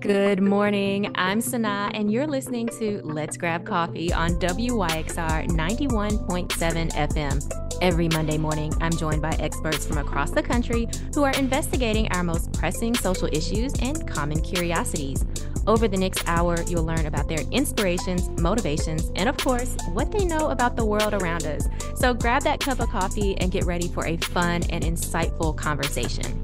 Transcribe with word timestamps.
Good 0.00 0.40
morning. 0.40 1.10
I'm 1.16 1.40
Sana, 1.40 1.90
and 1.92 2.12
you're 2.12 2.28
listening 2.28 2.68
to 2.78 3.00
Let's 3.02 3.36
Grab 3.36 3.66
Coffee 3.66 4.12
on 4.12 4.36
WYXR 4.36 5.48
91.7 5.48 6.92
FM. 6.92 7.78
Every 7.82 8.06
Monday 8.06 8.38
morning, 8.38 8.72
I'm 8.80 8.92
joined 8.92 9.20
by 9.20 9.32
experts 9.40 9.84
from 9.84 9.98
across 9.98 10.30
the 10.30 10.42
country 10.42 10.86
who 11.14 11.24
are 11.24 11.32
investigating 11.32 12.06
our 12.12 12.22
most 12.22 12.52
pressing 12.52 12.94
social 12.94 13.28
issues 13.32 13.72
and 13.82 14.06
common 14.06 14.40
curiosities. 14.40 15.24
Over 15.66 15.88
the 15.88 15.96
next 15.96 16.22
hour, 16.28 16.62
you'll 16.68 16.84
learn 16.84 17.06
about 17.06 17.26
their 17.26 17.42
inspirations, 17.50 18.28
motivations, 18.40 19.10
and 19.16 19.28
of 19.28 19.36
course, 19.38 19.76
what 19.94 20.12
they 20.12 20.24
know 20.24 20.50
about 20.50 20.76
the 20.76 20.84
world 20.84 21.12
around 21.12 21.44
us. 21.44 21.66
So 21.96 22.14
grab 22.14 22.44
that 22.44 22.60
cup 22.60 22.78
of 22.78 22.88
coffee 22.88 23.36
and 23.38 23.50
get 23.50 23.64
ready 23.64 23.88
for 23.88 24.06
a 24.06 24.16
fun 24.16 24.62
and 24.70 24.84
insightful 24.84 25.56
conversation. 25.56 26.40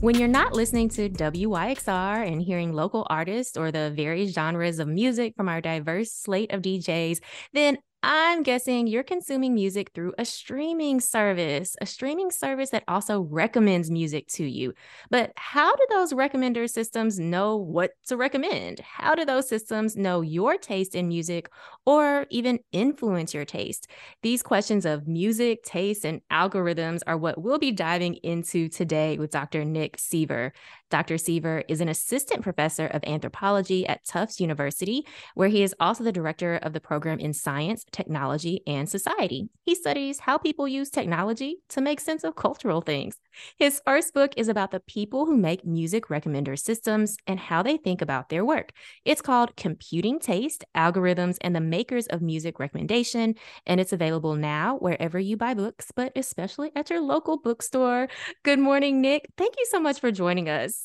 When 0.00 0.14
you're 0.14 0.28
not 0.28 0.52
listening 0.52 0.90
to 0.90 1.10
WYXR 1.10 2.30
and 2.30 2.40
hearing 2.40 2.72
local 2.72 3.04
artists 3.10 3.56
or 3.56 3.72
the 3.72 3.90
various 3.90 4.32
genres 4.32 4.78
of 4.78 4.86
music 4.86 5.34
from 5.36 5.48
our 5.48 5.60
diverse 5.60 6.12
slate 6.12 6.52
of 6.52 6.62
DJs, 6.62 7.18
then 7.52 7.78
I'm 8.00 8.44
guessing 8.44 8.86
you're 8.86 9.02
consuming 9.02 9.54
music 9.54 9.90
through 9.92 10.14
a 10.18 10.24
streaming 10.24 11.00
service, 11.00 11.74
a 11.80 11.86
streaming 11.86 12.30
service 12.30 12.70
that 12.70 12.84
also 12.86 13.22
recommends 13.22 13.90
music 13.90 14.28
to 14.28 14.44
you. 14.44 14.72
But 15.10 15.32
how 15.36 15.74
do 15.74 15.84
those 15.90 16.12
recommender 16.12 16.70
systems 16.70 17.18
know 17.18 17.56
what 17.56 17.90
to 18.06 18.16
recommend? 18.16 18.78
How 18.78 19.16
do 19.16 19.24
those 19.24 19.48
systems 19.48 19.96
know 19.96 20.20
your 20.20 20.56
taste 20.56 20.94
in 20.94 21.08
music 21.08 21.50
or 21.86 22.26
even 22.30 22.60
influence 22.70 23.34
your 23.34 23.44
taste? 23.44 23.88
These 24.22 24.44
questions 24.44 24.86
of 24.86 25.08
music, 25.08 25.64
taste, 25.64 26.04
and 26.04 26.20
algorithms 26.30 27.00
are 27.08 27.16
what 27.16 27.42
we'll 27.42 27.58
be 27.58 27.72
diving 27.72 28.14
into 28.22 28.68
today 28.68 29.18
with 29.18 29.32
Dr. 29.32 29.64
Nick 29.64 29.98
Seaver. 29.98 30.52
Dr. 30.90 31.18
Seaver 31.18 31.64
is 31.68 31.80
an 31.80 31.88
assistant 31.88 32.42
professor 32.42 32.86
of 32.86 33.04
anthropology 33.06 33.86
at 33.86 34.04
Tufts 34.04 34.40
University, 34.40 35.06
where 35.34 35.48
he 35.48 35.62
is 35.62 35.74
also 35.78 36.02
the 36.02 36.12
director 36.12 36.56
of 36.56 36.72
the 36.72 36.80
program 36.80 37.18
in 37.18 37.32
science, 37.32 37.84
technology, 37.92 38.62
and 38.66 38.88
society. 38.88 39.48
He 39.64 39.74
studies 39.74 40.20
how 40.20 40.38
people 40.38 40.66
use 40.66 40.90
technology 40.90 41.56
to 41.70 41.80
make 41.80 42.00
sense 42.00 42.24
of 42.24 42.36
cultural 42.36 42.80
things. 42.80 43.16
His 43.58 43.82
first 43.84 44.14
book 44.14 44.32
is 44.36 44.48
about 44.48 44.70
the 44.70 44.80
people 44.80 45.26
who 45.26 45.36
make 45.36 45.64
music 45.64 46.08
recommender 46.08 46.58
systems 46.58 47.16
and 47.26 47.38
how 47.38 47.62
they 47.62 47.76
think 47.76 48.00
about 48.00 48.28
their 48.28 48.44
work. 48.44 48.72
It's 49.04 49.22
called 49.22 49.56
Computing 49.56 50.18
Taste 50.18 50.64
Algorithms 50.76 51.36
and 51.40 51.54
the 51.54 51.60
Makers 51.60 52.06
of 52.06 52.22
Music 52.22 52.58
Recommendation, 52.58 53.34
and 53.66 53.80
it's 53.80 53.92
available 53.92 54.34
now 54.34 54.76
wherever 54.78 55.18
you 55.18 55.36
buy 55.36 55.54
books, 55.54 55.92
but 55.94 56.12
especially 56.16 56.70
at 56.74 56.90
your 56.90 57.00
local 57.00 57.38
bookstore. 57.38 58.08
Good 58.42 58.58
morning, 58.58 59.00
Nick. 59.00 59.28
Thank 59.36 59.54
you 59.58 59.66
so 59.70 59.80
much 59.80 60.00
for 60.00 60.10
joining 60.10 60.48
us. 60.48 60.77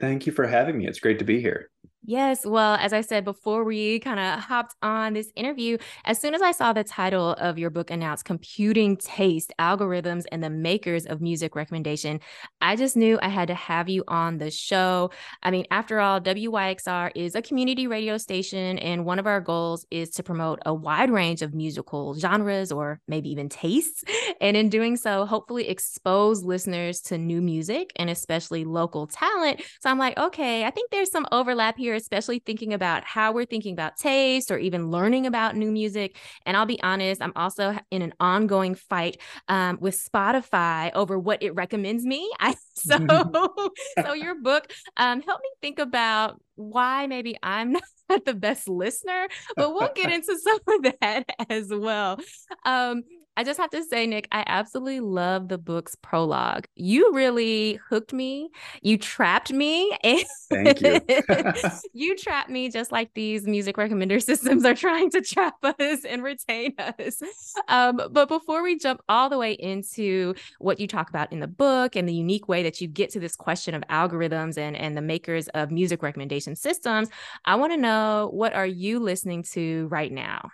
Thank 0.00 0.26
you 0.26 0.32
for 0.32 0.46
having 0.46 0.78
me. 0.78 0.86
It's 0.86 1.00
great 1.00 1.18
to 1.18 1.24
be 1.24 1.40
here. 1.40 1.70
Yes. 2.04 2.46
Well, 2.46 2.76
as 2.80 2.92
I 2.94 3.02
said 3.02 3.24
before, 3.24 3.64
we 3.64 3.98
kind 4.00 4.18
of 4.20 4.40
hopped 4.40 4.74
on 4.82 5.12
this 5.12 5.30
interview. 5.36 5.76
As 6.06 6.18
soon 6.18 6.32
as 6.34 6.40
I 6.40 6.52
saw 6.52 6.72
the 6.72 6.84
title 6.84 7.32
of 7.32 7.58
your 7.58 7.68
book 7.68 7.90
announced, 7.90 8.24
Computing 8.24 8.96
Taste 8.96 9.52
Algorithms 9.58 10.24
and 10.32 10.42
the 10.42 10.48
Makers 10.48 11.04
of 11.04 11.20
Music 11.20 11.54
Recommendation, 11.54 12.20
I 12.62 12.76
just 12.76 12.96
knew 12.96 13.18
I 13.20 13.28
had 13.28 13.48
to 13.48 13.54
have 13.54 13.90
you 13.90 14.04
on 14.08 14.38
the 14.38 14.50
show. 14.50 15.10
I 15.42 15.50
mean, 15.50 15.66
after 15.70 15.98
all, 16.00 16.18
WYXR 16.20 17.10
is 17.14 17.34
a 17.34 17.42
community 17.42 17.86
radio 17.86 18.16
station, 18.16 18.78
and 18.78 19.04
one 19.04 19.18
of 19.18 19.26
our 19.26 19.40
goals 19.40 19.84
is 19.90 20.10
to 20.10 20.22
promote 20.22 20.60
a 20.64 20.72
wide 20.72 21.10
range 21.10 21.42
of 21.42 21.52
musical 21.52 22.14
genres 22.14 22.72
or 22.72 23.00
maybe 23.08 23.28
even 23.30 23.48
tastes. 23.48 24.04
And 24.40 24.56
in 24.56 24.68
doing 24.68 24.96
so, 24.96 25.26
hopefully 25.26 25.68
expose 25.68 26.44
listeners 26.44 27.00
to 27.02 27.18
new 27.18 27.40
music 27.40 27.90
and 27.96 28.08
especially 28.08 28.64
local 28.64 29.08
talent. 29.08 29.62
So 29.80 29.90
I'm 29.90 29.98
like, 29.98 30.16
okay, 30.16 30.64
I 30.64 30.70
think 30.70 30.90
there's 30.90 31.10
some 31.10 31.26
overlap 31.32 31.76
here 31.76 31.87
especially 31.94 32.38
thinking 32.38 32.72
about 32.72 33.04
how 33.04 33.32
we're 33.32 33.44
thinking 33.44 33.72
about 33.72 33.96
taste 33.96 34.50
or 34.50 34.58
even 34.58 34.90
learning 34.90 35.26
about 35.26 35.56
new 35.56 35.70
music. 35.70 36.16
And 36.46 36.56
I'll 36.56 36.66
be 36.66 36.82
honest, 36.82 37.22
I'm 37.22 37.32
also 37.36 37.76
in 37.90 38.02
an 38.02 38.14
ongoing 38.20 38.74
fight 38.74 39.20
um, 39.48 39.78
with 39.80 39.98
Spotify 39.98 40.90
over 40.94 41.18
what 41.18 41.42
it 41.42 41.54
recommends 41.54 42.04
me. 42.04 42.30
I, 42.40 42.54
so, 42.74 42.98
so 44.04 44.12
your 44.12 44.40
book 44.40 44.72
um, 44.96 45.22
helped 45.22 45.42
me 45.42 45.50
think 45.60 45.78
about 45.78 46.40
why 46.56 47.06
maybe 47.06 47.36
I'm 47.42 47.72
not 48.08 48.24
the 48.24 48.34
best 48.34 48.68
listener, 48.68 49.28
but 49.56 49.72
we'll 49.72 49.90
get 49.94 50.10
into 50.10 50.36
some 50.38 50.58
of 50.68 50.92
that 51.00 51.24
as 51.48 51.68
well. 51.70 52.18
Um, 52.64 53.02
I 53.38 53.44
just 53.44 53.60
have 53.60 53.70
to 53.70 53.84
say, 53.84 54.04
Nick, 54.04 54.26
I 54.32 54.42
absolutely 54.48 54.98
love 54.98 55.46
the 55.46 55.58
book's 55.58 55.94
prologue. 55.94 56.66
You 56.74 57.14
really 57.14 57.78
hooked 57.88 58.12
me. 58.12 58.50
You 58.82 58.98
trapped 58.98 59.52
me. 59.52 59.96
Thank 60.50 60.80
you. 60.80 61.00
you 61.92 62.16
trapped 62.16 62.50
me 62.50 62.68
just 62.68 62.90
like 62.90 63.14
these 63.14 63.46
music 63.46 63.76
recommender 63.76 64.20
systems 64.30 64.64
are 64.64 64.74
trying 64.74 65.10
to 65.10 65.20
trap 65.20 65.54
us 65.62 66.04
and 66.04 66.24
retain 66.24 66.74
us. 66.80 67.22
Um, 67.68 68.00
but 68.10 68.26
before 68.26 68.60
we 68.60 68.76
jump 68.76 69.02
all 69.08 69.30
the 69.30 69.38
way 69.38 69.52
into 69.52 70.34
what 70.58 70.80
you 70.80 70.88
talk 70.88 71.08
about 71.08 71.32
in 71.32 71.38
the 71.38 71.46
book 71.46 71.94
and 71.94 72.08
the 72.08 72.14
unique 72.14 72.48
way 72.48 72.64
that 72.64 72.80
you 72.80 72.88
get 72.88 73.10
to 73.10 73.20
this 73.20 73.36
question 73.36 73.72
of 73.72 73.82
algorithms 73.82 74.58
and, 74.58 74.76
and 74.76 74.96
the 74.96 75.00
makers 75.00 75.46
of 75.54 75.70
music 75.70 76.02
recommendation 76.02 76.56
systems, 76.56 77.08
I 77.44 77.54
want 77.54 77.72
to 77.72 77.76
know 77.76 78.30
what 78.32 78.52
are 78.54 78.66
you 78.66 78.98
listening 78.98 79.44
to 79.52 79.86
right 79.92 80.10
now? 80.10 80.50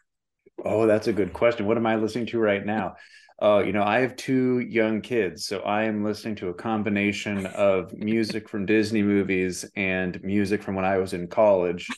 Oh, 0.62 0.86
that's 0.86 1.06
a 1.06 1.12
good 1.12 1.32
question. 1.32 1.66
What 1.66 1.76
am 1.76 1.86
I 1.86 1.96
listening 1.96 2.26
to 2.26 2.38
right 2.38 2.64
now? 2.64 2.96
Uh, 3.42 3.62
you 3.66 3.72
know, 3.72 3.82
I 3.82 4.00
have 4.00 4.16
two 4.16 4.60
young 4.60 5.00
kids, 5.00 5.46
so 5.46 5.60
I 5.60 5.84
am 5.84 6.04
listening 6.04 6.36
to 6.36 6.48
a 6.48 6.54
combination 6.54 7.46
of 7.46 7.92
music 7.92 8.48
from 8.48 8.64
Disney 8.64 9.02
movies 9.02 9.64
and 9.74 10.22
music 10.22 10.62
from 10.62 10.76
when 10.76 10.84
I 10.84 10.98
was 10.98 11.12
in 11.12 11.26
college 11.26 11.88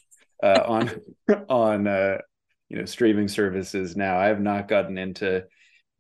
uh, 0.43 0.62
on 0.66 0.91
on 1.49 1.87
uh, 1.87 2.19
you 2.69 2.78
know 2.78 2.84
streaming 2.87 3.28
services. 3.28 3.97
Now, 3.97 4.19
I 4.19 4.27
have 4.27 4.41
not 4.41 4.69
gotten 4.69 4.97
into 4.97 5.45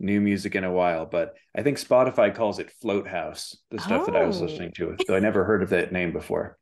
new 0.00 0.20
music 0.20 0.54
in 0.54 0.64
a 0.64 0.72
while, 0.72 1.06
but 1.06 1.34
I 1.54 1.62
think 1.62 1.78
Spotify 1.78 2.34
calls 2.34 2.58
it 2.58 2.70
Float 2.80 3.06
House, 3.06 3.56
the 3.70 3.78
stuff 3.78 4.02
oh. 4.02 4.06
that 4.06 4.16
I 4.16 4.26
was 4.26 4.40
oh. 4.40 4.46
listening 4.46 4.72
to. 4.76 4.96
Though 5.06 5.16
I 5.16 5.20
never 5.20 5.44
heard 5.44 5.62
of 5.62 5.70
that 5.70 5.92
name 5.92 6.12
before. 6.12 6.58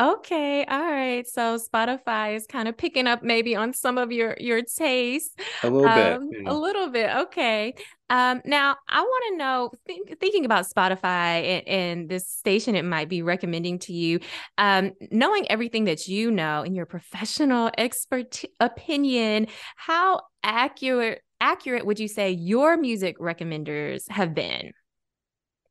Okay 0.00 0.64
all 0.64 0.90
right 0.90 1.26
so 1.26 1.58
spotify 1.58 2.36
is 2.36 2.46
kind 2.46 2.68
of 2.68 2.76
picking 2.76 3.06
up 3.06 3.22
maybe 3.22 3.56
on 3.56 3.72
some 3.72 3.98
of 3.98 4.12
your 4.12 4.36
your 4.38 4.62
taste 4.62 5.38
a 5.62 5.70
little 5.70 5.88
um, 5.88 6.28
bit 6.30 6.40
yeah. 6.42 6.52
a 6.52 6.54
little 6.54 6.88
bit 6.88 7.10
okay 7.10 7.74
um 8.10 8.40
now 8.44 8.76
i 8.88 9.00
want 9.00 9.24
to 9.28 9.36
know 9.36 9.70
think, 9.86 10.18
thinking 10.20 10.44
about 10.44 10.66
spotify 10.66 11.42
and, 11.42 11.68
and, 11.68 12.08
this 12.08 12.28
station 12.28 12.74
it 12.76 12.84
might 12.84 13.08
be 13.08 13.22
recommending 13.22 13.78
to 13.78 13.92
you 13.92 14.20
um 14.58 14.92
knowing 15.10 15.50
everything 15.50 15.84
that 15.84 16.06
you 16.06 16.30
know 16.30 16.62
in 16.62 16.74
your 16.74 16.86
professional 16.86 17.70
expert 17.76 18.42
opinion 18.60 19.46
how 19.76 20.20
accurate 20.44 21.20
accurate 21.40 21.84
would 21.84 21.98
you 21.98 22.08
say 22.08 22.30
your 22.30 22.76
music 22.76 23.18
recommenders 23.18 24.08
have 24.10 24.34
been 24.34 24.72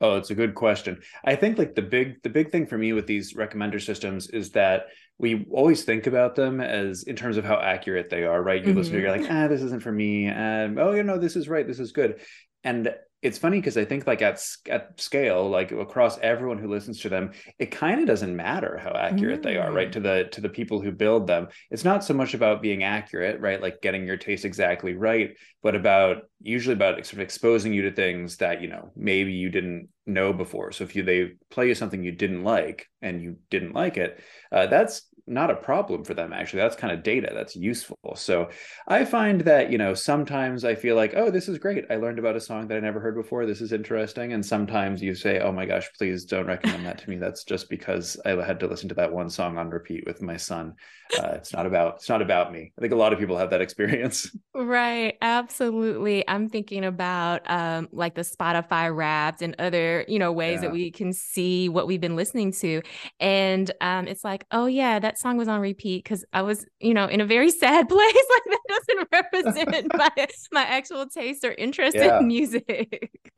Oh, 0.01 0.15
it's 0.15 0.29
a 0.29 0.35
good 0.35 0.55
question. 0.55 1.01
I 1.25 1.35
think 1.35 1.57
like 1.57 1.75
the 1.75 1.81
big 1.81 2.21
the 2.23 2.29
big 2.29 2.51
thing 2.51 2.67
for 2.67 2.77
me 2.77 2.93
with 2.93 3.05
these 3.05 3.33
recommender 3.33 3.81
systems 3.81 4.29
is 4.29 4.51
that 4.51 4.87
we 5.17 5.45
always 5.51 5.83
think 5.83 6.07
about 6.07 6.35
them 6.35 6.61
as 6.61 7.03
in 7.03 7.15
terms 7.15 7.35
of 7.35 7.43
how 7.43 7.59
accurate 7.59 8.09
they 8.09 8.23
are, 8.23 8.41
right? 8.41 8.61
You 8.61 8.69
mm-hmm. 8.69 8.77
listen 8.77 8.93
to 8.93 8.99
it, 8.99 9.01
you're 9.01 9.17
like, 9.17 9.29
ah, 9.29 9.47
this 9.49 9.61
isn't 9.61 9.83
for 9.83 9.91
me. 9.91 10.27
And 10.27 10.79
oh, 10.79 10.93
you 10.93 11.03
know, 11.03 11.17
this 11.17 11.35
is 11.35 11.49
right, 11.49 11.67
this 11.67 11.79
is 11.79 11.91
good. 11.91 12.21
And 12.63 12.93
it's 13.21 13.37
funny 13.37 13.57
because 13.57 13.75
I 13.75 13.83
think 13.83 14.07
like 14.07 14.21
at 14.21 14.41
at 14.69 14.99
scale, 14.99 15.49
like 15.49 15.71
across 15.71 16.17
everyone 16.19 16.57
who 16.57 16.69
listens 16.69 17.01
to 17.01 17.09
them, 17.09 17.31
it 17.57 17.69
kind 17.71 17.99
of 17.99 18.07
doesn't 18.07 18.33
matter 18.33 18.77
how 18.77 18.91
accurate 18.91 19.41
mm. 19.41 19.43
they 19.43 19.57
are, 19.57 19.71
right? 19.71 19.89
Mm. 19.89 19.93
To 19.93 19.99
the 19.99 20.29
to 20.31 20.41
the 20.41 20.49
people 20.49 20.81
who 20.81 20.91
build 20.91 21.27
them, 21.27 21.49
it's 21.69 21.83
not 21.83 22.03
so 22.03 22.13
much 22.13 22.33
about 22.33 22.61
being 22.61 22.83
accurate, 22.83 23.41
right? 23.41 23.61
Like 23.61 23.81
getting 23.81 24.07
your 24.07 24.15
taste 24.15 24.45
exactly 24.45 24.93
right, 24.93 25.35
but 25.61 25.75
about 25.75 26.29
usually 26.41 26.73
about 26.73 26.95
sort 27.05 27.13
of 27.13 27.19
exposing 27.19 27.73
you 27.73 27.81
to 27.83 27.91
things 27.91 28.37
that 28.37 28.61
you 28.61 28.69
know 28.69 28.91
maybe 28.95 29.33
you 29.33 29.49
didn't 29.49 29.89
know 30.05 30.31
before. 30.31 30.71
So 30.71 30.85
if 30.85 30.95
you 30.95 31.03
they 31.03 31.31
play 31.49 31.67
you 31.67 31.75
something 31.75 32.01
you 32.01 32.13
didn't 32.13 32.43
like 32.43 32.87
and 33.01 33.21
you 33.21 33.37
didn't 33.49 33.73
like 33.73 33.97
it, 33.97 34.23
uh, 34.51 34.67
that's 34.67 35.08
not 35.29 35.51
a 35.51 35.55
problem 35.55 36.03
for 36.03 36.13
them 36.13 36.33
actually. 36.33 36.61
That's 36.61 36.75
kind 36.75 36.93
of 36.93 37.03
data 37.03 37.31
that's 37.33 37.55
useful. 37.55 38.15
So 38.15 38.49
i 38.87 39.05
find 39.05 39.41
that 39.41 39.71
you 39.71 39.77
know 39.77 39.93
sometimes 39.93 40.65
i 40.65 40.75
feel 40.75 40.95
like 40.95 41.13
oh 41.15 41.29
this 41.29 41.47
is 41.47 41.57
great. 41.57 41.85
I 41.89 41.95
learned 41.95 42.19
about 42.19 42.35
a 42.35 42.41
song 42.41 42.67
that 42.67 42.77
i 42.77 42.79
never 42.79 42.99
heard 42.99 43.15
before. 43.15 43.45
This 43.45 43.61
is 43.61 43.71
interesting. 43.71 44.33
And 44.33 44.45
sometimes 44.45 45.01
you 45.01 45.15
say 45.15 45.39
oh 45.39 45.51
my 45.51 45.65
gosh 45.65 45.89
please 45.97 46.25
don't 46.25 46.47
recommend 46.47 46.85
that 46.85 46.97
to 46.99 47.09
me. 47.09 47.17
That's 47.17 47.43
just 47.43 47.69
because 47.69 48.17
i 48.25 48.31
had 48.31 48.59
to 48.59 48.67
listen 48.67 48.89
to 48.89 48.95
that 48.95 49.13
one 49.13 49.29
song 49.29 49.57
on 49.57 49.69
repeat 49.69 50.05
with 50.05 50.21
my 50.21 50.37
son. 50.37 50.75
Uh, 51.17 51.31
it's 51.33 51.53
not 51.53 51.65
about 51.65 51.95
it's 51.95 52.09
not 52.09 52.21
about 52.21 52.51
me. 52.51 52.71
I 52.77 52.81
think 52.81 52.93
a 52.93 52.97
lot 52.97 53.13
of 53.13 53.19
people 53.19 53.37
have 53.37 53.49
that 53.51 53.61
experience. 53.61 54.35
Right. 54.55 55.15
Absolutely. 55.21 56.27
I'm 56.27 56.49
thinking 56.49 56.83
about 56.83 57.49
um, 57.49 57.87
like 57.93 58.13
the 58.13 58.23
spotify 58.23 58.93
wrapped 58.93 59.41
and 59.41 59.55
other 59.57 60.03
you 60.07 60.19
know 60.19 60.33
ways 60.33 60.55
yeah. 60.55 60.61
that 60.61 60.71
we 60.71 60.91
can 60.91 61.13
see 61.13 61.69
what 61.69 61.87
we've 61.87 62.01
been 62.01 62.17
listening 62.17 62.51
to. 62.53 62.81
And 63.21 63.71
um, 63.79 64.07
it's 64.07 64.23
like 64.23 64.45
oh 64.51 64.65
yeah 64.65 64.99
song 65.19 65.37
was 65.37 65.47
on 65.47 65.59
repeat 65.59 66.03
because 66.03 66.25
I 66.33 66.41
was, 66.41 66.65
you 66.79 66.93
know, 66.93 67.05
in 67.05 67.21
a 67.21 67.25
very 67.25 67.51
sad 67.63 67.89
place. 67.89 68.01
like 68.29 68.43
that 68.45 68.59
doesn't 68.67 69.07
represent 69.11 69.87
my 69.97 70.27
my 70.51 70.63
actual 70.63 71.05
taste 71.07 71.43
or 71.43 71.51
interest 71.51 71.97
yeah. 71.97 72.19
in 72.19 72.27
music. 72.27 73.31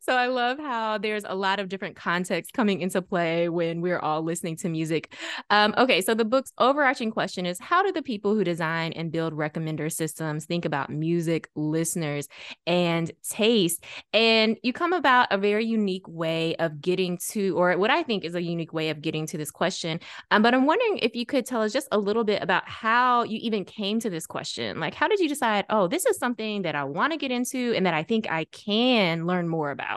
So 0.00 0.14
I 0.14 0.26
love 0.26 0.58
how 0.58 0.96
there's 0.96 1.24
a 1.26 1.34
lot 1.34 1.60
of 1.60 1.68
different 1.68 1.94
context 1.94 2.54
coming 2.54 2.80
into 2.80 3.02
play 3.02 3.48
when 3.50 3.82
we're 3.82 3.98
all 3.98 4.22
listening 4.22 4.56
to 4.56 4.68
music. 4.68 5.14
Um, 5.50 5.74
okay, 5.76 6.00
so 6.00 6.14
the 6.14 6.24
book's 6.24 6.52
overarching 6.56 7.10
question 7.10 7.44
is 7.44 7.58
how 7.60 7.82
do 7.82 7.92
the 7.92 8.02
people 8.02 8.34
who 8.34 8.42
design 8.42 8.92
and 8.94 9.12
build 9.12 9.34
recommender 9.34 9.92
systems 9.92 10.46
think 10.46 10.64
about 10.64 10.88
music 10.88 11.50
listeners 11.54 12.28
and 12.66 13.10
taste? 13.28 13.84
And 14.14 14.56
you 14.62 14.72
come 14.72 14.94
about 14.94 15.28
a 15.30 15.36
very 15.36 15.66
unique 15.66 16.08
way 16.08 16.56
of 16.56 16.80
getting 16.80 17.18
to, 17.30 17.58
or 17.58 17.76
what 17.76 17.90
I 17.90 18.02
think 18.02 18.24
is 18.24 18.34
a 18.34 18.42
unique 18.42 18.72
way 18.72 18.88
of 18.88 19.02
getting 19.02 19.26
to 19.26 19.36
this 19.36 19.50
question. 19.50 20.00
Um, 20.30 20.42
but 20.42 20.54
I'm 20.54 20.64
wondering 20.64 20.98
if 20.98 21.14
you 21.14 21.26
could 21.26 21.44
tell 21.44 21.62
us 21.62 21.72
just 21.72 21.88
a 21.92 21.98
little 21.98 22.24
bit 22.24 22.42
about 22.42 22.66
how 22.68 23.24
you 23.24 23.38
even 23.42 23.64
came 23.64 24.00
to 24.00 24.08
this 24.08 24.26
question. 24.26 24.80
Like, 24.80 24.94
how 24.94 25.08
did 25.08 25.20
you 25.20 25.28
decide, 25.28 25.66
oh, 25.68 25.88
this 25.88 26.06
is 26.06 26.16
something 26.16 26.62
that 26.62 26.74
I 26.74 26.84
want 26.84 27.12
to 27.12 27.18
get 27.18 27.30
into 27.30 27.74
and 27.76 27.84
that 27.84 27.94
I 27.94 28.02
think 28.02 28.30
I 28.30 28.44
can 28.44 29.26
learn 29.26 29.48
more 29.48 29.70
about? 29.70 29.89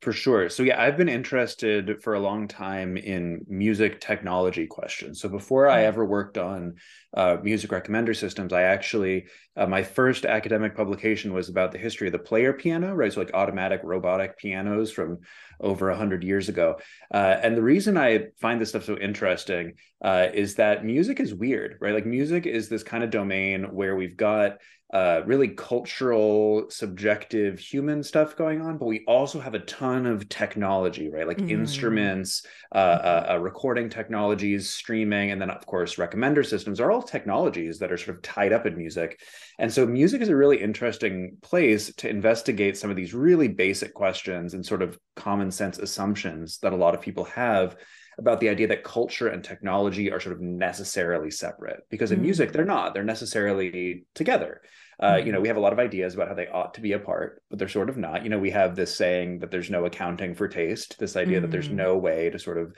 For 0.00 0.12
sure. 0.12 0.48
So 0.48 0.62
yeah, 0.62 0.80
I've 0.80 0.96
been 0.96 1.08
interested 1.08 2.00
for 2.02 2.14
a 2.14 2.20
long 2.20 2.46
time 2.46 2.96
in 2.96 3.44
music 3.48 4.00
technology 4.00 4.66
questions. 4.66 5.20
So 5.20 5.28
before 5.28 5.68
I 5.68 5.80
mm. 5.80 5.86
ever 5.86 6.04
worked 6.04 6.38
on 6.38 6.76
uh, 7.14 7.38
music 7.42 7.70
recommender 7.70 8.14
systems, 8.14 8.52
I 8.52 8.62
actually 8.62 9.26
uh, 9.56 9.66
my 9.66 9.82
first 9.82 10.24
academic 10.24 10.76
publication 10.76 11.32
was 11.32 11.48
about 11.48 11.72
the 11.72 11.78
history 11.78 12.06
of 12.06 12.12
the 12.12 12.18
player 12.20 12.52
piano, 12.52 12.94
right? 12.94 13.12
So 13.12 13.18
like 13.20 13.34
automatic 13.34 13.80
robotic 13.82 14.38
pianos 14.38 14.92
from 14.92 15.18
over 15.60 15.90
a 15.90 15.96
hundred 15.96 16.22
years 16.22 16.48
ago. 16.48 16.76
Uh, 17.12 17.36
and 17.42 17.56
the 17.56 17.62
reason 17.62 17.96
I 17.96 18.26
find 18.40 18.60
this 18.60 18.68
stuff 18.68 18.84
so 18.84 18.96
interesting 18.96 19.74
uh, 20.04 20.28
is 20.32 20.54
that 20.56 20.84
music 20.84 21.18
is 21.18 21.34
weird, 21.34 21.76
right? 21.80 21.94
Like 21.94 22.06
music 22.06 22.46
is 22.46 22.68
this 22.68 22.84
kind 22.84 23.02
of 23.02 23.10
domain 23.10 23.64
where 23.64 23.96
we've 23.96 24.16
got 24.16 24.58
uh, 24.92 25.20
really 25.26 25.48
cultural, 25.48 26.64
subjective, 26.70 27.58
human 27.58 28.02
stuff 28.02 28.36
going 28.36 28.62
on, 28.62 28.78
but 28.78 28.86
we 28.86 29.04
also 29.06 29.38
have 29.38 29.52
a 29.52 29.58
ton 29.60 30.06
of 30.06 30.28
technology, 30.30 31.10
right? 31.10 31.26
Like 31.26 31.36
mm. 31.36 31.50
instruments, 31.50 32.46
uh, 32.74 32.78
uh, 32.78 33.26
uh, 33.32 33.38
recording 33.38 33.90
technologies, 33.90 34.70
streaming, 34.70 35.30
and 35.30 35.40
then 35.40 35.50
of 35.50 35.66
course 35.66 35.96
recommender 35.96 36.44
systems 36.44 36.80
are 36.80 36.90
all 36.90 37.02
technologies 37.02 37.78
that 37.80 37.92
are 37.92 37.98
sort 37.98 38.16
of 38.16 38.22
tied 38.22 38.54
up 38.54 38.64
in 38.64 38.78
music. 38.78 39.20
And 39.58 39.70
so 39.70 39.86
music 39.86 40.22
is 40.22 40.30
a 40.30 40.36
really 40.36 40.60
interesting 40.60 41.36
place 41.42 41.94
to 41.96 42.08
investigate 42.08 42.78
some 42.78 42.88
of 42.88 42.96
these 42.96 43.12
really 43.12 43.48
basic 43.48 43.92
questions 43.92 44.54
and 44.54 44.64
sort 44.64 44.80
of 44.80 44.98
common 45.16 45.50
sense 45.50 45.78
assumptions 45.78 46.58
that 46.58 46.72
a 46.72 46.76
lot 46.76 46.94
of 46.94 47.02
people 47.02 47.24
have 47.24 47.76
about 48.18 48.40
the 48.40 48.48
idea 48.48 48.66
that 48.66 48.82
culture 48.82 49.28
and 49.28 49.44
technology 49.44 50.10
are 50.10 50.20
sort 50.20 50.34
of 50.34 50.40
necessarily 50.40 51.30
separate 51.30 51.80
because 51.88 52.12
in 52.12 52.18
mm. 52.18 52.22
music 52.22 52.52
they're 52.52 52.64
not 52.64 52.92
they're 52.92 53.04
necessarily 53.04 54.04
together 54.14 54.60
uh, 55.00 55.12
mm. 55.12 55.26
you 55.26 55.32
know 55.32 55.40
we 55.40 55.48
have 55.48 55.56
a 55.56 55.60
lot 55.60 55.72
of 55.72 55.78
ideas 55.78 56.14
about 56.14 56.28
how 56.28 56.34
they 56.34 56.48
ought 56.48 56.74
to 56.74 56.80
be 56.80 56.92
apart 56.92 57.42
but 57.48 57.58
they're 57.58 57.68
sort 57.68 57.88
of 57.88 57.96
not 57.96 58.24
you 58.24 58.28
know 58.28 58.38
we 58.38 58.50
have 58.50 58.74
this 58.74 58.94
saying 58.94 59.38
that 59.38 59.50
there's 59.50 59.70
no 59.70 59.84
accounting 59.84 60.34
for 60.34 60.48
taste 60.48 60.96
this 60.98 61.16
idea 61.16 61.38
mm. 61.38 61.42
that 61.42 61.50
there's 61.50 61.68
mm. 61.68 61.74
no 61.74 61.96
way 61.96 62.28
to 62.28 62.38
sort 62.38 62.58
of 62.58 62.74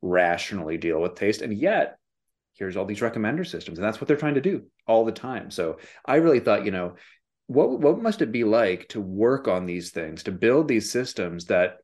rationally 0.00 0.78
deal 0.78 1.00
with 1.00 1.14
taste 1.14 1.42
and 1.42 1.52
yet 1.52 1.98
here's 2.54 2.76
all 2.76 2.86
these 2.86 3.00
recommender 3.00 3.46
systems 3.46 3.78
and 3.78 3.86
that's 3.86 4.00
what 4.00 4.08
they're 4.08 4.16
trying 4.16 4.34
to 4.34 4.40
do 4.40 4.64
all 4.86 5.04
the 5.04 5.12
time 5.12 5.50
so 5.50 5.78
i 6.04 6.16
really 6.16 6.40
thought 6.40 6.64
you 6.64 6.70
know 6.70 6.94
what 7.46 7.78
what 7.80 8.00
must 8.00 8.22
it 8.22 8.32
be 8.32 8.44
like 8.44 8.88
to 8.88 9.00
work 9.00 9.48
on 9.48 9.66
these 9.66 9.90
things 9.90 10.22
to 10.22 10.32
build 10.32 10.66
these 10.66 10.90
systems 10.90 11.46
that 11.46 11.78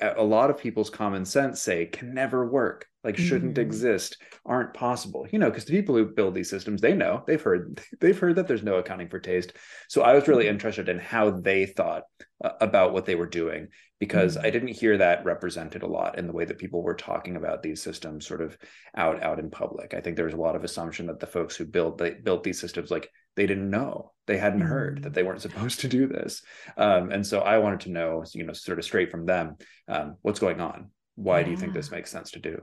a 0.00 0.22
lot 0.22 0.50
of 0.50 0.58
people's 0.58 0.90
common 0.90 1.24
sense 1.24 1.60
say 1.60 1.86
can 1.86 2.14
never 2.14 2.46
work 2.46 2.86
like 3.04 3.16
shouldn't 3.16 3.54
mm-hmm. 3.54 3.62
exist 3.62 4.18
aren't 4.44 4.74
possible 4.74 5.26
you 5.30 5.38
know 5.38 5.48
because 5.48 5.64
the 5.64 5.72
people 5.72 5.94
who 5.94 6.04
build 6.04 6.34
these 6.34 6.50
systems 6.50 6.80
they 6.80 6.94
know 6.94 7.22
they've 7.26 7.42
heard 7.42 7.80
they've 8.00 8.18
heard 8.18 8.36
that 8.36 8.46
there's 8.46 8.62
no 8.62 8.76
accounting 8.76 9.08
for 9.08 9.18
taste 9.18 9.52
so 9.88 10.02
i 10.02 10.14
was 10.14 10.28
really 10.28 10.44
mm-hmm. 10.44 10.54
interested 10.54 10.88
in 10.88 10.98
how 10.98 11.30
they 11.30 11.66
thought 11.66 12.04
uh, 12.44 12.50
about 12.60 12.92
what 12.92 13.06
they 13.06 13.14
were 13.14 13.26
doing 13.26 13.68
because 13.98 14.36
i 14.36 14.50
didn't 14.50 14.68
hear 14.68 14.96
that 14.96 15.24
represented 15.24 15.82
a 15.82 15.86
lot 15.86 16.18
in 16.18 16.26
the 16.26 16.32
way 16.32 16.44
that 16.44 16.58
people 16.58 16.82
were 16.82 16.94
talking 16.94 17.36
about 17.36 17.62
these 17.62 17.82
systems 17.82 18.26
sort 18.26 18.40
of 18.40 18.56
out 18.96 19.22
out 19.22 19.38
in 19.38 19.50
public. 19.50 19.94
I 19.94 20.00
think 20.00 20.16
there 20.16 20.24
was 20.24 20.34
a 20.34 20.38
lot 20.38 20.56
of 20.56 20.64
assumption 20.64 21.06
that 21.06 21.20
the 21.20 21.26
folks 21.26 21.56
who 21.56 21.64
built 21.64 21.98
they 21.98 22.10
built 22.10 22.42
these 22.42 22.60
systems 22.60 22.90
like 22.90 23.10
they 23.36 23.46
didn't 23.46 23.70
know. 23.70 24.12
They 24.26 24.36
hadn't 24.36 24.62
heard 24.62 25.04
that 25.04 25.14
they 25.14 25.22
weren't 25.22 25.42
supposed 25.42 25.80
to 25.80 25.88
do 25.88 26.06
this. 26.06 26.42
Um, 26.76 27.10
and 27.10 27.26
so 27.26 27.40
i 27.40 27.58
wanted 27.58 27.80
to 27.80 27.90
know 27.90 28.24
you 28.32 28.44
know 28.44 28.52
sort 28.52 28.78
of 28.78 28.84
straight 28.84 29.10
from 29.10 29.26
them 29.26 29.56
um, 29.88 30.16
what's 30.22 30.40
going 30.40 30.60
on? 30.60 30.90
Why 31.14 31.38
yeah. 31.38 31.44
do 31.46 31.50
you 31.52 31.56
think 31.56 31.74
this 31.74 31.90
makes 31.90 32.10
sense 32.10 32.32
to 32.32 32.40
do 32.40 32.62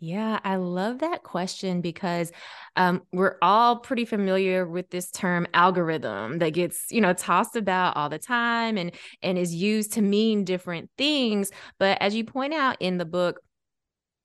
yeah, 0.00 0.38
I 0.44 0.56
love 0.56 1.00
that 1.00 1.24
question 1.24 1.80
because 1.80 2.30
um, 2.76 3.02
we're 3.12 3.36
all 3.42 3.80
pretty 3.80 4.04
familiar 4.04 4.64
with 4.64 4.90
this 4.90 5.10
term 5.10 5.46
algorithm 5.54 6.38
that 6.38 6.50
gets, 6.50 6.86
you 6.90 7.00
know, 7.00 7.12
tossed 7.12 7.56
about 7.56 7.96
all 7.96 8.08
the 8.08 8.18
time 8.18 8.78
and 8.78 8.92
and 9.22 9.36
is 9.36 9.52
used 9.52 9.94
to 9.94 10.02
mean 10.02 10.44
different 10.44 10.90
things. 10.96 11.50
But 11.80 11.98
as 12.00 12.14
you 12.14 12.24
point 12.24 12.54
out 12.54 12.76
in 12.78 12.98
the 12.98 13.04
book, 13.04 13.40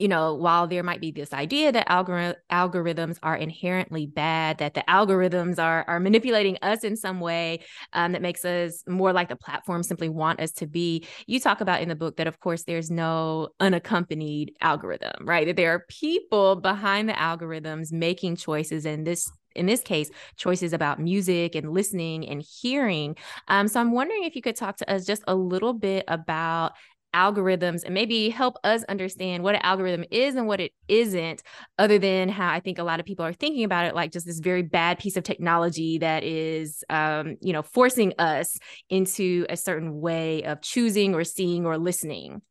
you 0.03 0.09
know, 0.09 0.35
while 0.35 0.67
there 0.67 0.83
might 0.83 0.99
be 0.99 1.11
this 1.11 1.31
idea 1.31 1.71
that 1.71 1.87
algor- 1.87 2.35
algorithms 2.51 3.17
are 3.23 3.37
inherently 3.37 4.05
bad, 4.05 4.57
that 4.57 4.73
the 4.73 4.83
algorithms 4.89 5.57
are 5.59 5.85
are 5.87 5.97
manipulating 5.97 6.57
us 6.61 6.83
in 6.83 6.97
some 6.97 7.21
way 7.21 7.61
um, 7.93 8.11
that 8.11 8.21
makes 8.21 8.43
us 8.43 8.83
more 8.85 9.13
like 9.13 9.29
the 9.29 9.37
platform 9.37 9.81
simply 9.81 10.09
want 10.09 10.41
us 10.41 10.51
to 10.51 10.67
be. 10.67 11.07
You 11.25 11.39
talk 11.39 11.61
about 11.61 11.79
in 11.79 11.87
the 11.87 11.95
book 11.95 12.17
that, 12.17 12.27
of 12.27 12.41
course, 12.41 12.63
there's 12.63 12.91
no 12.91 13.51
unaccompanied 13.61 14.57
algorithm, 14.59 15.25
right? 15.25 15.47
That 15.47 15.55
there 15.55 15.71
are 15.71 15.85
people 15.87 16.57
behind 16.57 17.07
the 17.07 17.13
algorithms 17.13 17.93
making 17.93 18.35
choices, 18.35 18.85
and 18.85 19.07
this 19.07 19.31
in 19.55 19.67
this 19.67 19.81
case, 19.81 20.09
choices 20.35 20.73
about 20.73 20.99
music 20.99 21.55
and 21.55 21.71
listening 21.71 22.27
and 22.27 22.41
hearing. 22.41 23.15
Um, 23.47 23.67
so 23.67 23.79
I'm 23.79 23.91
wondering 23.91 24.23
if 24.23 24.35
you 24.35 24.41
could 24.41 24.55
talk 24.55 24.77
to 24.77 24.91
us 24.91 25.05
just 25.05 25.23
a 25.27 25.35
little 25.35 25.73
bit 25.73 26.05
about 26.07 26.73
algorithms 27.13 27.83
and 27.83 27.93
maybe 27.93 28.29
help 28.29 28.57
us 28.63 28.83
understand 28.85 29.43
what 29.43 29.55
an 29.55 29.61
algorithm 29.63 30.03
is 30.11 30.35
and 30.35 30.47
what 30.47 30.59
it 30.59 30.71
isn't, 30.87 31.43
other 31.77 31.99
than 31.99 32.29
how 32.29 32.49
I 32.49 32.59
think 32.59 32.79
a 32.79 32.83
lot 32.83 32.99
of 32.99 33.05
people 33.05 33.25
are 33.25 33.33
thinking 33.33 33.63
about 33.63 33.85
it 33.85 33.95
like 33.95 34.11
just 34.11 34.25
this 34.25 34.39
very 34.39 34.63
bad 34.63 34.99
piece 34.99 35.17
of 35.17 35.23
technology 35.23 35.99
that 35.99 36.23
is, 36.23 36.83
um, 36.89 37.37
you 37.41 37.53
know, 37.53 37.61
forcing 37.61 38.13
us 38.19 38.57
into 38.89 39.45
a 39.49 39.57
certain 39.57 40.01
way 40.01 40.43
of 40.43 40.61
choosing 40.61 41.13
or 41.15 41.23
seeing 41.23 41.65
or 41.65 41.77
listening. 41.77 42.41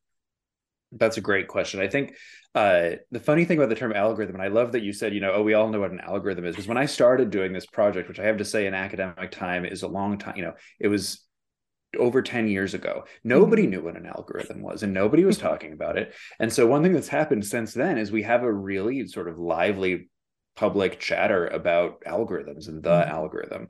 That's 0.92 1.16
a 1.16 1.22
great 1.22 1.48
question. 1.48 1.80
I 1.80 1.88
think 1.88 2.14
uh, 2.54 2.90
the 3.10 3.20
funny 3.20 3.46
thing 3.46 3.56
about 3.56 3.70
the 3.70 3.74
term 3.74 3.94
algorithm, 3.94 4.34
and 4.34 4.44
I 4.44 4.48
love 4.48 4.72
that 4.72 4.82
you 4.82 4.92
said, 4.92 5.14
you 5.14 5.20
know, 5.20 5.32
oh, 5.32 5.42
we 5.42 5.54
all 5.54 5.70
know 5.70 5.80
what 5.80 5.90
an 5.90 6.00
algorithm 6.00 6.44
is, 6.44 6.54
because 6.54 6.68
when 6.68 6.76
I 6.76 6.84
started 6.84 7.30
doing 7.30 7.54
this 7.54 7.64
project, 7.64 8.08
which 8.08 8.20
I 8.20 8.26
have 8.26 8.36
to 8.36 8.44
say 8.44 8.66
in 8.66 8.74
academic 8.74 9.30
time 9.30 9.64
is 9.64 9.82
a 9.82 9.88
long 9.88 10.18
time, 10.18 10.36
you 10.36 10.42
know, 10.42 10.52
it 10.78 10.88
was 10.88 11.24
over 11.98 12.22
10 12.22 12.48
years 12.48 12.74
ago 12.74 13.04
nobody 13.24 13.62
mm-hmm. 13.62 13.72
knew 13.72 13.82
what 13.82 13.96
an 13.96 14.06
algorithm 14.06 14.62
was 14.62 14.82
and 14.82 14.94
nobody 14.94 15.24
was 15.24 15.38
talking 15.38 15.72
about 15.72 15.98
it 15.98 16.14
and 16.38 16.52
so 16.52 16.66
one 16.66 16.82
thing 16.82 16.92
that's 16.92 17.08
happened 17.08 17.44
since 17.44 17.74
then 17.74 17.98
is 17.98 18.10
we 18.10 18.22
have 18.22 18.42
a 18.42 18.52
really 18.52 19.06
sort 19.06 19.28
of 19.28 19.38
lively 19.38 20.08
public 20.54 21.00
chatter 21.00 21.46
about 21.46 22.02
algorithms 22.02 22.68
and 22.68 22.82
the 22.82 22.90
mm-hmm. 22.90 23.10
algorithm. 23.10 23.68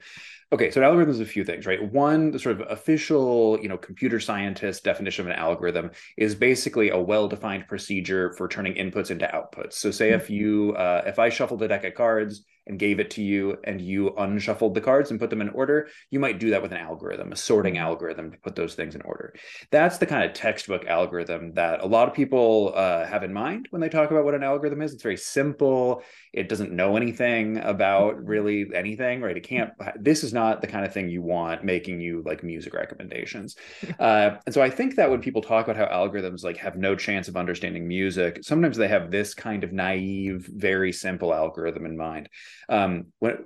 Okay, 0.52 0.70
so 0.70 0.80
an 0.80 0.84
algorithm 0.84 1.14
is 1.14 1.20
a 1.20 1.24
few 1.24 1.44
things, 1.44 1.64
right? 1.64 1.82
One, 1.92 2.30
the 2.30 2.38
sort 2.38 2.60
of 2.60 2.70
official, 2.70 3.58
you 3.62 3.68
know, 3.70 3.78
computer 3.78 4.20
scientist 4.20 4.84
definition 4.84 5.24
of 5.24 5.32
an 5.32 5.38
algorithm 5.38 5.92
is 6.18 6.34
basically 6.34 6.90
a 6.90 6.98
well-defined 6.98 7.68
procedure 7.68 8.34
for 8.34 8.48
turning 8.48 8.74
inputs 8.74 9.10
into 9.10 9.26
outputs. 9.26 9.74
So, 9.74 9.90
say 9.90 10.10
mm-hmm. 10.10 10.20
if 10.20 10.28
you, 10.28 10.74
uh, 10.76 11.04
if 11.06 11.18
I 11.18 11.30
shuffled 11.30 11.62
a 11.62 11.68
deck 11.68 11.84
of 11.84 11.94
cards 11.94 12.44
and 12.66 12.78
gave 12.78 13.00
it 13.00 13.10
to 13.10 13.22
you, 13.22 13.56
and 13.64 13.80
you 13.80 14.14
unshuffled 14.16 14.74
the 14.74 14.80
cards 14.80 15.10
and 15.10 15.18
put 15.18 15.30
them 15.30 15.40
in 15.40 15.48
order, 15.48 15.88
you 16.10 16.20
might 16.20 16.38
do 16.38 16.50
that 16.50 16.62
with 16.62 16.70
an 16.70 16.78
algorithm, 16.78 17.32
a 17.32 17.36
sorting 17.36 17.74
mm-hmm. 17.74 17.84
algorithm 17.84 18.30
to 18.30 18.38
put 18.38 18.54
those 18.54 18.74
things 18.74 18.94
in 18.94 19.00
order. 19.02 19.34
That's 19.70 19.96
the 19.96 20.06
kind 20.06 20.22
of 20.22 20.34
textbook 20.34 20.86
algorithm 20.86 21.54
that 21.54 21.80
a 21.82 21.86
lot 21.86 22.08
of 22.08 22.14
people 22.14 22.72
uh, 22.76 23.06
have 23.06 23.24
in 23.24 23.32
mind 23.32 23.68
when 23.70 23.80
they 23.80 23.88
talk 23.88 24.10
about 24.10 24.26
what 24.26 24.34
an 24.34 24.44
algorithm 24.44 24.82
is. 24.82 24.92
It's 24.92 25.02
very 25.02 25.16
simple. 25.16 26.02
It 26.34 26.50
doesn't 26.50 26.72
know 26.72 26.96
anything 26.96 27.56
about 27.56 28.22
really 28.22 28.66
anything, 28.74 29.22
right? 29.22 29.36
It 29.36 29.44
can't. 29.44 29.72
This 29.98 30.22
is 30.22 30.32
not 30.32 30.41
not 30.42 30.60
the 30.60 30.66
kind 30.66 30.84
of 30.84 30.92
thing 30.92 31.08
you 31.08 31.22
want 31.22 31.64
making 31.64 32.00
you 32.00 32.22
like 32.24 32.42
music 32.42 32.74
recommendations. 32.74 33.56
uh, 33.98 34.36
and 34.44 34.54
so 34.54 34.60
I 34.60 34.70
think 34.70 34.96
that 34.96 35.10
when 35.10 35.20
people 35.20 35.42
talk 35.42 35.66
about 35.66 35.76
how 35.76 35.86
algorithms 35.86 36.44
like 36.44 36.56
have 36.58 36.76
no 36.76 36.94
chance 36.94 37.28
of 37.28 37.36
understanding 37.36 37.86
music, 37.86 38.40
sometimes 38.42 38.76
they 38.76 38.88
have 38.88 39.10
this 39.10 39.34
kind 39.34 39.64
of 39.64 39.72
naive, 39.72 40.48
very 40.52 40.92
simple 40.92 41.32
algorithm 41.32 41.86
in 41.86 41.96
mind. 41.96 42.28
Um, 42.68 43.06
when 43.18 43.38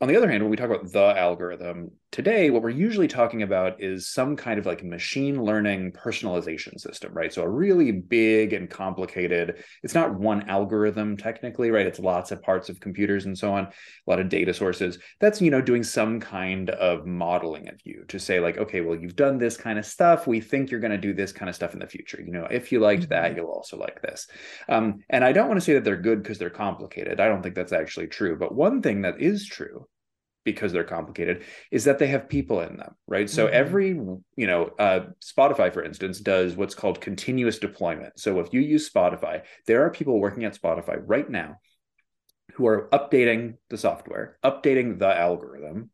on 0.00 0.08
the 0.08 0.16
other 0.16 0.30
hand, 0.30 0.42
when 0.42 0.50
we 0.50 0.56
talk 0.56 0.70
about 0.70 0.92
the 0.92 1.18
algorithm 1.18 1.92
today, 2.14 2.48
what 2.48 2.62
we're 2.62 2.70
usually 2.70 3.08
talking 3.08 3.42
about 3.42 3.82
is 3.82 4.08
some 4.08 4.36
kind 4.36 4.60
of 4.60 4.66
like 4.66 4.84
machine 4.84 5.42
learning 5.42 5.90
personalization 5.90 6.80
system, 6.80 7.12
right? 7.12 7.32
So 7.32 7.42
a 7.42 7.48
really 7.48 7.90
big 7.90 8.52
and 8.52 8.70
complicated, 8.70 9.64
it's 9.82 9.96
not 9.96 10.14
one 10.14 10.48
algorithm 10.48 11.16
technically, 11.16 11.72
right? 11.72 11.88
It's 11.88 11.98
lots 11.98 12.30
of 12.30 12.40
parts 12.40 12.68
of 12.68 12.78
computers 12.78 13.24
and 13.24 13.36
so 13.36 13.52
on, 13.52 13.64
a 13.64 13.72
lot 14.06 14.20
of 14.20 14.28
data 14.28 14.54
sources. 14.54 14.96
That's, 15.18 15.42
you 15.42 15.50
know, 15.50 15.60
doing 15.60 15.82
some 15.82 16.20
kind 16.20 16.70
of 16.70 17.04
modeling 17.04 17.68
of 17.68 17.80
you 17.82 18.04
to 18.06 18.20
say, 18.20 18.38
like, 18.38 18.58
okay, 18.58 18.80
well, 18.80 18.96
you've 18.96 19.16
done 19.16 19.36
this 19.36 19.56
kind 19.56 19.76
of 19.76 19.84
stuff. 19.84 20.28
We 20.28 20.40
think 20.40 20.70
you're 20.70 20.78
going 20.78 20.92
to 20.92 20.98
do 20.98 21.14
this 21.14 21.32
kind 21.32 21.48
of 21.48 21.56
stuff 21.56 21.74
in 21.74 21.80
the 21.80 21.88
future. 21.88 22.22
You 22.24 22.30
know, 22.30 22.46
if 22.48 22.70
you 22.70 22.78
liked 22.78 23.08
that, 23.08 23.30
mm-hmm. 23.30 23.38
you'll 23.38 23.50
also 23.50 23.76
like 23.76 24.00
this. 24.02 24.28
Um, 24.68 25.00
and 25.10 25.24
I 25.24 25.32
don't 25.32 25.48
want 25.48 25.58
to 25.58 25.64
say 25.64 25.74
that 25.74 25.82
they're 25.82 25.96
good 25.96 26.22
because 26.22 26.38
they're 26.38 26.48
complicated. 26.48 27.18
I 27.18 27.26
don't 27.26 27.42
think 27.42 27.56
that's 27.56 27.72
actually 27.72 28.06
true. 28.06 28.38
But 28.38 28.54
one 28.54 28.82
thing 28.82 29.02
that 29.02 29.20
is 29.20 29.44
true 29.48 29.88
because 30.44 30.72
they're 30.72 30.84
complicated 30.84 31.44
is 31.70 31.84
that 31.84 31.98
they 31.98 32.06
have 32.06 32.28
people 32.28 32.60
in 32.60 32.76
them 32.76 32.94
right 33.06 33.28
so 33.28 33.46
mm-hmm. 33.46 33.54
every 33.54 33.88
you 34.36 34.46
know 34.46 34.70
uh, 34.78 35.00
spotify 35.22 35.72
for 35.72 35.82
instance 35.82 36.20
does 36.20 36.56
what's 36.56 36.74
called 36.74 37.00
continuous 37.00 37.58
deployment 37.58 38.18
so 38.18 38.40
if 38.40 38.52
you 38.52 38.60
use 38.60 38.90
spotify 38.90 39.42
there 39.66 39.84
are 39.84 39.90
people 39.90 40.20
working 40.20 40.44
at 40.44 40.60
spotify 40.60 41.00
right 41.04 41.28
now 41.28 41.56
who 42.54 42.66
are 42.66 42.88
updating 42.92 43.54
the 43.70 43.78
software 43.78 44.38
updating 44.44 44.98
the 44.98 45.18
algorithm 45.18 45.90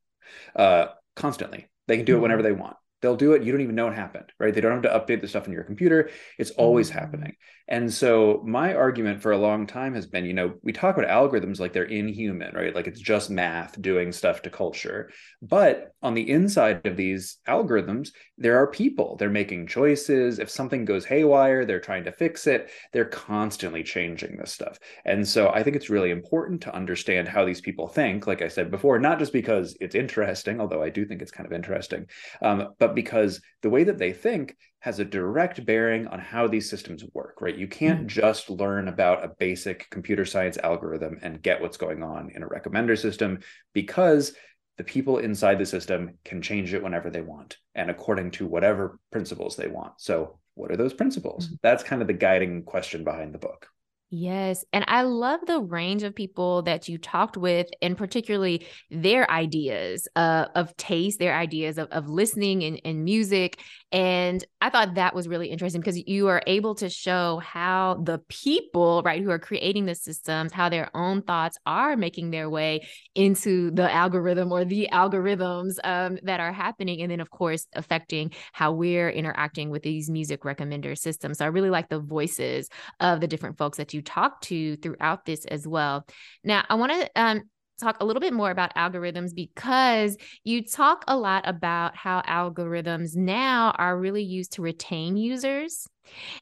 uh, 0.54 0.86
constantly 1.16 1.68
they 1.88 1.96
can 1.96 2.04
do 2.04 2.16
it 2.16 2.20
whenever 2.20 2.42
mm-hmm. 2.42 2.54
they 2.54 2.60
want 2.60 2.76
they'll 3.00 3.16
do 3.16 3.32
it 3.32 3.42
you 3.42 3.52
don't 3.52 3.60
even 3.60 3.74
know 3.74 3.88
it 3.88 3.94
happened 3.94 4.32
right 4.38 4.54
they 4.54 4.60
don't 4.60 4.72
have 4.72 4.82
to 4.82 4.88
update 5.14 5.20
the 5.20 5.28
stuff 5.28 5.46
in 5.46 5.52
your 5.52 5.64
computer 5.64 6.10
it's 6.38 6.50
always 6.52 6.90
mm-hmm. 6.90 6.98
happening 6.98 7.36
and 7.70 7.92
so 7.94 8.42
my 8.44 8.74
argument 8.74 9.22
for 9.22 9.30
a 9.30 9.38
long 9.38 9.64
time 9.64 9.94
has 9.94 10.04
been, 10.04 10.24
you 10.24 10.34
know, 10.34 10.54
we 10.64 10.72
talk 10.72 10.98
about 10.98 11.08
algorithms 11.08 11.60
like 11.60 11.72
they're 11.72 11.84
inhuman, 11.84 12.52
right? 12.52 12.74
Like 12.74 12.88
it's 12.88 13.00
just 13.00 13.30
math 13.30 13.80
doing 13.80 14.10
stuff 14.10 14.42
to 14.42 14.50
culture. 14.50 15.08
But 15.40 15.92
on 16.02 16.14
the 16.14 16.28
inside 16.28 16.84
of 16.84 16.96
these 16.96 17.38
algorithms, 17.46 18.08
there 18.36 18.56
are 18.56 18.66
people. 18.66 19.16
They're 19.16 19.30
making 19.30 19.68
choices. 19.68 20.40
If 20.40 20.50
something 20.50 20.84
goes 20.84 21.04
haywire, 21.04 21.64
they're 21.64 21.78
trying 21.78 22.02
to 22.04 22.12
fix 22.12 22.48
it. 22.48 22.70
They're 22.92 23.04
constantly 23.04 23.84
changing 23.84 24.36
this 24.36 24.52
stuff. 24.52 24.76
And 25.04 25.26
so 25.26 25.50
I 25.50 25.62
think 25.62 25.76
it's 25.76 25.90
really 25.90 26.10
important 26.10 26.62
to 26.62 26.74
understand 26.74 27.28
how 27.28 27.44
these 27.44 27.60
people 27.60 27.86
think, 27.86 28.26
like 28.26 28.42
I 28.42 28.48
said 28.48 28.72
before, 28.72 28.98
not 28.98 29.20
just 29.20 29.32
because 29.32 29.76
it's 29.80 29.94
interesting, 29.94 30.60
although 30.60 30.82
I 30.82 30.90
do 30.90 31.06
think 31.06 31.22
it's 31.22 31.30
kind 31.30 31.46
of 31.46 31.52
interesting, 31.52 32.06
um, 32.42 32.74
but 32.80 32.89
because 32.94 33.40
the 33.62 33.70
way 33.70 33.84
that 33.84 33.98
they 33.98 34.12
think 34.12 34.56
has 34.80 34.98
a 34.98 35.04
direct 35.04 35.64
bearing 35.66 36.06
on 36.06 36.18
how 36.18 36.48
these 36.48 36.68
systems 36.68 37.04
work, 37.12 37.40
right? 37.40 37.56
You 37.56 37.68
can't 37.68 38.04
mm. 38.04 38.06
just 38.06 38.48
learn 38.48 38.88
about 38.88 39.24
a 39.24 39.32
basic 39.38 39.88
computer 39.90 40.24
science 40.24 40.56
algorithm 40.58 41.18
and 41.22 41.42
get 41.42 41.60
what's 41.60 41.76
going 41.76 42.02
on 42.02 42.30
in 42.34 42.42
a 42.42 42.48
recommender 42.48 42.98
system 42.98 43.40
because 43.74 44.32
the 44.78 44.84
people 44.84 45.18
inside 45.18 45.58
the 45.58 45.66
system 45.66 46.14
can 46.24 46.40
change 46.40 46.72
it 46.72 46.82
whenever 46.82 47.10
they 47.10 47.20
want 47.20 47.58
and 47.74 47.90
according 47.90 48.30
to 48.30 48.46
whatever 48.46 48.98
principles 49.12 49.54
they 49.54 49.68
want. 49.68 49.92
So, 49.98 50.38
what 50.54 50.70
are 50.70 50.76
those 50.76 50.94
principles? 50.94 51.48
Mm. 51.48 51.58
That's 51.62 51.84
kind 51.84 52.00
of 52.00 52.08
the 52.08 52.14
guiding 52.14 52.64
question 52.64 53.04
behind 53.04 53.34
the 53.34 53.38
book. 53.38 53.68
Yes. 54.12 54.64
And 54.72 54.84
I 54.88 55.02
love 55.02 55.38
the 55.46 55.60
range 55.60 56.02
of 56.02 56.16
people 56.16 56.62
that 56.62 56.88
you 56.88 56.98
talked 56.98 57.36
with, 57.36 57.68
and 57.80 57.96
particularly 57.96 58.66
their 58.90 59.30
ideas 59.30 60.08
uh, 60.16 60.46
of 60.56 60.76
taste, 60.76 61.20
their 61.20 61.34
ideas 61.36 61.78
of, 61.78 61.88
of 61.92 62.08
listening 62.08 62.64
and, 62.64 62.80
and 62.84 63.04
music. 63.04 63.60
And 63.92 64.44
I 64.60 64.70
thought 64.70 64.94
that 64.94 65.14
was 65.14 65.26
really 65.26 65.48
interesting 65.48 65.80
because 65.80 66.00
you 66.06 66.28
are 66.28 66.42
able 66.46 66.76
to 66.76 66.88
show 66.88 67.38
how 67.38 68.00
the 68.04 68.20
people, 68.28 69.02
right, 69.04 69.20
who 69.20 69.30
are 69.30 69.38
creating 69.38 69.86
the 69.86 69.96
systems, 69.96 70.52
how 70.52 70.68
their 70.68 70.94
own 70.94 71.22
thoughts 71.22 71.58
are 71.66 71.96
making 71.96 72.30
their 72.30 72.48
way 72.48 72.86
into 73.16 73.72
the 73.72 73.90
algorithm 73.90 74.52
or 74.52 74.64
the 74.64 74.88
algorithms 74.92 75.78
um, 75.82 76.18
that 76.22 76.38
are 76.38 76.52
happening. 76.52 77.02
And 77.02 77.10
then, 77.10 77.20
of 77.20 77.30
course, 77.30 77.66
affecting 77.74 78.32
how 78.52 78.72
we're 78.72 79.10
interacting 79.10 79.70
with 79.70 79.82
these 79.82 80.08
music 80.08 80.42
recommender 80.42 80.96
systems. 80.96 81.38
So 81.38 81.44
I 81.44 81.48
really 81.48 81.70
like 81.70 81.88
the 81.88 82.00
voices 82.00 82.68
of 83.00 83.20
the 83.20 83.26
different 83.26 83.58
folks 83.58 83.78
that 83.78 83.92
you 83.92 84.02
talk 84.02 84.40
to 84.42 84.76
throughout 84.76 85.24
this 85.24 85.44
as 85.46 85.66
well. 85.66 86.06
Now, 86.44 86.64
I 86.68 86.76
want 86.76 86.92
to 86.92 87.10
um, 87.16 87.42
talk 87.80 87.96
a 88.00 88.04
little 88.04 88.20
bit 88.20 88.32
more 88.32 88.50
about 88.50 88.74
algorithms 88.74 89.34
because 89.34 90.16
you 90.44 90.64
talk 90.64 91.04
a 91.08 91.16
lot 91.16 91.46
about 91.46 91.96
how 91.96 92.22
algorithms 92.22 93.16
now 93.16 93.72
are 93.76 93.98
really 93.98 94.22
used 94.22 94.52
to 94.52 94.62
retain 94.62 95.16
users. 95.16 95.86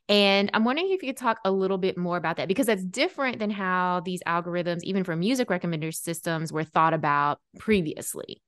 And 0.09 0.51
I'm 0.55 0.65
wondering 0.65 0.91
if 0.91 1.03
you 1.03 1.09
could 1.09 1.17
talk 1.17 1.39
a 1.45 1.51
little 1.51 1.79
bit 1.79 1.99
more 1.99 2.17
about 2.17 2.37
that 2.37 2.49
because 2.49 2.67
that's 2.67 2.85
different 2.85 3.39
than 3.39 3.51
how 3.51 4.01
these 4.05 4.23
algorithms, 4.27 4.83
even 4.83 5.05
for 5.05 5.17
music 5.17 5.49
recommender 5.49 5.95
systems, 5.95 6.53
were 6.53 6.65
thought 6.65 6.95
about 6.95 7.39
previously. 7.59 8.43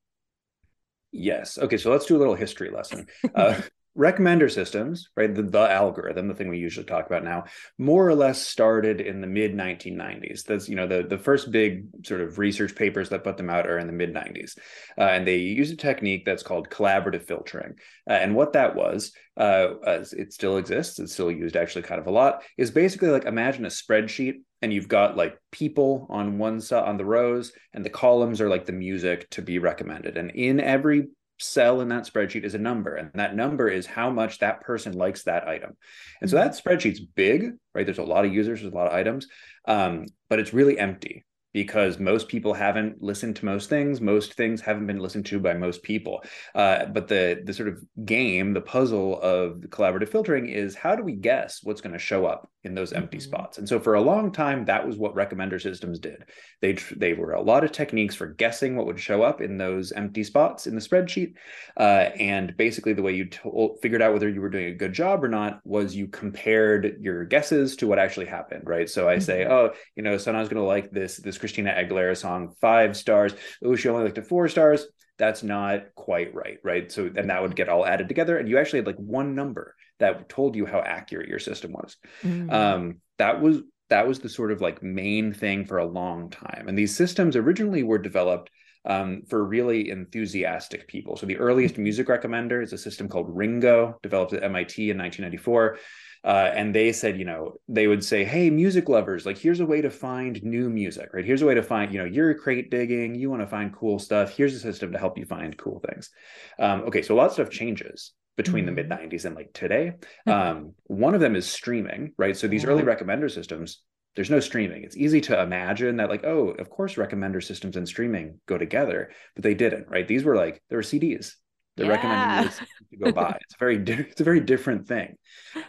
Yes. 1.12 1.58
Okay. 1.58 1.76
So 1.76 1.90
let's 1.90 2.06
do 2.06 2.16
a 2.16 2.18
little 2.18 2.34
history 2.34 2.70
lesson. 2.70 3.06
Uh, 3.34 3.60
recommender 3.98 4.50
systems, 4.50 5.10
right? 5.16 5.34
The, 5.34 5.42
the, 5.42 5.70
algorithm, 5.70 6.28
the 6.28 6.34
thing 6.34 6.48
we 6.48 6.58
usually 6.58 6.86
talk 6.86 7.06
about 7.06 7.24
now, 7.24 7.44
more 7.78 8.06
or 8.06 8.14
less 8.14 8.40
started 8.40 9.00
in 9.00 9.20
the 9.20 9.26
mid 9.26 9.54
1990s. 9.54 10.44
That's 10.44 10.68
you 10.68 10.76
know 10.76 10.86
the 10.86 11.02
the 11.02 11.18
first 11.18 11.50
big 11.50 11.86
sort 12.04 12.20
of 12.20 12.38
research 12.38 12.74
papers 12.74 13.08
that 13.10 13.24
put 13.24 13.36
them 13.36 13.50
out 13.50 13.66
are 13.66 13.78
in 13.78 13.86
the 13.86 13.92
mid 13.92 14.14
90s, 14.14 14.56
uh, 14.98 15.02
and 15.02 15.26
they 15.26 15.36
use 15.36 15.70
a 15.70 15.76
technique 15.76 16.24
that's 16.24 16.42
called 16.42 16.70
collaborative 16.70 17.22
filtering. 17.22 17.74
Uh, 18.08 18.14
and 18.14 18.34
what 18.34 18.52
that 18.52 18.74
was, 18.74 19.12
uh, 19.36 19.68
it 19.84 20.32
still 20.32 20.56
exists, 20.56 20.98
it's 20.98 21.12
still 21.12 21.30
used 21.30 21.56
actually 21.56 21.82
kind 21.82 22.00
of 22.00 22.06
a 22.06 22.12
lot, 22.12 22.42
is 22.56 22.70
basically 22.70 23.08
like 23.08 23.24
imagine 23.24 23.64
a 23.64 23.68
spreadsheet 23.68 24.34
and 24.62 24.72
you've 24.72 24.88
got 24.88 25.16
like 25.16 25.38
people 25.50 26.06
on 26.10 26.38
one 26.38 26.60
side 26.60 26.86
on 26.86 26.96
the 26.96 27.04
rows 27.04 27.52
and 27.72 27.84
the 27.84 27.90
columns 27.90 28.40
are 28.40 28.48
like 28.48 28.66
the 28.66 28.72
music 28.72 29.28
to 29.30 29.42
be 29.42 29.58
recommended 29.58 30.16
and 30.16 30.30
in 30.32 30.60
every 30.60 31.08
cell 31.42 31.80
in 31.80 31.88
that 31.88 32.04
spreadsheet 32.04 32.44
is 32.44 32.54
a 32.54 32.58
number 32.58 32.96
and 32.96 33.10
that 33.14 33.34
number 33.34 33.68
is 33.68 33.86
how 33.86 34.10
much 34.10 34.38
that 34.38 34.60
person 34.60 34.92
likes 34.92 35.24
that 35.24 35.48
item. 35.48 35.76
And 36.20 36.30
so 36.30 36.36
that 36.36 36.52
mm-hmm. 36.52 36.68
spreadsheet's 36.68 37.00
big 37.00 37.52
right? 37.74 37.86
There's 37.86 37.98
a 37.98 38.04
lot 38.04 38.24
of 38.24 38.32
users 38.32 38.60
there's 38.60 38.72
a 38.72 38.76
lot 38.76 38.88
of 38.88 38.92
items 38.94 39.26
um, 39.66 40.06
but 40.28 40.38
it's 40.38 40.54
really 40.54 40.78
empty 40.78 41.24
because 41.52 41.98
most 41.98 42.28
people 42.28 42.54
haven't 42.54 43.02
listened 43.02 43.36
to 43.36 43.44
most 43.44 43.68
things. 43.68 44.00
Most 44.00 44.34
things 44.34 44.60
haven't 44.60 44.86
been 44.86 44.98
listened 44.98 45.26
to 45.26 45.40
by 45.40 45.54
most 45.54 45.82
people. 45.82 46.22
Uh, 46.54 46.86
but 46.86 47.08
the 47.08 47.42
the 47.44 47.52
sort 47.52 47.68
of 47.68 47.82
game 48.04 48.52
the 48.52 48.60
puzzle 48.60 49.20
of 49.20 49.56
collaborative 49.68 50.08
filtering 50.08 50.48
is 50.48 50.74
how 50.74 50.94
do 50.94 51.02
we 51.02 51.12
guess 51.12 51.60
what's 51.62 51.80
going 51.80 51.92
to 51.92 51.98
show 51.98 52.26
up 52.26 52.50
in 52.62 52.74
those 52.74 52.92
empty 52.92 53.16
mm-hmm. 53.16 53.24
spots? 53.24 53.58
And 53.58 53.68
so 53.68 53.80
for 53.80 53.94
a 53.94 54.00
long 54.00 54.32
time 54.32 54.64
that 54.66 54.86
was 54.86 54.96
what 54.96 55.14
recommender 55.14 55.60
systems 55.60 55.98
did. 55.98 56.24
They 56.60 56.74
they 56.96 57.14
were 57.14 57.32
a 57.32 57.42
lot 57.42 57.64
of 57.64 57.72
techniques 57.72 58.14
for 58.14 58.26
guessing 58.26 58.76
what 58.76 58.86
would 58.86 59.00
show 59.00 59.22
up 59.22 59.40
in 59.40 59.58
those 59.58 59.92
empty 59.92 60.22
spots 60.22 60.66
in 60.66 60.74
the 60.74 60.80
spreadsheet. 60.80 61.34
Uh, 61.76 62.10
and 62.18 62.56
basically 62.56 62.92
the 62.92 63.02
way 63.02 63.12
you 63.12 63.26
to- 63.26 63.76
figured 63.82 64.02
out 64.02 64.12
whether 64.12 64.28
you 64.28 64.40
were 64.40 64.50
doing 64.50 64.66
a 64.66 64.74
good 64.74 64.92
job 64.92 65.24
or 65.24 65.28
not 65.28 65.60
was 65.64 65.96
you 65.96 66.06
compared 66.06 66.96
your 67.00 67.24
guesses 67.24 67.76
to 67.76 67.86
what 67.86 67.98
actually 67.98 68.26
happened 68.26 68.62
right? 68.66 68.88
So 68.88 69.08
i 69.08 69.14
mm-hmm. 69.14 69.22
say 69.22 69.46
oh 69.46 69.70
you 69.96 70.02
know 70.02 70.16
Sana's 70.16 70.48
going 70.48 70.62
to 70.62 70.66
like 70.66 70.90
this 70.90 71.16
this 71.16 71.39
Christina 71.40 71.72
Aguilera 71.72 72.16
song 72.16 72.54
five 72.60 72.96
stars. 72.96 73.34
Oh, 73.64 73.76
she 73.76 73.88
only 73.88 74.04
liked 74.04 74.18
it 74.18 74.26
four 74.26 74.48
stars. 74.48 74.86
That's 75.18 75.42
not 75.42 75.94
quite 75.94 76.34
right, 76.34 76.58
right? 76.64 76.90
So 76.90 77.08
then 77.08 77.26
that 77.26 77.42
would 77.42 77.56
get 77.56 77.68
all 77.68 77.84
added 77.84 78.08
together, 78.08 78.38
and 78.38 78.48
you 78.48 78.58
actually 78.58 78.78
had 78.78 78.86
like 78.86 78.96
one 78.96 79.34
number 79.34 79.74
that 79.98 80.28
told 80.28 80.56
you 80.56 80.64
how 80.64 80.80
accurate 80.80 81.28
your 81.28 81.38
system 81.38 81.72
was. 81.72 81.96
Mm. 82.22 82.52
Um, 82.52 82.96
that 83.18 83.40
was 83.40 83.58
that 83.90 84.06
was 84.06 84.20
the 84.20 84.28
sort 84.28 84.52
of 84.52 84.60
like 84.60 84.82
main 84.82 85.32
thing 85.32 85.66
for 85.66 85.78
a 85.78 85.84
long 85.84 86.30
time. 86.30 86.66
And 86.68 86.78
these 86.78 86.96
systems 86.96 87.36
originally 87.36 87.82
were 87.82 87.98
developed 87.98 88.50
um, 88.84 89.22
for 89.28 89.44
really 89.44 89.90
enthusiastic 89.90 90.88
people. 90.88 91.16
So 91.16 91.26
the 91.26 91.36
earliest 91.36 91.74
mm-hmm. 91.74 91.82
music 91.82 92.06
recommender 92.06 92.62
is 92.62 92.72
a 92.72 92.78
system 92.78 93.08
called 93.08 93.26
Ringo, 93.28 93.98
developed 94.02 94.32
at 94.32 94.42
MIT 94.42 94.90
in 94.90 94.96
1994. 94.96 95.78
Uh, 96.22 96.50
and 96.54 96.74
they 96.74 96.92
said, 96.92 97.18
you 97.18 97.24
know, 97.24 97.54
they 97.68 97.86
would 97.86 98.04
say, 98.04 98.24
"Hey, 98.24 98.50
music 98.50 98.88
lovers, 98.88 99.24
like 99.24 99.38
here's 99.38 99.60
a 99.60 99.66
way 99.66 99.80
to 99.80 99.90
find 99.90 100.42
new 100.42 100.68
music, 100.68 101.10
right? 101.14 101.24
Here's 101.24 101.42
a 101.42 101.46
way 101.46 101.54
to 101.54 101.62
find, 101.62 101.92
you 101.92 101.98
know, 101.98 102.04
you're 102.04 102.34
crate 102.34 102.70
digging, 102.70 103.14
you 103.14 103.30
want 103.30 103.42
to 103.42 103.48
find 103.48 103.74
cool 103.74 103.98
stuff. 103.98 104.36
Here's 104.36 104.54
a 104.54 104.60
system 104.60 104.92
to 104.92 104.98
help 104.98 105.16
you 105.16 105.24
find 105.24 105.56
cool 105.56 105.80
things." 105.88 106.10
Um, 106.58 106.82
okay, 106.82 107.02
so 107.02 107.14
a 107.14 107.16
lot 107.16 107.26
of 107.26 107.32
stuff 107.32 107.50
changes 107.50 108.12
between 108.36 108.64
mm-hmm. 108.64 108.74
the 108.74 108.84
mid 108.84 109.10
90s 109.10 109.24
and 109.24 109.34
like 109.34 109.52
today. 109.52 109.92
Um, 110.26 110.74
one 110.84 111.14
of 111.14 111.20
them 111.20 111.36
is 111.36 111.50
streaming, 111.50 112.12
right? 112.16 112.36
So 112.36 112.48
these 112.48 112.64
early 112.64 112.82
recommender 112.82 113.30
systems, 113.30 113.82
there's 114.16 114.30
no 114.30 114.40
streaming. 114.40 114.82
It's 114.82 114.96
easy 114.96 115.20
to 115.22 115.40
imagine 115.40 115.96
that, 115.96 116.08
like, 116.08 116.24
oh, 116.24 116.48
of 116.48 116.68
course, 116.68 116.94
recommender 116.94 117.42
systems 117.42 117.76
and 117.76 117.86
streaming 117.86 118.40
go 118.46 118.58
together, 118.58 119.12
but 119.34 119.44
they 119.44 119.54
didn't, 119.54 119.88
right? 119.88 120.06
These 120.06 120.24
were 120.24 120.36
like 120.36 120.62
there 120.68 120.78
were 120.78 120.82
CDs, 120.82 121.34
they're 121.80 121.90
yeah. 121.90 121.96
recommending 121.96 122.52
to 122.90 122.96
go 122.98 123.12
buy. 123.12 123.38
It's 123.40 123.54
a 123.54 123.58
very 123.58 123.76
it's 123.76 124.20
a 124.20 124.24
very 124.24 124.40
different 124.40 124.86
thing. 124.86 125.16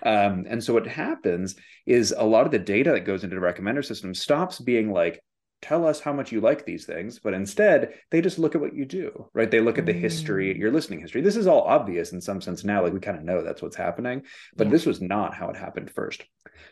Um, 0.04 0.46
and 0.48 0.62
so 0.62 0.74
what 0.74 0.86
happens 0.86 1.56
is 1.86 2.14
a 2.16 2.26
lot 2.26 2.46
of 2.46 2.52
the 2.52 2.60
data 2.60 2.92
that 2.92 3.06
goes 3.06 3.24
into 3.24 3.36
the 3.36 3.42
recommender 3.42 3.84
system 3.84 4.14
stops 4.14 4.60
being 4.60 4.92
like, 4.92 5.22
tell 5.62 5.88
us 5.88 6.00
how 6.00 6.14
much 6.14 6.32
you 6.32 6.42
like 6.42 6.66
these 6.66 6.86
things, 6.86 7.20
but 7.20 7.34
instead 7.34 7.94
they 8.10 8.22
just 8.22 8.40
look 8.40 8.56
at 8.56 8.62
what 8.62 8.76
you 8.76 8.86
do, 8.86 9.30
right? 9.34 9.50
They 9.50 9.60
look 9.60 9.78
at 9.78 9.86
the 9.86 9.94
history, 9.94 10.54
mm. 10.54 10.58
your 10.58 10.72
listening 10.72 11.00
history. 11.00 11.22
This 11.22 11.36
is 11.36 11.48
all 11.48 11.62
obvious 11.62 12.12
in 12.12 12.22
some 12.22 12.42
sense 12.42 12.64
now, 12.64 12.84
like 12.84 12.94
we 12.94 13.00
kind 13.00 13.18
of 13.18 13.24
know 13.24 13.44
that's 13.44 13.62
what's 13.62 13.76
happening, 13.76 14.24
but 14.56 14.68
yeah. 14.68 14.72
this 14.72 14.86
was 14.86 15.02
not 15.02 15.36
how 15.36 15.50
it 15.50 15.56
happened 15.56 15.92
first. 15.92 16.24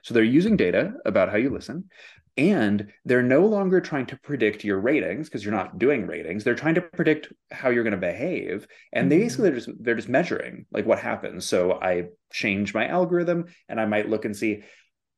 So 0.01 0.13
they're 0.13 0.23
using 0.23 0.57
data 0.57 0.93
about 1.05 1.29
how 1.29 1.37
you 1.37 1.49
listen, 1.49 1.89
and 2.37 2.87
they're 3.03 3.21
no 3.21 3.45
longer 3.45 3.81
trying 3.81 4.05
to 4.07 4.17
predict 4.17 4.63
your 4.63 4.79
ratings 4.79 5.27
because 5.27 5.43
you're 5.43 5.53
not 5.53 5.77
doing 5.77 6.07
ratings. 6.07 6.43
They're 6.43 6.55
trying 6.55 6.75
to 6.75 6.81
predict 6.81 7.33
how 7.51 7.69
you're 7.69 7.83
going 7.83 7.91
to 7.91 7.97
behave, 7.97 8.65
and 8.93 9.03
mm-hmm. 9.03 9.09
they 9.09 9.23
basically 9.23 9.49
they're 9.49 9.59
just 9.59 9.69
they're 9.83 9.95
just 9.95 10.09
measuring 10.09 10.65
like 10.71 10.85
what 10.85 10.99
happens. 10.99 11.45
So 11.45 11.73
I 11.81 12.05
change 12.31 12.73
my 12.73 12.87
algorithm, 12.87 13.45
and 13.67 13.79
I 13.79 13.85
might 13.85 14.09
look 14.09 14.25
and 14.25 14.35
see 14.35 14.63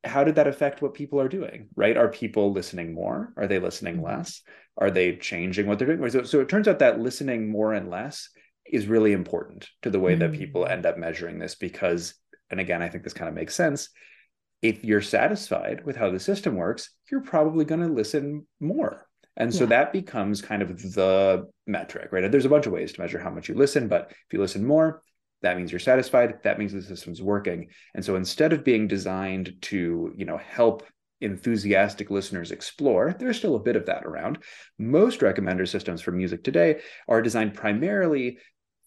how 0.04 0.24
did 0.24 0.36
that 0.36 0.48
affect 0.48 0.82
what 0.82 0.94
people 0.94 1.20
are 1.20 1.30
doing 1.30 1.68
right 1.76 1.98
are 1.98 2.10
people 2.10 2.52
listening 2.52 2.94
more 2.94 3.34
are 3.38 3.48
they 3.48 3.60
listening 3.60 3.96
mm-hmm. 3.96 4.06
less 4.06 4.42
are 4.78 4.92
they 4.92 5.16
changing 5.16 5.68
what 5.68 5.78
they're 5.78 5.96
doing 5.96 6.10
so, 6.10 6.24
so, 6.24 6.40
it 6.40 6.50
turns 6.50 6.68
out 6.68 6.80
that 6.80 7.00
listening 7.00 7.50
more 7.50 7.74
and 7.74 7.90
less 7.90 8.30
is 8.66 8.88
really 8.88 9.12
important 9.12 9.70
to 9.82 9.90
the 9.90 10.00
way 10.00 10.14
mm-hmm. 10.14 10.32
that 10.32 10.40
people 10.40 10.66
end 10.66 10.86
up 10.86 10.98
measuring 10.98 11.40
this 11.40 11.56
because 11.56 12.16
and 12.50 12.60
again 12.60 12.82
i 12.82 12.90
think 12.90 13.04
this 13.04 13.14
kind 13.14 13.30
of 13.30 13.36
makes 13.36 13.56
sense 13.56 13.90
if 14.62 14.84
you're 14.84 15.02
satisfied 15.02 15.84
with 15.86 15.96
how 15.96 16.12
the 16.12 16.20
system 16.20 16.56
works, 16.56 16.92
you're 17.12 17.22
probably 17.22 17.66
going 17.66 17.82
to 17.82 17.88
listen 17.88 18.46
more. 18.60 19.08
And 19.38 19.54
so 19.54 19.62
yeah. 19.62 19.70
that 19.70 19.94
becomes 19.94 20.42
kind 20.42 20.62
of 20.62 20.78
the 20.94 21.48
metric, 21.66 22.10
right? 22.12 22.30
There's 22.32 22.46
a 22.46 22.50
bunch 22.50 22.68
of 22.68 22.74
ways 22.74 22.94
to 22.94 23.02
measure 23.02 23.20
how 23.20 23.30
much 23.30 23.50
you 23.50 23.56
listen, 23.56 23.88
but 23.88 24.08
if 24.12 24.34
you 24.34 24.40
listen 24.40 24.66
more, 24.66 25.02
that 25.42 25.58
means 25.58 25.72
you're 25.72 25.80
satisfied. 25.80 26.40
That 26.44 26.60
means 26.60 26.74
the 26.74 26.82
system's 26.82 27.22
working. 27.22 27.70
And 27.96 28.04
so 28.04 28.16
instead 28.16 28.54
of 28.54 28.64
being 28.64 28.88
designed 28.88 29.56
to, 29.64 30.14
you 30.16 30.26
know, 30.26 30.38
help 30.38 30.84
enthusiastic 31.20 32.10
listeners 32.10 32.52
explore, 32.52 33.16
there's 33.18 33.38
still 33.38 33.56
a 33.56 33.60
bit 33.60 33.76
of 33.76 33.86
that 33.88 34.06
around. 34.06 34.40
Most 34.78 35.22
recommender 35.22 35.68
systems 35.68 36.02
for 36.02 36.12
music 36.12 36.44
today 36.44 36.82
are 37.08 37.22
designed 37.22 37.54
primarily 37.54 38.38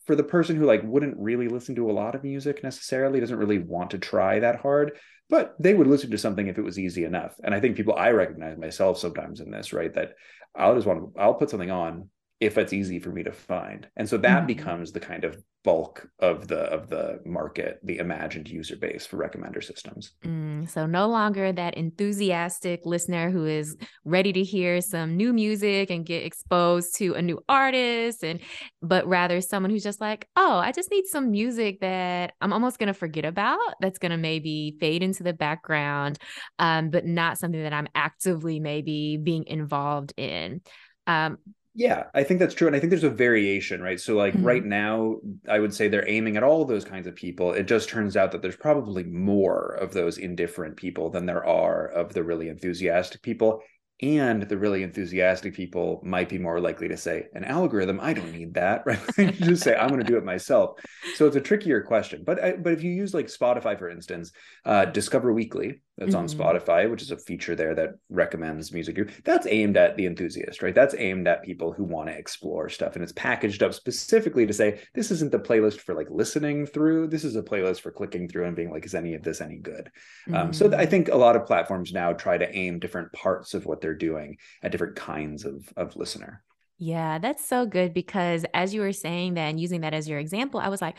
for 0.06 0.14
the 0.14 0.22
person 0.22 0.56
who 0.56 0.66
like 0.66 0.82
wouldn't 0.84 1.16
really 1.16 1.48
listen 1.48 1.74
to 1.76 1.90
a 1.90 1.92
lot 1.92 2.14
of 2.14 2.24
music 2.24 2.62
necessarily, 2.62 3.20
doesn't 3.20 3.38
really 3.38 3.58
want 3.58 3.90
to 3.90 3.98
try 3.98 4.38
that 4.38 4.60
hard, 4.60 4.98
but 5.30 5.54
they 5.58 5.74
would 5.74 5.86
listen 5.86 6.10
to 6.10 6.18
something 6.18 6.46
if 6.46 6.58
it 6.58 6.64
was 6.64 6.78
easy 6.78 7.04
enough. 7.04 7.34
And 7.42 7.54
I 7.54 7.60
think 7.60 7.76
people 7.76 7.94
I 7.94 8.10
recognize 8.10 8.58
myself 8.58 8.98
sometimes 8.98 9.40
in 9.40 9.50
this, 9.50 9.72
right? 9.72 9.92
That 9.94 10.14
I'll 10.54 10.74
just 10.74 10.86
want 10.86 11.00
to, 11.00 11.20
I'll 11.20 11.34
put 11.34 11.50
something 11.50 11.70
on 11.70 12.10
if 12.44 12.58
it's 12.58 12.74
easy 12.74 12.98
for 12.98 13.10
me 13.10 13.22
to 13.22 13.32
find. 13.32 13.88
And 13.96 14.06
so 14.06 14.18
that 14.18 14.38
mm-hmm. 14.38 14.46
becomes 14.46 14.92
the 14.92 15.00
kind 15.00 15.24
of 15.24 15.42
bulk 15.64 16.06
of 16.18 16.46
the 16.46 16.58
of 16.58 16.90
the 16.90 17.18
market 17.24 17.80
the 17.82 17.96
imagined 17.96 18.50
user 18.50 18.76
base 18.76 19.06
for 19.06 19.16
recommender 19.16 19.64
systems 19.64 20.12
mm, 20.22 20.68
so 20.68 20.84
no 20.84 21.08
longer 21.08 21.52
that 21.52 21.74
enthusiastic 21.74 22.82
listener 22.84 23.30
who 23.30 23.46
is 23.46 23.74
ready 24.04 24.30
to 24.30 24.42
hear 24.42 24.82
some 24.82 25.16
new 25.16 25.32
music 25.32 25.88
and 25.88 26.04
get 26.04 26.22
exposed 26.22 26.94
to 26.94 27.14
a 27.14 27.22
new 27.22 27.40
artist 27.48 28.22
and 28.22 28.40
but 28.82 29.06
rather 29.06 29.40
someone 29.40 29.70
who's 29.70 29.82
just 29.82 30.02
like 30.02 30.28
oh 30.36 30.58
i 30.58 30.70
just 30.70 30.90
need 30.90 31.06
some 31.06 31.30
music 31.30 31.80
that 31.80 32.34
i'm 32.42 32.52
almost 32.52 32.78
going 32.78 32.88
to 32.88 32.92
forget 32.92 33.24
about 33.24 33.58
that's 33.80 33.98
going 33.98 34.12
to 34.12 34.18
maybe 34.18 34.76
fade 34.80 35.02
into 35.02 35.22
the 35.22 35.32
background 35.32 36.18
um, 36.58 36.90
but 36.90 37.06
not 37.06 37.38
something 37.38 37.62
that 37.62 37.72
i'm 37.72 37.88
actively 37.94 38.60
maybe 38.60 39.16
being 39.16 39.46
involved 39.46 40.12
in 40.18 40.60
um, 41.06 41.38
yeah, 41.74 42.04
I 42.14 42.22
think 42.22 42.38
that's 42.38 42.54
true. 42.54 42.68
And 42.68 42.76
I 42.76 42.78
think 42.78 42.90
there's 42.90 43.02
a 43.02 43.10
variation, 43.10 43.82
right? 43.82 44.00
So, 44.00 44.14
like 44.14 44.34
mm-hmm. 44.34 44.46
right 44.46 44.64
now, 44.64 45.16
I 45.48 45.58
would 45.58 45.74
say 45.74 45.88
they're 45.88 46.08
aiming 46.08 46.36
at 46.36 46.44
all 46.44 46.64
those 46.64 46.84
kinds 46.84 47.08
of 47.08 47.16
people. 47.16 47.52
It 47.52 47.64
just 47.64 47.88
turns 47.88 48.16
out 48.16 48.30
that 48.32 48.42
there's 48.42 48.56
probably 48.56 49.02
more 49.02 49.74
of 49.74 49.92
those 49.92 50.18
indifferent 50.18 50.76
people 50.76 51.10
than 51.10 51.26
there 51.26 51.44
are 51.44 51.86
of 51.86 52.14
the 52.14 52.22
really 52.22 52.48
enthusiastic 52.48 53.22
people 53.22 53.60
and 54.02 54.42
the 54.42 54.58
really 54.58 54.82
enthusiastic 54.82 55.54
people 55.54 56.00
might 56.04 56.28
be 56.28 56.36
more 56.36 56.60
likely 56.60 56.88
to 56.88 56.96
say 56.96 57.26
an 57.34 57.44
algorithm 57.44 58.00
i 58.00 58.12
don't 58.12 58.32
need 58.32 58.52
that 58.54 58.82
right 58.86 58.98
just 59.34 59.62
say 59.62 59.76
i'm 59.76 59.88
going 59.88 60.00
to 60.00 60.06
do 60.06 60.16
it 60.16 60.24
myself 60.24 60.78
so 61.14 61.26
it's 61.26 61.36
a 61.36 61.40
trickier 61.40 61.80
question 61.80 62.22
but 62.26 62.62
but 62.62 62.72
if 62.72 62.82
you 62.82 62.90
use 62.90 63.14
like 63.14 63.26
spotify 63.26 63.78
for 63.78 63.88
instance 63.88 64.32
uh, 64.64 64.84
discover 64.84 65.32
weekly 65.32 65.80
that's 65.98 66.14
mm-hmm. 66.14 66.40
on 66.40 66.54
spotify 66.54 66.90
which 66.90 67.02
is 67.02 67.10
a 67.10 67.16
feature 67.16 67.54
there 67.54 67.74
that 67.74 67.90
recommends 68.08 68.72
music 68.72 68.98
that's 69.24 69.46
aimed 69.46 69.76
at 69.76 69.96
the 69.96 70.06
enthusiast 70.06 70.62
right 70.62 70.74
that's 70.74 70.94
aimed 70.98 71.28
at 71.28 71.42
people 71.42 71.72
who 71.72 71.84
want 71.84 72.08
to 72.08 72.16
explore 72.16 72.68
stuff 72.68 72.94
and 72.94 73.02
it's 73.02 73.12
packaged 73.12 73.62
up 73.62 73.74
specifically 73.74 74.46
to 74.46 74.52
say 74.52 74.80
this 74.94 75.10
isn't 75.10 75.32
the 75.32 75.38
playlist 75.38 75.80
for 75.80 75.94
like 75.94 76.08
listening 76.10 76.66
through 76.66 77.06
this 77.06 77.24
is 77.24 77.36
a 77.36 77.42
playlist 77.42 77.80
for 77.80 77.90
clicking 77.90 78.28
through 78.28 78.44
and 78.44 78.56
being 78.56 78.70
like 78.70 78.84
is 78.84 78.94
any 78.94 79.14
of 79.14 79.22
this 79.22 79.40
any 79.40 79.58
good 79.58 79.90
mm-hmm. 80.28 80.34
um, 80.34 80.52
so 80.52 80.66
i 80.66 80.68
mm-hmm. 80.68 80.90
think 80.90 81.08
a 81.08 81.16
lot 81.16 81.36
of 81.36 81.46
platforms 81.46 81.92
now 81.92 82.12
try 82.12 82.36
to 82.36 82.52
aim 82.54 82.78
different 82.78 83.12
parts 83.12 83.54
of 83.54 83.66
what 83.66 83.80
they're 83.80 83.94
doing 83.94 84.36
at 84.62 84.72
different 84.72 84.96
kinds 84.96 85.44
of 85.44 85.72
of 85.76 85.96
listener. 85.96 86.42
Yeah, 86.78 87.18
that's 87.18 87.46
so 87.46 87.66
good 87.66 87.94
because 87.94 88.44
as 88.52 88.74
you 88.74 88.80
were 88.80 88.92
saying 88.92 89.34
that 89.34 89.48
and 89.48 89.60
using 89.60 89.82
that 89.82 89.94
as 89.94 90.08
your 90.08 90.18
example, 90.18 90.58
I 90.58 90.68
was 90.68 90.82
like, 90.82 90.96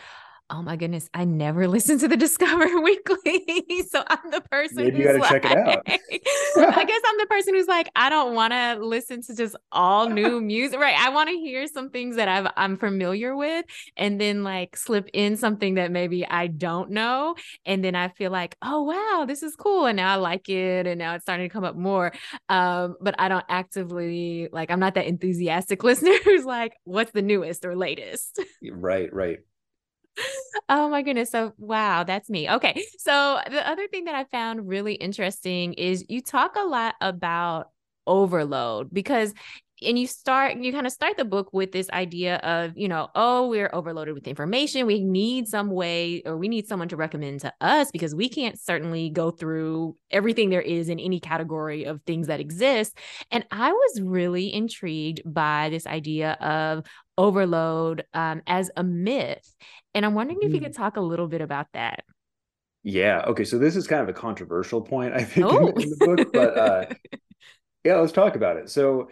oh 0.50 0.62
my 0.62 0.76
goodness, 0.76 1.10
I 1.14 1.26
never 1.26 1.68
listen 1.76 1.98
to 2.00 2.08
the 2.08 2.18
Discover 2.18 2.82
Weekly. 2.82 3.86
so 3.90 4.04
I'm 4.08 4.32
the 4.32 4.42
person 4.42 4.78
Maybe 4.78 5.00
you 5.00 5.06
gotta 5.06 5.20
like, 5.20 5.44
check 5.44 5.46
it 5.46 5.58
out. 5.58 5.84
I 5.88 6.86
guess 6.86 7.02
I'm 7.06 7.18
the 7.18 7.28
person 7.30 7.56
who's 7.56 7.68
like, 7.68 7.90
I 7.96 8.10
don't 8.10 8.34
want 8.36 8.54
to 8.54 8.78
listen 8.80 9.22
to 9.24 9.36
just 9.36 9.56
all 9.72 10.10
new 10.10 10.42
music. 10.42 10.80
Right. 10.80 10.96
I 10.98 11.10
want 11.10 11.30
to 11.30 11.36
hear 11.36 11.68
some 11.68 11.90
things 11.90 12.16
that 12.16 12.28
I've 12.28 12.52
I'm 12.58 12.78
familiar 12.78 13.36
with 13.36 13.66
and 13.98 14.20
then 14.20 14.44
like 14.44 14.78
slip 14.78 15.10
in 15.14 15.38
something 15.38 15.76
that 15.76 15.92
maybe 15.92 16.26
I 16.28 16.48
don't 16.48 16.92
know. 16.92 17.36
And 17.66 17.84
then 17.84 17.96
I 17.96 18.10
feel 18.10 18.32
like, 18.32 18.56
oh 18.62 18.84
wow, 18.84 19.26
this 19.26 19.44
is 19.44 19.56
cool. 19.56 19.86
And 19.86 19.98
now 19.98 20.14
I 20.14 20.16
like 20.16 20.50
it. 20.50 20.88
And 20.88 21.00
now 21.00 21.16
it's 21.16 21.24
starting 21.24 21.48
to 21.48 21.54
come 21.54 21.64
up 21.64 21.76
more. 21.76 22.14
Um, 22.50 22.96
but 23.02 23.16
I 23.20 23.28
don't 23.30 23.46
actively 23.50 24.50
like 24.52 24.72
I'm 24.72 24.80
not 24.80 24.96
that 24.96 25.08
enthusiastic 25.08 25.84
listener 25.84 26.16
who's 26.24 26.46
like, 26.46 26.74
what's 26.84 27.12
the 27.12 27.22
newest 27.22 27.66
or 27.66 27.76
latest? 27.76 28.40
Right, 28.62 29.14
right 29.14 29.40
oh 30.70 30.90
my 30.90 31.02
goodness. 31.02 31.32
So, 31.32 31.54
wow, 31.58 32.04
that's 32.04 32.30
me. 32.30 32.50
Okay. 32.50 32.86
So, 33.00 33.40
the 33.50 33.68
other 33.68 33.88
thing 33.88 34.06
that 34.06 34.16
I 34.16 34.24
found 34.26 34.68
really 34.68 34.94
interesting 34.96 35.74
is 35.74 36.06
you 36.10 36.22
talk 36.22 36.56
a 36.56 36.66
lot 36.66 36.96
about 37.02 37.70
overload 38.08 38.94
because 38.94 39.34
and 39.86 39.98
you 39.98 40.08
start 40.08 40.58
you 40.58 40.72
kind 40.72 40.86
of 40.86 40.92
start 40.92 41.18
the 41.18 41.26
book 41.26 41.50
with 41.54 41.72
this 41.72 41.90
idea 41.92 42.38
of 42.38 42.78
you 42.78 42.88
know 42.88 43.10
oh 43.16 43.48
we're 43.48 43.70
overloaded 43.74 44.14
with 44.14 44.28
information. 44.28 44.86
We 44.86 45.04
need 45.04 45.48
some 45.48 45.70
way 45.70 46.22
or 46.26 46.38
we 46.38 46.48
need 46.48 46.68
someone 46.68 46.88
to 46.90 46.98
recommend 46.98 47.42
to 47.42 47.54
us 47.62 47.92
because 47.92 48.16
we 48.16 48.30
can't 48.30 48.60
certainly 48.60 49.10
go 49.10 49.32
through 49.32 49.96
everything 50.12 50.50
there 50.50 50.62
is 50.62 50.90
in 50.90 51.00
any 51.00 51.20
category 51.20 51.86
of 51.86 52.02
things 52.04 52.28
that 52.28 52.40
exist. 52.40 52.98
And 53.32 53.46
i 53.52 53.72
was 53.72 54.02
really 54.02 54.54
intrigued 54.54 55.22
by 55.26 55.70
this 55.70 55.86
idea 55.88 56.34
of 56.34 56.86
overload 57.18 58.04
um, 58.14 58.42
as 58.48 58.72
a 58.76 58.84
myth. 58.84 59.56
And 59.94 60.06
i'm 60.06 60.14
wondering 60.14 60.40
if 60.42 60.54
you 60.54 60.60
could 60.60 60.74
mm. 60.74 60.78
talk 60.78 60.98
a 60.98 61.02
little 61.02 61.28
bit 61.28 61.42
about 61.42 61.68
that. 61.74 62.04
Yeah 62.84 63.24
okay 63.28 63.44
so 63.44 63.58
this 63.58 63.76
is 63.76 63.88
kind 63.88 64.02
of 64.02 64.10
a 64.10 64.14
controversial 64.14 64.80
point 64.80 65.16
i 65.16 65.24
think 65.24 65.48
oh. 65.48 65.70
in, 65.70 65.82
in 65.82 65.90
the 65.90 66.06
book 66.06 66.32
but 66.32 66.58
uh 66.58 66.86
yeah 67.86 67.96
let's 67.98 68.12
talk 68.12 68.36
about 68.36 68.58
it. 68.58 68.70
So 68.70 69.10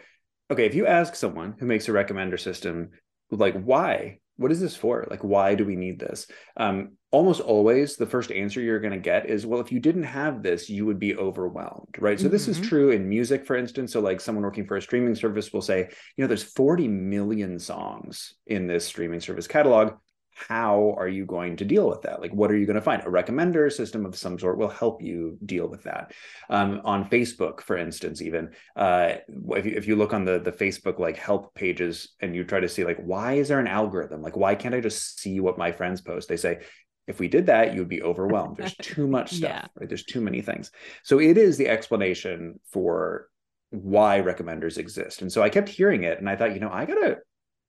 okay, 0.51 0.65
if 0.65 0.75
you 0.75 0.85
ask 0.85 1.15
someone 1.15 1.55
who 1.59 1.65
makes 1.65 1.87
a 1.87 1.91
recommender 1.91 2.39
system, 2.39 2.91
like, 3.31 3.61
why? 3.61 4.19
What 4.37 4.51
is 4.51 4.59
this 4.59 4.75
for? 4.75 5.05
Like, 5.09 5.23
why 5.23 5.53
do 5.53 5.63
we 5.63 5.75
need 5.75 5.99
this? 5.99 6.27
Um, 6.57 6.93
almost 7.11 7.39
always, 7.41 7.95
the 7.95 8.07
first 8.07 8.31
answer 8.31 8.59
you're 8.61 8.79
going 8.79 8.93
to 8.93 8.99
get 8.99 9.29
is, 9.29 9.45
well, 9.45 9.61
if 9.61 9.71
you 9.71 9.79
didn't 9.79 10.03
have 10.03 10.41
this, 10.41 10.69
you 10.69 10.85
would 10.85 10.99
be 10.99 11.15
overwhelmed, 11.15 11.95
right? 11.99 12.19
So, 12.19 12.25
mm-hmm. 12.25 12.33
this 12.33 12.47
is 12.47 12.57
mm-hmm. 12.57 12.67
true 12.67 12.91
in 12.91 13.07
music, 13.07 13.45
for 13.45 13.55
instance. 13.55 13.93
So, 13.93 13.99
like, 13.99 14.19
someone 14.19 14.43
working 14.43 14.65
for 14.65 14.77
a 14.77 14.81
streaming 14.81 15.15
service 15.15 15.53
will 15.53 15.61
say, 15.61 15.89
you 16.17 16.23
know, 16.23 16.27
there's 16.27 16.43
40 16.43 16.87
million 16.87 17.59
songs 17.59 18.33
in 18.47 18.67
this 18.67 18.85
streaming 18.85 19.19
service 19.19 19.47
catalog 19.47 19.93
how 20.35 20.95
are 20.97 21.07
you 21.07 21.25
going 21.25 21.55
to 21.57 21.65
deal 21.65 21.89
with 21.89 22.01
that? 22.03 22.21
Like, 22.21 22.33
what 22.33 22.51
are 22.51 22.57
you 22.57 22.65
going 22.65 22.75
to 22.75 22.81
find? 22.81 23.01
A 23.03 23.05
recommender 23.05 23.71
system 23.71 24.05
of 24.05 24.15
some 24.15 24.37
sort 24.39 24.57
will 24.57 24.69
help 24.69 25.01
you 25.01 25.37
deal 25.45 25.67
with 25.67 25.83
that. 25.83 26.13
Um, 26.49 26.81
on 26.83 27.09
Facebook, 27.09 27.61
for 27.61 27.77
instance, 27.77 28.21
even 28.21 28.51
uh, 28.75 29.15
if, 29.51 29.65
you, 29.65 29.73
if 29.75 29.87
you 29.87 29.95
look 29.95 30.13
on 30.13 30.25
the 30.25 30.39
the 30.39 30.51
Facebook 30.51 30.99
like 30.99 31.17
help 31.17 31.53
pages 31.53 32.13
and 32.19 32.35
you 32.35 32.43
try 32.43 32.59
to 32.59 32.69
see 32.69 32.83
like 32.83 32.97
why 32.97 33.33
is 33.33 33.47
there 33.47 33.59
an 33.59 33.67
algorithm? 33.67 34.21
Like, 34.21 34.37
why 34.37 34.55
can't 34.55 34.75
I 34.75 34.79
just 34.79 35.19
see 35.19 35.39
what 35.39 35.57
my 35.57 35.71
friends 35.71 36.01
post? 36.01 36.29
They 36.29 36.37
say 36.37 36.59
if 37.07 37.19
we 37.19 37.27
did 37.27 37.47
that, 37.47 37.73
you'd 37.73 37.89
be 37.89 38.01
overwhelmed. 38.01 38.57
There's 38.57 38.75
too 38.81 39.07
much 39.07 39.33
stuff, 39.33 39.49
yeah. 39.49 39.67
right? 39.75 39.89
There's 39.89 40.05
too 40.05 40.21
many 40.21 40.41
things. 40.41 40.71
So 41.03 41.19
it 41.19 41.37
is 41.37 41.57
the 41.57 41.67
explanation 41.67 42.59
for 42.71 43.27
why 43.71 44.21
recommenders 44.21 44.77
exist. 44.77 45.21
And 45.21 45.31
so 45.31 45.41
I 45.41 45.49
kept 45.49 45.67
hearing 45.67 46.03
it 46.03 46.19
and 46.19 46.29
I 46.29 46.35
thought, 46.35 46.53
you 46.53 46.59
know, 46.59 46.69
I 46.71 46.85
gotta 46.85 47.17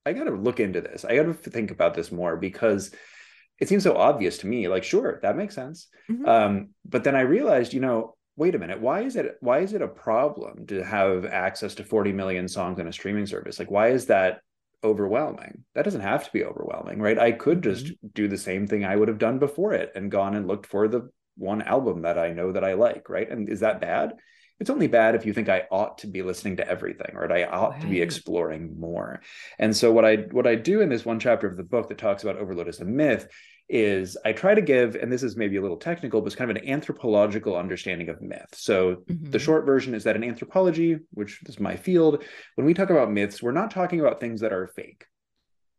I 0.06 0.12
got 0.12 0.24
to 0.24 0.32
look 0.32 0.60
into 0.60 0.80
this. 0.80 1.04
I 1.04 1.16
got 1.16 1.24
to 1.24 1.34
think 1.34 1.70
about 1.70 1.94
this 1.94 2.12
more 2.12 2.36
because 2.36 2.90
it 3.58 3.68
seems 3.68 3.82
so 3.82 3.96
obvious 3.96 4.38
to 4.38 4.46
me. 4.46 4.68
Like, 4.68 4.84
sure, 4.84 5.20
that 5.22 5.36
makes 5.36 5.54
sense. 5.54 5.88
Mm-hmm. 6.10 6.26
Um, 6.26 6.68
but 6.84 7.04
then 7.04 7.16
I 7.16 7.20
realized, 7.20 7.72
you 7.72 7.80
know, 7.80 8.16
wait 8.36 8.54
a 8.54 8.58
minute, 8.58 8.80
why 8.80 9.02
is 9.02 9.16
it 9.16 9.36
why 9.40 9.60
is 9.60 9.72
it 9.72 9.82
a 9.82 9.88
problem 9.88 10.66
to 10.66 10.82
have 10.82 11.24
access 11.24 11.74
to 11.76 11.84
40 11.84 12.12
million 12.12 12.48
songs 12.48 12.80
on 12.80 12.88
a 12.88 12.92
streaming 12.92 13.26
service? 13.26 13.58
Like, 13.58 13.70
why 13.70 13.88
is 13.88 14.06
that 14.06 14.40
overwhelming? 14.82 15.64
That 15.74 15.84
doesn't 15.84 16.00
have 16.00 16.24
to 16.24 16.32
be 16.32 16.44
overwhelming, 16.44 17.00
right? 17.00 17.18
I 17.18 17.32
could 17.32 17.62
just 17.62 17.86
mm-hmm. 17.86 18.08
do 18.14 18.28
the 18.28 18.38
same 18.38 18.66
thing 18.66 18.84
I 18.84 18.96
would 18.96 19.08
have 19.08 19.18
done 19.18 19.38
before 19.38 19.72
it 19.72 19.92
and 19.94 20.10
gone 20.10 20.34
and 20.34 20.48
looked 20.48 20.66
for 20.66 20.88
the 20.88 21.10
one 21.36 21.62
album 21.62 22.02
that 22.02 22.18
I 22.18 22.32
know 22.32 22.52
that 22.52 22.64
I 22.64 22.74
like, 22.74 23.08
right? 23.08 23.28
And 23.28 23.48
is 23.48 23.60
that 23.60 23.80
bad? 23.80 24.14
It's 24.60 24.70
only 24.70 24.86
bad 24.86 25.14
if 25.14 25.26
you 25.26 25.32
think 25.32 25.48
I 25.48 25.64
ought 25.70 25.98
to 25.98 26.06
be 26.06 26.22
listening 26.22 26.56
to 26.56 26.68
everything 26.68 27.14
right? 27.14 27.30
I 27.30 27.44
ought 27.44 27.72
right. 27.72 27.80
to 27.80 27.86
be 27.86 28.00
exploring 28.00 28.78
more. 28.78 29.20
And 29.58 29.76
so 29.76 29.92
what 29.92 30.04
I 30.04 30.16
what 30.30 30.46
I 30.46 30.54
do 30.54 30.80
in 30.80 30.88
this 30.88 31.04
one 31.04 31.20
chapter 31.20 31.46
of 31.46 31.56
the 31.56 31.64
book 31.64 31.88
that 31.88 31.98
talks 31.98 32.22
about 32.22 32.36
overload 32.36 32.68
as 32.68 32.80
a 32.80 32.84
myth 32.84 33.28
is 33.68 34.16
I 34.24 34.32
try 34.32 34.54
to 34.54 34.60
give, 34.60 34.94
and 34.94 35.10
this 35.10 35.22
is 35.22 35.36
maybe 35.36 35.56
a 35.56 35.62
little 35.62 35.78
technical, 35.78 36.20
but 36.20 36.26
it's 36.26 36.36
kind 36.36 36.50
of 36.50 36.56
an 36.56 36.68
anthropological 36.68 37.56
understanding 37.56 38.10
of 38.10 38.20
myth. 38.20 38.52
So 38.52 38.96
mm-hmm. 38.96 39.30
the 39.30 39.38
short 39.38 39.64
version 39.64 39.94
is 39.94 40.04
that 40.04 40.16
in 40.16 40.24
anthropology, 40.24 40.98
which 41.12 41.40
is 41.46 41.58
my 41.58 41.76
field, 41.76 42.22
when 42.56 42.66
we 42.66 42.74
talk 42.74 42.90
about 42.90 43.10
myths, 43.10 43.42
we're 43.42 43.52
not 43.52 43.70
talking 43.70 44.00
about 44.00 44.20
things 44.20 44.42
that 44.42 44.52
are 44.52 44.66
fake 44.66 45.06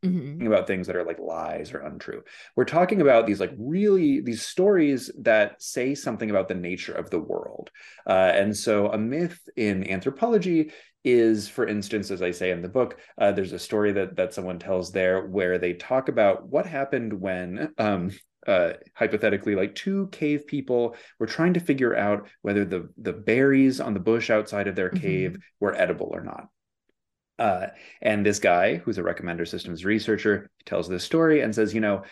mm-hmm. 0.06 0.48
about 0.48 0.68
things 0.68 0.88
that 0.88 0.96
are 0.96 1.04
like 1.04 1.20
lies 1.20 1.74
or 1.74 1.80
untrue. 1.80 2.24
We're 2.56 2.66
talking 2.66 3.02
about 3.02 3.26
these 3.26 3.40
like 3.40 3.54
really 3.58 4.22
these 4.22 4.46
stories 4.46 5.12
that 5.20 5.62
say 5.62 5.96
something 5.96 6.30
about 6.30 6.48
the 6.48 6.56
nature 6.56 6.94
of 6.94 7.10
the 7.10 7.20
world. 7.20 7.72
Uh, 8.08 8.32
and 8.34 8.56
so 8.56 8.92
a 8.92 8.98
myth 8.98 9.40
in 9.56 9.90
anthropology 9.90 10.72
is, 11.04 11.48
for 11.48 11.68
instance, 11.68 12.10
as 12.10 12.22
I 12.22 12.32
say 12.32 12.52
in 12.52 12.62
the 12.62 12.70
book, 12.70 13.00
uh, 13.18 13.32
there's 13.32 13.54
a 13.54 13.60
story 13.60 13.92
that 13.94 14.16
that 14.16 14.34
someone 14.34 14.60
tells 14.60 14.92
there 14.92 15.28
where 15.28 15.58
they 15.58 15.74
talk 15.74 16.10
about 16.10 16.48
what 16.48 16.66
happened 16.66 17.14
when. 17.14 17.74
Um, 17.78 18.12
uh, 18.48 18.74
hypothetically, 18.94 19.56
like 19.56 19.74
two 19.74 20.08
cave 20.12 20.46
people 20.46 20.96
were 21.18 21.26
trying 21.26 21.56
to 21.56 21.60
figure 21.60 21.96
out 21.96 22.30
whether 22.44 22.64
the 22.64 22.88
the 22.98 23.12
berries 23.12 23.80
on 23.80 23.96
the 23.96 24.00
bush 24.00 24.30
outside 24.30 24.68
of 24.68 24.76
their 24.76 24.92
mm-hmm. 24.92 25.02
cave 25.02 25.38
were 25.60 25.74
edible 25.74 26.12
or 26.14 26.22
not 26.22 26.48
Uh, 27.38 27.68
and 28.02 28.26
this 28.26 28.40
guy, 28.40 28.78
who's 28.78 28.98
a 28.98 29.04
recommender 29.04 29.48
systems 29.48 29.84
researcher, 29.84 30.50
tells 30.66 30.88
this 30.88 31.04
story 31.04 31.42
and 31.42 31.54
says, 31.54 31.74
you 31.74 31.82
know, 31.82 32.04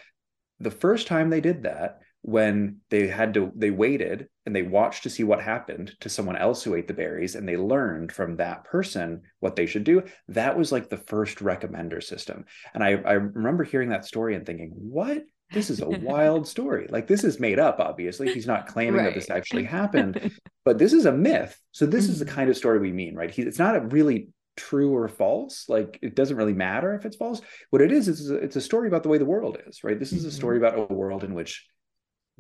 the 0.60 0.72
first 0.72 1.08
time 1.08 1.30
they 1.30 1.42
did 1.42 1.64
that, 1.64 2.00
when 2.24 2.78
they 2.90 3.06
had 3.08 3.34
to, 3.34 3.52
they 3.54 3.70
waited 3.70 4.30
and 4.46 4.56
they 4.56 4.62
watched 4.62 5.04
to 5.04 5.10
see 5.10 5.24
what 5.24 5.42
happened 5.42 5.94
to 6.00 6.10
someone 6.10 6.38
else 6.38 6.64
who 6.64 6.74
ate 6.74 6.88
the 6.88 6.94
berries 6.94 7.36
and 7.36 7.48
they 7.48 7.58
learned 7.58 8.14
from 8.14 8.38
that 8.38 8.64
person 8.64 9.22
what 9.42 9.58
they 9.58 9.66
should 9.66 9.84
do. 9.84 10.02
That 10.30 10.58
was 10.58 10.72
like 10.72 10.90
the 10.90 10.98
first 10.98 11.40
recommender 11.40 12.02
system. 12.02 12.46
And 12.74 12.82
I, 12.82 12.92
I 12.92 13.14
remember 13.14 13.66
hearing 13.66 13.90
that 13.90 14.06
story 14.06 14.36
and 14.36 14.46
thinking, 14.46 14.72
what? 14.74 15.24
This 15.52 15.70
is 15.70 15.82
a 15.82 15.90
wild 16.02 16.48
story. 16.48 16.88
Like 16.90 17.08
this 17.08 17.26
is 17.26 17.42
made 17.42 17.60
up, 17.60 17.82
obviously. 17.82 18.34
He's 18.34 18.48
not 18.48 18.68
claiming 18.68 19.02
right. 19.02 19.14
that 19.14 19.16
this 19.16 19.30
actually 19.30 19.64
happened, 19.66 20.32
but 20.64 20.78
this 20.78 20.94
is 20.94 21.06
a 21.06 21.12
myth. 21.12 21.60
So 21.74 21.86
this 21.86 22.06
mm-hmm. 22.06 22.14
is 22.14 22.20
the 22.20 22.26
mm-hmm. 22.26 22.36
kind 22.36 22.50
of 22.50 22.58
story 22.58 22.80
we 22.80 22.94
mean, 22.94 23.16
right? 23.16 23.32
He, 23.32 23.42
it's 23.42 23.60
not 23.60 23.76
a 23.76 23.82
really 23.82 24.30
true 24.56 24.96
or 24.96 25.08
false 25.08 25.66
like 25.68 26.00
it 26.02 26.16
doesn't 26.16 26.38
really 26.38 26.54
matter 26.54 26.94
if 26.94 27.06
it's 27.06 27.16
false. 27.16 27.42
What 27.70 27.82
it 27.82 27.92
is 27.92 28.08
is 28.08 28.30
it's 28.30 28.56
a 28.56 28.62
story 28.62 28.88
about 28.88 29.04
the 29.04 29.10
way 29.10 29.18
the 29.18 29.26
world 29.26 29.58
is 29.68 29.84
right? 29.84 30.00
This 30.00 30.14
is 30.14 30.26
a 30.26 30.32
story 30.32 30.58
mm-hmm. 30.58 30.66
about 30.66 30.92
a 30.92 30.94
world 30.94 31.24
in 31.24 31.34
which 31.34 31.66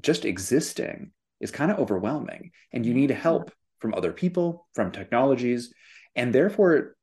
just 0.01 0.25
existing 0.25 1.11
is 1.39 1.51
kind 1.51 1.71
of 1.71 1.79
overwhelming 1.79 2.51
and 2.71 2.85
you 2.85 2.93
need 2.93 3.11
help 3.11 3.51
from 3.79 3.93
other 3.93 4.11
people 4.11 4.67
from 4.73 4.91
technologies 4.91 5.73
and 6.15 6.33
therefore 6.33 6.95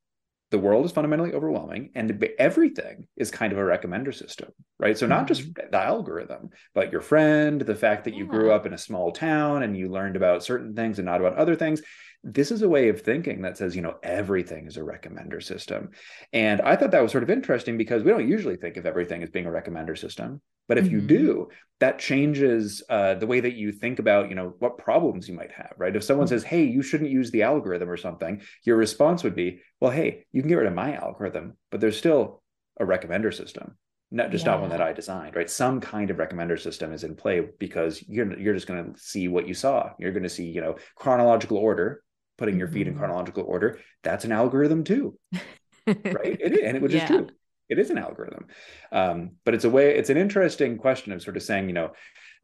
the 0.50 0.58
world 0.58 0.84
is 0.84 0.90
fundamentally 0.90 1.32
overwhelming 1.32 1.90
and 1.94 2.26
everything 2.38 3.06
is 3.16 3.30
kind 3.30 3.52
of 3.52 3.58
a 3.58 3.62
recommender 3.62 4.14
system 4.14 4.50
right? 4.78 4.96
So 4.96 5.06
not 5.06 5.28
just 5.28 5.42
mm-hmm. 5.42 5.70
the 5.70 5.78
algorithm 5.78 6.50
but 6.74 6.92
your 6.92 7.00
friend 7.00 7.60
the 7.60 7.76
fact 7.76 8.04
that 8.04 8.14
you 8.14 8.26
grew 8.26 8.52
up 8.52 8.66
in 8.66 8.74
a 8.74 8.78
small 8.78 9.12
town 9.12 9.62
and 9.62 9.76
you 9.76 9.88
learned 9.88 10.16
about 10.16 10.44
certain 10.44 10.74
things 10.74 10.98
and 10.98 11.06
not 11.06 11.20
about 11.20 11.36
other 11.36 11.56
things 11.56 11.82
this 12.22 12.50
is 12.50 12.60
a 12.60 12.68
way 12.68 12.88
of 12.88 13.00
thinking 13.00 13.42
that 13.42 13.56
says 13.56 13.74
you 13.74 13.80
know 13.80 13.96
everything 14.02 14.66
is 14.66 14.76
a 14.76 14.80
recommender 14.80 15.42
system 15.42 15.90
and 16.32 16.60
i 16.62 16.76
thought 16.76 16.90
that 16.90 17.02
was 17.02 17.12
sort 17.12 17.22
of 17.22 17.30
interesting 17.30 17.78
because 17.78 18.02
we 18.02 18.10
don't 18.10 18.28
usually 18.28 18.56
think 18.56 18.76
of 18.76 18.84
everything 18.84 19.22
as 19.22 19.30
being 19.30 19.46
a 19.46 19.50
recommender 19.50 19.96
system 19.96 20.40
but 20.68 20.76
if 20.76 20.84
mm-hmm. 20.84 20.94
you 20.94 21.00
do 21.00 21.48
that 21.78 21.98
changes 21.98 22.82
uh, 22.90 23.14
the 23.14 23.26
way 23.26 23.40
that 23.40 23.54
you 23.54 23.72
think 23.72 23.98
about 23.98 24.28
you 24.28 24.34
know 24.34 24.54
what 24.58 24.76
problems 24.76 25.28
you 25.28 25.34
might 25.34 25.52
have 25.52 25.72
right 25.78 25.96
if 25.96 26.04
someone 26.04 26.26
mm-hmm. 26.26 26.34
says 26.34 26.44
hey 26.44 26.64
you 26.64 26.82
shouldn't 26.82 27.10
use 27.10 27.30
the 27.30 27.42
algorithm 27.42 27.88
or 27.88 27.96
something 27.96 28.42
your 28.64 28.76
response 28.76 29.24
would 29.24 29.34
be 29.34 29.60
well 29.80 29.90
hey 29.90 30.26
you 30.30 30.42
can 30.42 30.48
get 30.48 30.56
rid 30.56 30.66
of 30.66 30.74
my 30.74 30.94
algorithm 30.94 31.56
but 31.70 31.80
there's 31.80 31.96
still 31.96 32.42
a 32.78 32.84
recommender 32.84 33.34
system 33.34 33.76
not 34.10 34.30
just 34.30 34.44
yeah. 34.44 34.52
not 34.52 34.60
one 34.60 34.70
that 34.70 34.80
I 34.80 34.92
designed, 34.92 35.36
right? 35.36 35.48
Some 35.48 35.80
kind 35.80 36.10
of 36.10 36.16
recommender 36.16 36.58
system 36.58 36.92
is 36.92 37.04
in 37.04 37.14
play 37.14 37.46
because 37.60 38.02
you're 38.08 38.36
you're 38.40 38.54
just 38.54 38.66
going 38.66 38.92
to 38.92 39.00
see 39.00 39.28
what 39.28 39.46
you 39.46 39.54
saw. 39.54 39.90
You're 40.00 40.10
going 40.10 40.24
to 40.24 40.28
see, 40.28 40.46
you 40.46 40.60
know, 40.60 40.76
chronological 40.96 41.58
order 41.58 42.02
putting 42.40 42.58
your 42.58 42.66
feet 42.66 42.88
in 42.88 42.94
mm-hmm. 42.94 42.98
chronological 42.98 43.44
order, 43.44 43.78
that's 44.02 44.24
an 44.24 44.32
algorithm 44.32 44.82
too. 44.82 45.16
right? 45.86 46.40
It 46.40 46.52
is, 46.52 46.60
and 46.64 46.76
it, 46.78 46.82
which 46.82 46.94
yeah. 46.94 47.04
is 47.04 47.08
true. 47.08 47.28
It 47.68 47.78
is 47.78 47.90
an 47.90 47.98
algorithm. 47.98 48.46
Um, 48.90 49.32
but 49.44 49.54
it's 49.54 49.64
a 49.64 49.70
way, 49.70 49.96
it's 49.96 50.10
an 50.10 50.16
interesting 50.16 50.78
question 50.78 51.12
of 51.12 51.22
sort 51.22 51.36
of 51.36 51.44
saying, 51.44 51.68
you 51.68 51.74
know, 51.74 51.92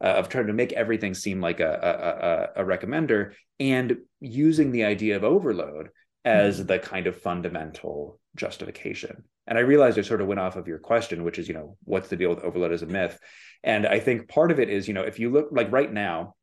uh, 0.01 0.13
of 0.13 0.29
trying 0.29 0.47
to 0.47 0.53
make 0.53 0.71
everything 0.71 1.13
seem 1.13 1.41
like 1.41 1.59
a, 1.59 2.47
a, 2.55 2.61
a, 2.61 2.63
a 2.63 2.65
recommender 2.65 3.33
and 3.59 3.97
using 4.21 4.71
the 4.71 4.85
idea 4.85 5.17
of 5.17 5.23
overload 5.25 5.89
as 6.23 6.57
mm-hmm. 6.57 6.67
the 6.67 6.79
kind 6.79 7.07
of 7.07 7.19
fundamental 7.19 8.19
justification. 8.35 9.23
And 9.47 9.57
I 9.57 9.61
realized 9.61 9.97
I 9.97 10.03
sort 10.03 10.21
of 10.21 10.27
went 10.27 10.39
off 10.39 10.55
of 10.55 10.67
your 10.67 10.77
question, 10.77 11.23
which 11.23 11.39
is, 11.39 11.47
you 11.47 11.55
know, 11.55 11.77
what's 11.85 12.09
the 12.09 12.15
deal 12.15 12.29
with 12.29 12.43
overload 12.43 12.73
as 12.73 12.83
a 12.83 12.85
myth? 12.85 13.17
And 13.63 13.87
I 13.87 13.99
think 13.99 14.27
part 14.27 14.51
of 14.51 14.59
it 14.59 14.69
is, 14.69 14.87
you 14.87 14.93
know, 14.93 15.01
if 15.01 15.19
you 15.19 15.31
look 15.31 15.49
like 15.51 15.71
right 15.71 15.91
now, 15.91 16.35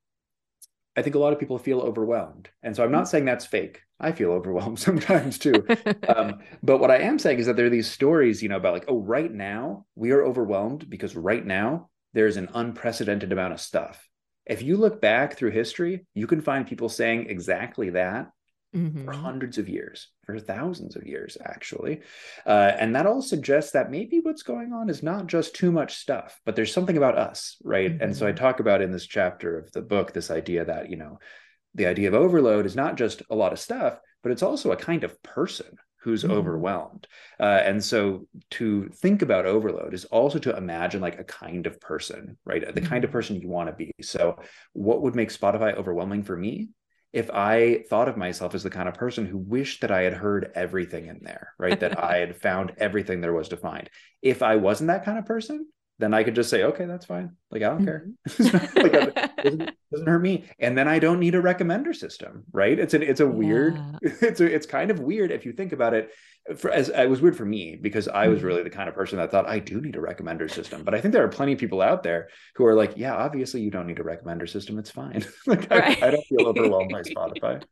I 0.97 1.03
think 1.03 1.17
a 1.17 1.19
lot 1.19 1.33
of 1.33 1.39
people 1.39 1.59
feel 1.59 1.81
overwhelmed. 1.81 2.49
And 2.63 2.75
so 2.75 2.85
I'm 2.85 2.93
not 2.93 3.09
saying 3.09 3.25
that's 3.25 3.47
fake. 3.47 3.83
I 3.99 4.13
feel 4.13 4.33
overwhelmed 4.33 4.79
sometimes 4.89 5.39
too. 5.39 5.67
um, 6.09 6.41
but 6.63 6.79
what 6.79 6.91
I 6.91 6.99
am 6.99 7.19
saying 7.19 7.39
is 7.39 7.47
that 7.47 7.57
there 7.57 7.67
are 7.67 7.71
these 7.71 7.91
stories, 7.91 8.43
you 8.43 8.49
know, 8.49 8.57
about 8.57 8.75
like, 8.75 8.85
oh, 8.89 9.01
right 9.01 9.33
now 9.33 9.87
we 9.95 10.13
are 10.13 10.25
overwhelmed 10.25 10.89
because 10.89 11.17
right 11.17 11.45
now 11.45 11.89
there's 12.13 12.37
an 12.37 12.49
unprecedented 12.55 13.33
amount 13.33 13.55
of 13.55 13.61
stuff. 13.61 14.09
If 14.47 14.63
you 14.63 14.77
look 14.77 15.01
back 15.01 15.37
through 15.37 15.51
history, 15.53 16.07
you 16.15 16.27
can 16.27 16.41
find 16.41 16.67
people 16.67 16.89
saying 16.89 17.27
exactly 17.29 17.91
that 17.91 18.31
mm-hmm. 18.75 19.05
for 19.05 19.13
hundreds 19.13 19.59
of 19.59 19.69
years, 19.69 20.09
for 20.25 20.39
thousands 20.39 20.97
of 20.97 21.07
years, 21.07 21.37
actually. 21.45 22.01
Uh, 22.45 22.73
and 22.79 22.95
that 22.95 23.07
all 23.07 23.23
suggests 23.23 23.73
that 23.73 23.91
maybe 23.91 24.21
what's 24.21 24.43
going 24.43 24.73
on 24.73 24.89
is 24.89 25.03
not 25.03 25.27
just 25.27 25.55
too 25.55 25.73
much 25.73 25.97
stuff, 25.97 26.41
but 26.45 26.57
there's 26.57 26.73
something 26.73 26.97
about 26.97 27.17
us, 27.17 27.57
right? 27.63 27.93
Mm-hmm. 27.93 28.03
And 28.03 28.17
so 28.17 28.27
I 28.27 28.31
mm-hmm. 28.31 28.39
talk 28.39 28.61
about 28.61 28.83
in 28.83 28.93
this 28.93 29.07
chapter 29.07 29.59
of 29.59 29.73
the 29.73 29.83
book 29.83 30.13
this 30.13 30.31
idea 30.31 30.65
that, 30.65 30.91
you 30.91 30.97
know, 30.97 31.19
the 31.75 31.87
idea 31.87 32.09
of 32.09 32.15
overload 32.15 32.67
is 32.67 32.77
not 32.77 32.97
just 32.97 33.23
a 33.31 33.35
lot 33.35 33.53
of 33.53 33.59
stuff, 33.59 33.99
but 34.23 34.33
it's 34.33 34.43
also 34.43 34.73
a 34.73 34.77
kind 34.77 35.05
of 35.05 35.23
person 35.23 35.77
who's 36.05 36.23
mm. 36.23 36.31
overwhelmed. 36.31 37.09
Uh, 37.41 37.61
and 37.65 37.83
so 37.83 38.29
to 38.51 38.89
think 38.91 39.23
about 39.23 39.47
overload 39.47 39.95
is 39.95 40.05
also 40.05 40.39
to 40.39 40.57
imagine 40.57 41.01
like 41.01 41.19
a 41.19 41.25
kind 41.25 41.67
of 41.67 41.81
person, 41.81 42.37
right? 42.45 42.63
The 42.75 42.81
kind 42.83 43.05
of 43.05 43.09
mm-hmm. 43.09 43.19
person 43.19 43.41
you 43.41 43.49
want 43.49 43.71
to 43.71 43.75
be. 43.75 43.91
So, 44.03 44.39
what 44.75 45.03
would 45.03 45.17
make 45.17 45.31
Spotify 45.31 45.75
overwhelming 45.75 46.23
for 46.23 46.37
me? 46.37 46.69
If 47.15 47.31
I 47.31 47.85
thought 47.89 48.09
of 48.09 48.17
myself 48.17 48.57
as 48.57 48.65
the 48.65 48.71
kind 48.71 48.89
of 48.89 48.95
person 48.95 49.25
who 49.25 49.39
wished 49.39 49.83
that 49.83 49.93
I 49.93 50.03
had 50.03 50.15
heard 50.15 50.51
everything 50.57 51.07
in 51.07 51.21
there, 51.23 51.53
right? 51.61 51.79
that 51.79 52.03
I 52.03 52.17
had 52.17 52.37
found 52.37 52.73
everything 52.77 53.21
there 53.21 53.33
was 53.33 53.49
to 53.51 53.57
find. 53.57 53.89
If 54.21 54.43
I 54.43 54.57
wasn't 54.57 54.89
that 54.89 55.05
kind 55.05 55.19
of 55.19 55.25
person, 55.25 55.69
then 55.99 56.13
I 56.13 56.25
could 56.25 56.35
just 56.35 56.51
say, 56.51 56.65
okay, 56.65 56.87
that's 56.87 57.07
fine. 57.07 57.37
Like, 57.51 57.63
I 57.63 57.69
don't 57.69 57.85
care. 57.85 58.07
Mm-hmm. 58.29 58.79
like, 58.83 58.95
it 58.95 59.45
doesn't, 59.45 59.59
doesn't, 59.93 60.07
hurt 60.09 60.19
me. 60.19 60.45
And 60.59 60.77
then 60.77 60.89
I 60.89 60.99
don't 60.99 61.21
need 61.21 61.37
a 61.37 61.43
recommender 61.43 61.95
system, 61.95 62.45
right? 62.53 62.77
It's 62.77 62.95
an, 62.95 63.03
it's 63.03 63.21
a 63.21 63.27
weird, 63.27 63.75
yeah. 63.75 64.11
it's 64.21 64.41
a, 64.41 64.53
it's 64.53 64.67
kind 64.67 64.91
of 64.91 64.99
weird 64.99 65.31
if 65.31 65.47
you 65.47 65.53
think 65.53 65.73
about 65.73 65.95
it 65.95 66.11
for 66.57 66.71
as 66.71 66.91
it 66.91 67.09
was 67.09 67.23
weird 67.23 67.37
for 67.37 67.47
me 67.47 67.79
because 67.81 68.07
I 68.07 68.29
was 68.29 68.39
mm-hmm. 68.39 68.49
really 68.49 68.63
the 68.65 68.71
kind 68.71 68.89
of 68.89 68.95
person 68.95 69.17
that 69.19 69.31
thought 69.31 69.49
I 69.49 69.61
do 69.61 69.81
need 69.81 69.97
a 69.97 70.01
recommender 70.01 70.51
system. 70.51 70.83
But 70.83 70.95
I 70.95 71.01
think 71.01 71.15
there 71.15 71.25
are 71.25 71.29
plenty 71.29 71.53
of 71.53 71.59
people 71.59 71.81
out 71.81 72.03
there 72.03 72.29
who 72.57 72.67
are 72.67 72.75
like, 72.75 72.95
yeah, 72.97 73.15
obviously 73.15 73.63
you 73.63 73.71
don't 73.71 73.87
need 73.87 74.01
a 74.01 74.05
recommender 74.05 74.49
system. 74.49 74.79
It's 74.79 74.91
fine. 74.91 75.25
like 75.47 75.71
right. 75.71 76.03
I, 76.03 76.09
I 76.09 76.11
don't 76.11 76.27
feel 76.27 76.47
overwhelmed 76.47 76.91
by 76.91 77.03
Spotify 77.03 77.63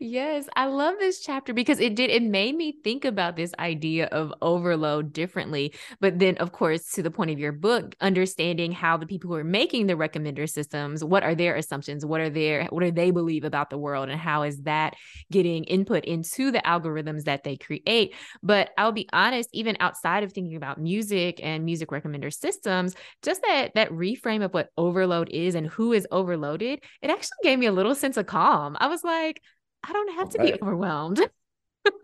yes, 0.00 0.48
I 0.56 0.66
love 0.66 0.94
this 0.98 1.20
chapter 1.20 1.52
because 1.52 1.80
it 1.80 1.94
did 1.94 2.10
it 2.10 2.22
made 2.22 2.54
me 2.56 2.76
think 2.84 3.04
about 3.04 3.36
this 3.36 3.52
idea 3.58 4.06
of 4.06 4.32
overload 4.42 5.12
differently. 5.12 5.74
But 6.00 6.18
then 6.18 6.36
of 6.38 6.52
course, 6.52 6.90
to 6.92 7.02
the 7.02 7.10
point 7.10 7.30
of 7.30 7.38
your 7.38 7.52
book, 7.52 7.94
understanding 8.00 8.72
how 8.72 8.96
the 8.96 9.06
people 9.06 9.30
who 9.30 9.36
are 9.36 9.44
making 9.44 9.86
the 9.86 9.94
recommender 9.94 10.48
systems, 10.48 11.04
what 11.04 11.22
are 11.22 11.34
their 11.34 11.56
assumptions? 11.56 12.04
What 12.04 12.20
are 12.20 12.30
their 12.30 12.64
what 12.66 12.82
do 12.82 12.90
they 12.90 13.10
believe 13.10 13.44
about 13.44 13.70
the 13.70 13.78
world 13.78 14.08
and 14.08 14.20
how 14.20 14.42
is 14.42 14.62
that 14.62 14.94
getting 15.30 15.64
input 15.64 16.04
into 16.04 16.50
the 16.50 16.60
algorithms 16.60 17.24
that 17.24 17.44
they 17.44 17.56
create? 17.56 18.14
But 18.42 18.70
I'll 18.78 18.92
be 18.92 19.08
honest, 19.12 19.50
even 19.52 19.76
outside 19.80 20.22
of 20.22 20.32
thinking 20.32 20.56
about 20.56 20.80
music 20.80 21.40
and 21.42 21.64
music 21.64 21.90
recommender 21.90 22.32
systems, 22.32 22.94
just 23.22 23.42
that 23.42 23.74
that 23.74 23.90
reframe 23.90 24.44
of 24.44 24.54
what 24.54 24.70
overload 24.76 25.28
is 25.30 25.54
and 25.54 25.66
who 25.66 25.92
is 25.92 26.06
overloaded, 26.10 26.80
it 27.02 27.10
actually 27.10 27.38
gave 27.42 27.58
me 27.58 27.66
a 27.66 27.72
little 27.72 27.94
sense 27.94 28.16
of 28.16 28.26
calm. 28.26 28.76
I 28.80 28.86
was 28.88 29.04
like, 29.04 29.42
I 29.84 29.92
don't 29.92 30.14
have 30.14 30.30
to 30.30 30.38
right. 30.38 30.54
be 30.54 30.62
overwhelmed. 30.62 31.20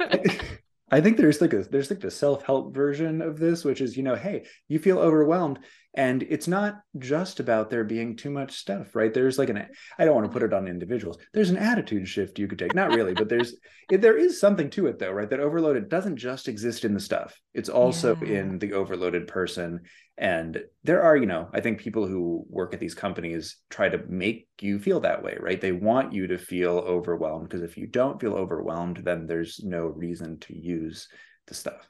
I 0.88 1.00
think 1.00 1.16
there's 1.16 1.40
like 1.40 1.52
a 1.52 1.64
there's 1.64 1.90
like 1.90 2.00
the 2.00 2.10
self-help 2.10 2.72
version 2.72 3.20
of 3.20 3.38
this, 3.38 3.64
which 3.64 3.80
is, 3.80 3.96
you 3.96 4.04
know, 4.04 4.14
hey, 4.14 4.46
you 4.68 4.78
feel 4.78 4.98
overwhelmed. 4.98 5.58
And 5.94 6.22
it's 6.24 6.46
not 6.46 6.82
just 6.98 7.40
about 7.40 7.70
there 7.70 7.82
being 7.82 8.16
too 8.16 8.30
much 8.30 8.52
stuff, 8.52 8.94
right? 8.94 9.12
There's 9.12 9.38
like 9.38 9.48
an 9.48 9.66
I 9.98 10.04
don't 10.04 10.14
want 10.14 10.26
to 10.26 10.32
put 10.32 10.42
it 10.42 10.52
on 10.52 10.68
individuals. 10.68 11.16
There's 11.32 11.50
an 11.50 11.56
attitude 11.56 12.06
shift 12.06 12.38
you 12.38 12.46
could 12.46 12.58
take. 12.58 12.74
Not 12.74 12.90
really, 12.90 13.14
but 13.14 13.28
there's 13.28 13.56
there 13.88 14.16
is 14.16 14.38
something 14.38 14.70
to 14.70 14.86
it 14.86 14.98
though, 14.98 15.10
right? 15.10 15.28
That 15.28 15.40
overloaded 15.40 15.88
doesn't 15.88 16.18
just 16.18 16.48
exist 16.48 16.84
in 16.84 16.94
the 16.94 17.00
stuff. 17.00 17.40
It's 17.52 17.70
also 17.70 18.16
yeah. 18.16 18.40
in 18.40 18.58
the 18.58 18.74
overloaded 18.74 19.26
person 19.26 19.80
and 20.18 20.62
there 20.82 21.02
are, 21.02 21.16
you 21.16 21.26
know, 21.26 21.48
I 21.52 21.60
think 21.60 21.78
people 21.78 22.06
who 22.06 22.46
work 22.48 22.72
at 22.72 22.80
these 22.80 22.94
companies 22.94 23.58
try 23.68 23.88
to 23.88 24.02
make 24.08 24.48
you 24.60 24.78
feel 24.78 25.00
that 25.00 25.22
way, 25.22 25.36
right? 25.38 25.60
They 25.60 25.72
want 25.72 26.14
you 26.14 26.26
to 26.28 26.38
feel 26.38 26.78
overwhelmed 26.78 27.48
because 27.48 27.62
if 27.62 27.76
you 27.76 27.86
don't 27.86 28.20
feel 28.20 28.34
overwhelmed, 28.34 28.98
then 28.98 29.26
there's 29.26 29.60
no 29.62 29.86
reason 29.86 30.38
to 30.40 30.56
use 30.56 31.08
the 31.46 31.54
stuff. 31.54 31.88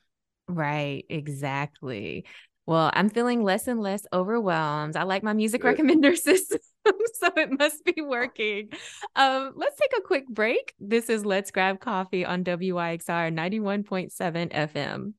Right, 0.48 1.04
exactly. 1.08 2.26
Well, 2.66 2.90
I'm 2.92 3.10
feeling 3.10 3.44
less 3.44 3.68
and 3.68 3.80
less 3.80 4.04
overwhelmed. 4.12 4.96
I 4.96 5.04
like 5.04 5.22
my 5.22 5.32
music 5.32 5.62
Good. 5.62 5.78
recommender 5.78 6.16
system, 6.16 6.58
so 6.84 7.30
it 7.36 7.56
must 7.56 7.84
be 7.84 8.02
working. 8.02 8.70
Um, 9.14 9.52
let's 9.54 9.78
take 9.78 9.92
a 9.96 10.02
quick 10.02 10.26
break. 10.28 10.74
This 10.80 11.08
is 11.08 11.24
Let's 11.24 11.52
Grab 11.52 11.78
Coffee 11.78 12.24
on 12.24 12.42
WYXR 12.42 13.32
91.7 13.32 14.52
FM. 14.52 15.12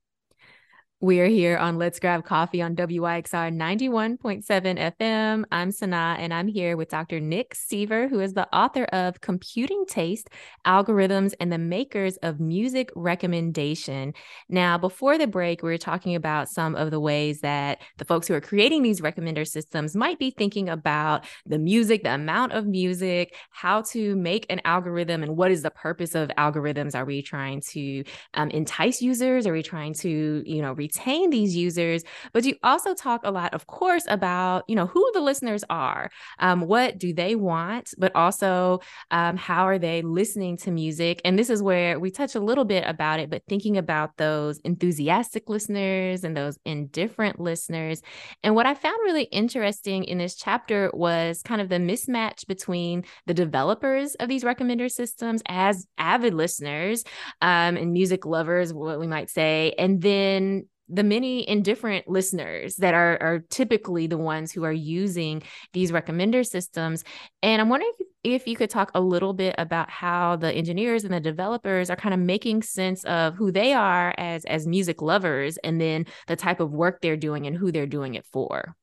We 1.00 1.20
are 1.20 1.28
here 1.28 1.58
on 1.58 1.78
Let's 1.78 2.00
Grab 2.00 2.26
Coffee 2.26 2.60
on 2.60 2.76
WYXR 2.76 3.56
91.7 3.56 4.96
FM. 5.00 5.44
I'm 5.52 5.72
Sana, 5.72 6.16
and 6.18 6.34
I'm 6.34 6.48
here 6.48 6.76
with 6.76 6.90
Dr. 6.90 7.20
Nick 7.20 7.54
Seaver, 7.54 8.08
who 8.08 8.20
is 8.20 8.34
the 8.34 8.52
author 8.52 8.86
of 8.86 9.22
Computing 9.22 9.86
Taste 9.86 10.32
Algorithms 10.66 11.36
and 11.40 11.54
the 11.54 11.60
Makers 11.60 12.18
of 12.24 12.40
Music 12.40 12.90
Recommendation. 12.96 14.16
Now, 14.50 14.80
before 14.80 15.20
the 15.20 15.28
break, 15.28 15.62
we 15.62 15.70
were 15.70 15.78
talking 15.78 16.16
about 16.16 16.50
some 16.50 16.74
of 16.74 16.90
the 16.90 17.00
ways 17.00 17.42
that 17.42 17.78
the 18.00 18.06
folks 18.06 18.28
who 18.28 18.34
are 18.34 18.42
creating 18.42 18.82
these 18.82 19.00
recommender 19.00 19.48
systems 19.48 19.96
might 19.96 20.18
be 20.18 20.32
thinking 20.32 20.68
about 20.68 21.26
the 21.46 21.60
music, 21.60 22.02
the 22.02 22.16
amount 22.16 22.54
of 22.54 22.66
music, 22.66 23.36
how 23.52 23.84
to 23.92 24.16
make 24.16 24.48
an 24.50 24.62
algorithm, 24.66 25.22
and 25.22 25.38
what 25.38 25.52
is 25.52 25.62
the 25.62 25.70
purpose 25.70 26.16
of 26.16 26.30
algorithms? 26.40 26.96
Are 26.96 27.06
we 27.06 27.22
trying 27.22 27.62
to 27.74 28.04
um, 28.34 28.50
entice 28.50 29.00
users? 29.00 29.46
Are 29.46 29.54
we 29.54 29.62
trying 29.62 29.94
to, 29.94 30.42
you 30.44 30.64
know, 30.64 30.74
retain 30.88 31.30
these 31.30 31.56
users 31.56 32.04
but 32.34 32.46
you 32.46 32.56
also 32.64 32.94
talk 32.94 33.22
a 33.24 33.32
lot 33.32 33.54
of 33.54 33.68
course 33.68 34.06
about 34.08 34.64
you 34.68 34.76
know 34.76 34.88
who 34.88 35.04
the 35.14 35.22
listeners 35.30 35.64
are 35.70 36.10
um, 36.40 36.62
what 36.62 36.98
do 36.98 37.14
they 37.14 37.36
want 37.36 37.94
but 37.98 38.16
also 38.16 38.80
um, 39.12 39.38
how 39.38 39.64
are 39.64 39.80
they 39.80 40.02
listening 40.02 40.58
to 40.58 40.72
music? 40.72 41.22
And 41.24 41.38
this 41.38 41.50
is 41.50 41.62
where 41.62 42.00
we 42.00 42.12
touch 42.12 42.36
a 42.36 42.40
little 42.40 42.66
bit 42.66 42.84
about 42.86 43.20
it 43.20 43.30
but 43.30 43.44
thinking 43.48 43.78
about 43.78 44.18
those 44.18 44.60
enthusiastic 44.60 45.50
listeners 45.50 46.24
and 46.24 46.36
those 46.36 46.58
indifferent 46.66 47.40
listeners. 47.40 48.02
And 48.44 48.56
what 48.56 48.66
i 48.66 48.74
found 48.74 48.98
really 49.04 49.24
interesting 49.24 50.04
in 50.04 50.18
this 50.18 50.36
chapter 50.36 50.92
was 50.94 51.42
kind 51.42 51.62
of 51.62 51.70
the 51.70 51.76
mismatch 51.76 52.48
between 52.48 53.04
the 53.26 53.34
developers 53.34 54.16
of 54.16 54.30
these 54.30 54.44
recommender 54.44 54.90
systems 54.92 55.42
as 55.48 55.86
avid 55.98 56.34
listeners 56.34 57.04
um, 57.42 57.78
and 57.78 57.94
music 57.94 58.26
lovers 58.26 58.74
what 58.74 59.00
we 59.00 59.08
might 59.08 59.30
say 59.30 59.74
and 59.78 60.02
then 60.02 60.66
the 60.90 61.04
many 61.04 61.48
indifferent 61.48 62.08
listeners 62.08 62.76
that 62.78 62.94
are, 62.94 63.18
are 63.22 63.40
typically 63.50 64.08
the 64.08 64.18
ones 64.18 64.52
who 64.52 64.64
are 64.64 64.72
using 64.72 65.44
these 65.74 65.92
recommender 65.92 66.46
systems. 66.46 67.04
And 67.44 67.62
I'm 67.62 67.70
wondering 67.70 67.92
if, 68.00 68.08
if 68.24 68.48
you 68.48 68.56
could 68.56 68.70
talk 68.70 68.92
a 68.94 69.02
little 69.02 69.34
bit 69.34 69.56
about 69.58 69.90
how 69.90 70.38
the 70.38 70.52
engineers 70.52 71.04
and 71.04 71.14
the 71.14 71.20
developers 71.20 71.90
are 71.90 71.96
kind 71.96 72.14
of 72.14 72.20
making 72.20 72.62
sense 72.62 73.04
of 73.06 73.36
who 73.36 73.52
they 73.52 73.74
are 73.74 74.14
as 74.18 74.46
as 74.46 74.68
music 74.68 75.02
lovers 75.02 75.58
and 75.58 75.80
then 75.80 76.06
the 76.28 76.36
type 76.36 76.60
of 76.60 76.72
work 76.72 77.02
they're 77.02 77.18
doing 77.18 77.48
and 77.48 77.58
who 77.58 77.72
they're 77.72 77.86
doing 77.86 78.16
it 78.16 78.26
for. 78.32 78.76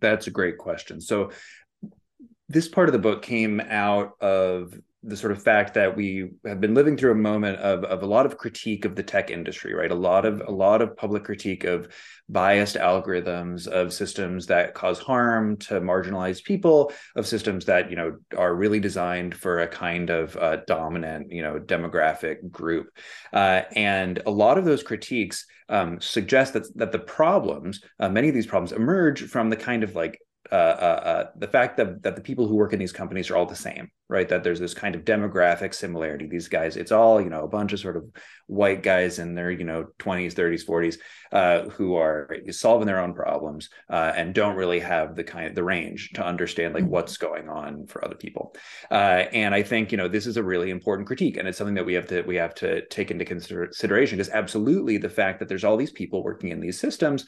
That's 0.00 0.26
a 0.26 0.30
great 0.30 0.58
question. 0.58 1.00
So 1.00 1.30
this 2.48 2.68
part 2.68 2.88
of 2.88 2.92
the 2.92 2.98
book 2.98 3.22
came 3.22 3.60
out 3.60 4.12
of 4.20 4.74
the 5.06 5.16
sort 5.16 5.32
of 5.32 5.42
fact 5.42 5.74
that 5.74 5.96
we 5.96 6.30
have 6.44 6.60
been 6.60 6.74
living 6.74 6.96
through 6.96 7.12
a 7.12 7.14
moment 7.14 7.58
of, 7.58 7.84
of 7.84 8.02
a 8.02 8.06
lot 8.06 8.26
of 8.26 8.36
critique 8.36 8.84
of 8.84 8.96
the 8.96 9.02
tech 9.02 9.30
industry 9.30 9.72
right? 9.72 9.90
A 9.90 9.94
lot 9.94 10.24
of 10.24 10.42
a 10.46 10.50
lot 10.50 10.82
of 10.82 10.96
public 10.96 11.24
critique 11.24 11.64
of 11.64 11.88
biased 12.28 12.74
algorithms 12.74 13.68
of 13.68 13.92
systems 13.92 14.46
that 14.46 14.74
cause 14.74 14.98
harm 14.98 15.56
to 15.58 15.74
marginalized 15.80 16.44
people 16.44 16.92
of 17.14 17.26
systems 17.26 17.66
that 17.66 17.88
you 17.90 17.96
know 17.96 18.16
are 18.36 18.54
really 18.54 18.80
designed 18.80 19.34
for 19.34 19.60
a 19.60 19.68
kind 19.68 20.10
of 20.10 20.36
uh, 20.36 20.56
dominant 20.66 21.30
you 21.30 21.42
know 21.42 21.58
demographic 21.60 22.50
group. 22.50 22.88
Uh, 23.32 23.62
and 23.76 24.22
a 24.26 24.30
lot 24.30 24.58
of 24.58 24.64
those 24.64 24.82
critiques 24.82 25.46
um, 25.68 26.00
suggest 26.00 26.52
that 26.54 26.64
that 26.76 26.92
the 26.92 26.98
problems 26.98 27.80
uh, 28.00 28.08
many 28.08 28.28
of 28.28 28.34
these 28.34 28.46
problems 28.46 28.72
emerge 28.72 29.22
from 29.22 29.50
the 29.50 29.56
kind 29.56 29.84
of 29.84 29.94
like 29.94 30.20
uh, 30.52 30.54
uh, 30.54 31.00
uh, 31.04 31.30
the 31.36 31.48
fact 31.48 31.76
that 31.76 32.02
that 32.02 32.14
the 32.14 32.22
people 32.22 32.46
who 32.46 32.54
work 32.54 32.72
in 32.72 32.78
these 32.78 32.92
companies 32.92 33.30
are 33.30 33.36
all 33.36 33.46
the 33.46 33.56
same, 33.56 33.90
right? 34.08 34.28
That 34.28 34.44
there's 34.44 34.60
this 34.60 34.74
kind 34.74 34.94
of 34.94 35.04
demographic 35.04 35.74
similarity. 35.74 36.26
These 36.26 36.48
guys, 36.48 36.76
it's 36.76 36.92
all 36.92 37.20
you 37.20 37.30
know, 37.30 37.44
a 37.44 37.48
bunch 37.48 37.72
of 37.72 37.80
sort 37.80 37.96
of 37.96 38.04
white 38.46 38.82
guys 38.82 39.18
in 39.18 39.34
their 39.34 39.50
you 39.50 39.64
know 39.64 39.86
20s, 39.98 40.34
30s, 40.34 40.64
40s 40.64 41.72
who 41.72 41.96
are 41.96 42.30
solving 42.50 42.86
their 42.86 43.00
own 43.00 43.12
problems 43.12 43.70
uh, 43.90 44.12
and 44.14 44.34
don't 44.34 44.56
really 44.56 44.80
have 44.80 45.16
the 45.16 45.24
kind 45.24 45.46
of 45.46 45.54
the 45.54 45.64
range 45.64 46.10
to 46.14 46.24
understand 46.24 46.74
like 46.74 46.84
mm-hmm. 46.84 46.92
what's 46.92 47.16
going 47.16 47.48
on 47.48 47.86
for 47.86 48.04
other 48.04 48.14
people. 48.14 48.54
Uh, 48.90 49.24
and 49.32 49.54
I 49.54 49.62
think 49.62 49.90
you 49.90 49.98
know 49.98 50.08
this 50.08 50.26
is 50.26 50.36
a 50.36 50.42
really 50.42 50.70
important 50.70 51.06
critique, 51.06 51.36
and 51.36 51.48
it's 51.48 51.58
something 51.58 51.74
that 51.74 51.86
we 51.86 51.94
have 51.94 52.06
to 52.08 52.22
we 52.22 52.36
have 52.36 52.54
to 52.56 52.86
take 52.86 53.10
into 53.10 53.24
consideration 53.24 54.18
because 54.18 54.32
absolutely 54.32 54.98
the 54.98 55.08
fact 55.08 55.40
that 55.40 55.48
there's 55.48 55.64
all 55.64 55.76
these 55.76 55.92
people 55.92 56.22
working 56.22 56.50
in 56.50 56.60
these 56.60 56.78
systems 56.78 57.26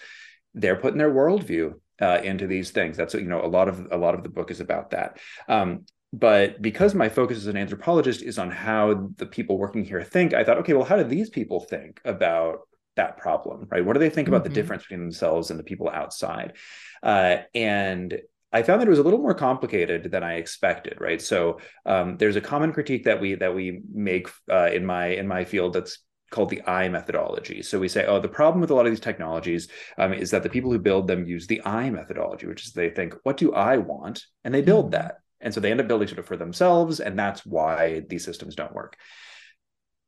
they're 0.55 0.77
putting 0.77 0.99
their 0.99 1.13
worldview 1.13 1.75
uh, 2.01 2.21
into 2.23 2.47
these 2.47 2.71
things. 2.71 2.97
That's 2.97 3.15
you 3.15 3.23
know 3.23 3.45
a 3.45 3.49
lot 3.49 3.69
of 3.69 3.89
a 3.91 3.97
lot 3.97 4.15
of 4.15 4.23
the 4.23 4.29
book 4.29 4.51
is 4.51 4.61
about 4.61 4.91
that. 4.91 5.19
Um, 5.49 5.85
but 6.13 6.63
because 6.63 6.95
my 6.95 7.09
focus 7.09 7.39
as 7.39 7.47
an 7.49 7.57
anthropologist 7.57 8.23
is 8.23 8.39
on 8.39 8.51
how 8.51 9.11
the 9.17 9.27
people 9.27 9.59
working 9.59 9.85
here 9.85 10.03
think, 10.03 10.33
I 10.33 10.43
thought, 10.43 10.59
okay, 10.59 10.73
well, 10.73 10.85
how 10.85 10.97
do 10.97 11.05
these 11.05 11.29
people 11.29 11.61
think 11.61 12.01
about 12.05 12.61
that 12.97 13.19
problem, 13.19 13.67
right? 13.71 13.85
What 13.85 13.93
do 13.93 14.01
they 14.01 14.09
think 14.09 14.27
mm-hmm. 14.27 14.35
about 14.35 14.45
the 14.45 14.49
mm-hmm. 14.49 14.55
difference 14.55 14.85
between 14.85 15.01
themselves 15.01 15.51
and 15.51 15.59
the 15.59 15.65
people 15.65 15.91
outside? 15.91 16.55
Uh, 17.03 17.39
and 17.55 18.19
I 18.53 18.63
found 18.63 18.81
that 18.81 18.89
it 18.89 18.91
was 18.91 18.99
a 18.99 19.03
little 19.03 19.19
more 19.19 19.35
complicated 19.35 20.11
than 20.11 20.23
I 20.23 20.35
expected, 20.35 20.99
right? 20.99 21.21
So 21.21 21.61
um, 21.85 22.17
there's 22.17 22.37
a 22.37 22.41
common 22.41 22.73
critique 22.73 23.05
that 23.05 23.21
we 23.21 23.35
that 23.35 23.55
we 23.55 23.83
make 23.93 24.29
uh, 24.51 24.71
in 24.73 24.87
my 24.87 25.09
in 25.09 25.29
my 25.29 25.45
field 25.45 25.75
that's 25.75 25.99
called 26.31 26.51
the 26.51 26.63
I 26.67 26.89
methodology. 26.89 27.63
So 27.63 27.79
we 27.79 27.89
say, 27.89 28.07
oh, 28.07 28.21
the 28.21 28.29
problem 28.29 28.61
with 28.61 28.71
a 28.71 28.75
lot 28.75 28.87
of 28.87 28.93
these 28.93 29.01
technologies 29.01 29.69
um, 29.97 30.13
is 30.13 30.31
that 30.31 30.43
the 30.43 30.49
people 30.49 30.71
who 30.71 30.79
build 30.79 31.09
them 31.09 31.27
use 31.27 31.47
the 31.47 31.63
I 31.65 31.91
methodology, 31.91 32.47
which 32.47 32.67
is 32.67 32.73
they 32.73 32.91
think, 32.91 33.15
what 33.23 33.37
do 33.37 33.53
I 33.53 33.79
want? 33.79 34.25
And 34.45 34.55
they 34.55 34.63
build 34.63 34.87
mm-hmm. 34.87 35.03
that. 35.03 35.19
And 35.41 35.55
so 35.55 35.61
they 35.61 35.71
end 35.71 35.81
up 35.81 35.89
building 35.89 36.09
sort 36.09 36.19
of 36.19 36.27
for 36.27 36.37
themselves. 36.37 37.01
And 37.01 37.19
that's 37.19 37.47
why 37.47 38.03
these 38.09 38.25
systems 38.25 38.55
don't 38.57 38.75
work. 38.75 38.97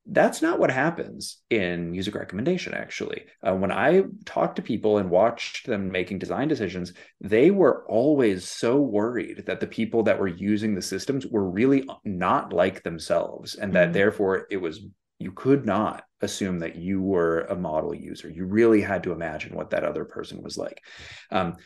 That's 0.07 0.43
not 0.43 0.59
what 0.59 0.71
happens 0.71 1.39
in 1.51 1.93
music 1.93 2.15
recommendation, 2.15 2.75
actually. 2.75 3.27
Uh, 3.47 3.55
when 3.55 3.71
I 3.71 4.03
talked 4.25 4.57
to 4.57 4.63
people 4.63 4.99
and 4.99 5.09
watched 5.09 5.67
them 5.67 5.93
making 5.93 6.19
design 6.19 6.49
decisions, 6.49 6.95
they 7.21 7.51
were 7.51 7.85
always 7.87 8.49
so 8.49 8.81
worried 8.81 9.45
that 9.47 9.61
the 9.61 9.67
people 9.67 10.03
that 10.05 10.19
were 10.19 10.27
using 10.27 10.75
the 10.75 10.83
systems 10.83 11.27
were 11.27 11.49
really 11.49 11.89
not 12.03 12.53
like 12.53 12.83
themselves, 12.83 13.55
and 13.55 13.75
that 13.75 13.85
mm-hmm. 13.85 13.93
therefore 13.93 14.47
it 14.51 14.57
was 14.57 14.81
you 15.21 15.31
could 15.31 15.67
not 15.67 16.05
assume 16.23 16.59
that 16.61 16.77
you 16.77 17.01
were 17.01 17.43
a 17.43 17.55
model 17.55 17.95
user. 17.95 18.29
You 18.29 18.47
really 18.47 18.81
had 18.81 19.05
to 19.05 19.13
imagine 19.13 19.55
what 19.55 19.71
that 19.71 19.85
other 19.85 20.05
person 20.05 20.43
was 20.43 20.57
like. 20.57 20.83
Um, 21.31 21.57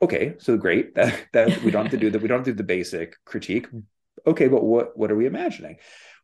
okay, 0.00 0.34
so 0.38 0.56
great 0.56 0.94
that 0.96 1.26
that 1.32 1.62
we 1.62 1.70
don't 1.70 1.84
have 1.84 1.92
to 1.92 1.98
do 1.98 2.10
that. 2.10 2.22
We 2.22 2.28
don't 2.28 2.38
have 2.38 2.46
to 2.46 2.52
do 2.52 2.56
the 2.56 2.64
basic 2.64 3.14
critique. 3.24 3.68
Okay, 4.26 4.48
but 4.48 4.64
what 4.64 4.96
what 4.96 5.12
are 5.12 5.16
we 5.16 5.26
imagining? 5.26 5.76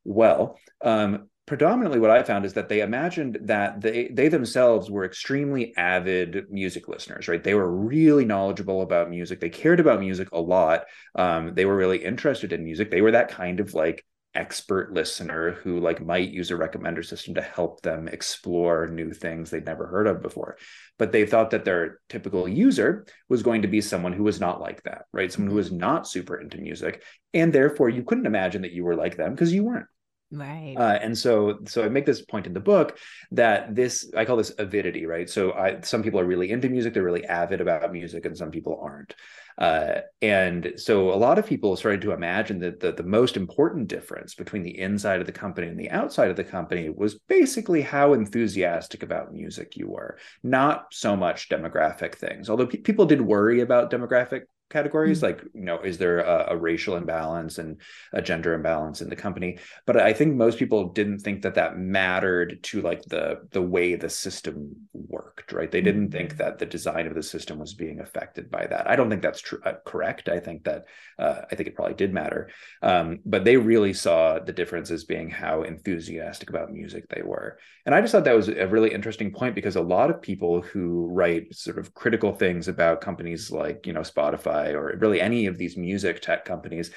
Well, 0.04 0.58
um, 0.82 1.28
predominantly 1.46 1.98
what 1.98 2.10
I 2.10 2.22
found 2.22 2.44
is 2.44 2.54
that 2.54 2.68
they 2.70 2.80
imagined 2.80 3.38
that 3.42 3.80
they 3.82 4.08
they 4.08 4.28
themselves 4.28 4.90
were 4.90 5.04
extremely 5.04 5.76
avid 5.76 6.50
music 6.50 6.88
listeners, 6.88 7.28
right? 7.28 7.44
They 7.44 7.54
were 7.54 7.70
really 7.70 8.24
knowledgeable 8.24 8.80
about 8.80 9.10
music. 9.10 9.40
They 9.40 9.50
cared 9.50 9.80
about 9.80 10.00
music 10.00 10.28
a 10.32 10.40
lot. 10.40 10.84
Um, 11.14 11.54
they 11.54 11.66
were 11.66 11.76
really 11.76 12.02
interested 12.02 12.52
in 12.52 12.64
music. 12.64 12.90
They 12.90 13.02
were 13.02 13.12
that 13.12 13.28
kind 13.28 13.60
of 13.60 13.74
like 13.74 14.04
expert 14.38 14.92
listener 14.92 15.50
who 15.50 15.80
like 15.80 16.04
might 16.04 16.30
use 16.30 16.50
a 16.50 16.54
recommender 16.54 17.04
system 17.04 17.34
to 17.34 17.42
help 17.42 17.82
them 17.82 18.06
explore 18.06 18.86
new 18.86 19.12
things 19.12 19.50
they'd 19.50 19.66
never 19.66 19.86
heard 19.86 20.06
of 20.06 20.22
before. 20.22 20.56
But 20.96 21.12
they 21.12 21.26
thought 21.26 21.50
that 21.50 21.64
their 21.64 21.98
typical 22.08 22.48
user 22.48 23.04
was 23.28 23.42
going 23.42 23.62
to 23.62 23.68
be 23.68 23.80
someone 23.80 24.12
who 24.12 24.22
was 24.22 24.40
not 24.40 24.60
like 24.60 24.82
that 24.84 25.02
right? 25.12 25.32
Someone 25.32 25.50
who 25.50 25.56
was 25.56 25.72
not 25.72 26.08
super 26.08 26.40
into 26.40 26.58
music 26.58 27.02
and 27.34 27.52
therefore 27.52 27.88
you 27.88 28.04
couldn't 28.04 28.26
imagine 28.26 28.62
that 28.62 28.72
you 28.72 28.84
were 28.84 28.96
like 28.96 29.16
them 29.16 29.34
because 29.34 29.52
you 29.52 29.64
weren't. 29.64 29.86
Right. 30.30 30.74
Uh, 30.76 30.98
and 31.00 31.16
so 31.16 31.58
so 31.66 31.82
i 31.82 31.88
make 31.88 32.04
this 32.04 32.20
point 32.22 32.46
in 32.46 32.52
the 32.52 32.60
book 32.60 32.98
that 33.30 33.74
this 33.74 34.12
i 34.14 34.26
call 34.26 34.36
this 34.36 34.52
avidity 34.58 35.06
right? 35.06 35.28
So 35.28 35.52
i 35.52 35.80
some 35.80 36.02
people 36.02 36.20
are 36.20 36.26
really 36.26 36.50
into 36.50 36.68
music 36.68 36.94
they're 36.94 37.02
really 37.02 37.24
avid 37.24 37.60
about 37.60 37.92
music 37.92 38.26
and 38.26 38.36
some 38.36 38.50
people 38.50 38.78
aren't 38.82 39.14
uh, 39.58 40.02
and 40.22 40.72
so 40.76 41.12
a 41.12 41.16
lot 41.16 41.38
of 41.38 41.46
people 41.46 41.76
started 41.76 42.00
to 42.00 42.12
imagine 42.12 42.60
that 42.60 42.78
the, 42.78 42.92
the 42.92 43.02
most 43.02 43.36
important 43.36 43.88
difference 43.88 44.34
between 44.34 44.62
the 44.62 44.78
inside 44.78 45.20
of 45.20 45.26
the 45.26 45.32
company 45.32 45.66
and 45.66 45.78
the 45.78 45.90
outside 45.90 46.30
of 46.30 46.36
the 46.36 46.44
company 46.44 46.88
was 46.88 47.18
basically 47.28 47.82
how 47.82 48.12
enthusiastic 48.12 49.02
about 49.02 49.32
music 49.32 49.76
you 49.76 49.88
were, 49.88 50.16
not 50.44 50.86
so 50.92 51.16
much 51.16 51.48
demographic 51.48 52.14
things. 52.14 52.48
Although 52.48 52.68
pe- 52.68 52.78
people 52.78 53.04
did 53.04 53.20
worry 53.20 53.60
about 53.60 53.90
demographic 53.90 54.42
categories? 54.70 55.18
Mm-hmm. 55.18 55.26
like 55.26 55.44
you 55.54 55.62
know 55.62 55.80
is 55.80 55.98
there 55.98 56.20
a, 56.20 56.52
a, 56.52 56.56
racial 56.56 56.96
imbalance 56.96 57.58
and 57.58 57.80
a 58.12 58.22
gender 58.22 58.54
imbalance 58.54 59.00
in 59.00 59.08
the 59.08 59.16
company? 59.16 59.58
But 59.86 59.96
i 59.96 60.12
think 60.12 60.34
most 60.34 60.58
people 60.58 60.90
didn't 60.90 61.20
think 61.20 61.42
that 61.42 61.54
that 61.54 61.78
mattered 61.78 62.62
to 62.64 62.82
like 62.82 63.02
the 63.04 63.46
the 63.50 63.62
way 63.62 63.94
the 63.94 64.10
system 64.10 64.74
worked 64.92 65.38
right? 65.52 65.70
They 65.70 65.80
didn't 65.80 66.10
think 66.10 66.30
mm-hmm. 66.30 66.38
that 66.38 66.58
the 66.58 66.66
design 66.66 67.06
of 67.06 67.14
the 67.14 67.22
system 67.22 67.58
was 67.58 67.74
being 67.74 68.00
affected 68.00 68.50
by 68.50 68.66
that. 68.66 68.88
I 68.88 68.96
don't 68.96 69.08
think 69.10 69.22
that's 69.22 69.40
true 69.40 69.60
uh, 69.64 69.74
correct. 69.84 70.28
I 70.28 70.40
think 70.40 70.64
that 70.64 70.84
uh, 71.18 71.42
i 71.50 71.54
think 71.54 71.68
it 71.68 71.74
probably 71.74 71.94
did 71.94 72.12
matter. 72.12 72.50
Um, 72.82 73.20
but 73.24 73.44
they 73.44 73.56
really 73.56 73.92
saw 73.92 74.38
the 74.38 74.52
difference 74.52 74.90
as 74.90 75.04
being 75.04 75.30
how 75.30 75.62
enthusiastic 75.62 76.50
about 76.50 76.72
music 76.72 77.08
they 77.08 77.22
were. 77.22 77.58
And 77.86 77.94
i 77.94 78.00
just 78.00 78.12
thought 78.12 78.24
that 78.24 78.36
was 78.36 78.48
a 78.48 78.68
really 78.68 78.92
interesting 78.92 79.32
point 79.32 79.54
because 79.54 79.76
a 79.76 79.80
lot 79.96 80.10
of 80.10 80.20
people 80.22 80.60
who 80.60 81.06
write 81.06 81.54
sort 81.54 81.78
of 81.78 81.94
critical 81.94 82.32
things 82.32 82.68
about 82.68 83.00
companies 83.00 83.50
like 83.50 83.86
you 83.86 83.92
know 83.92 84.00
spotify 84.00 84.57
Spotify 84.58 84.74
or 84.74 84.96
really 84.98 85.20
any 85.20 85.46
of 85.46 85.58
these 85.58 85.76
music 85.76 86.20
tech 86.20 86.44
companies 86.44 86.90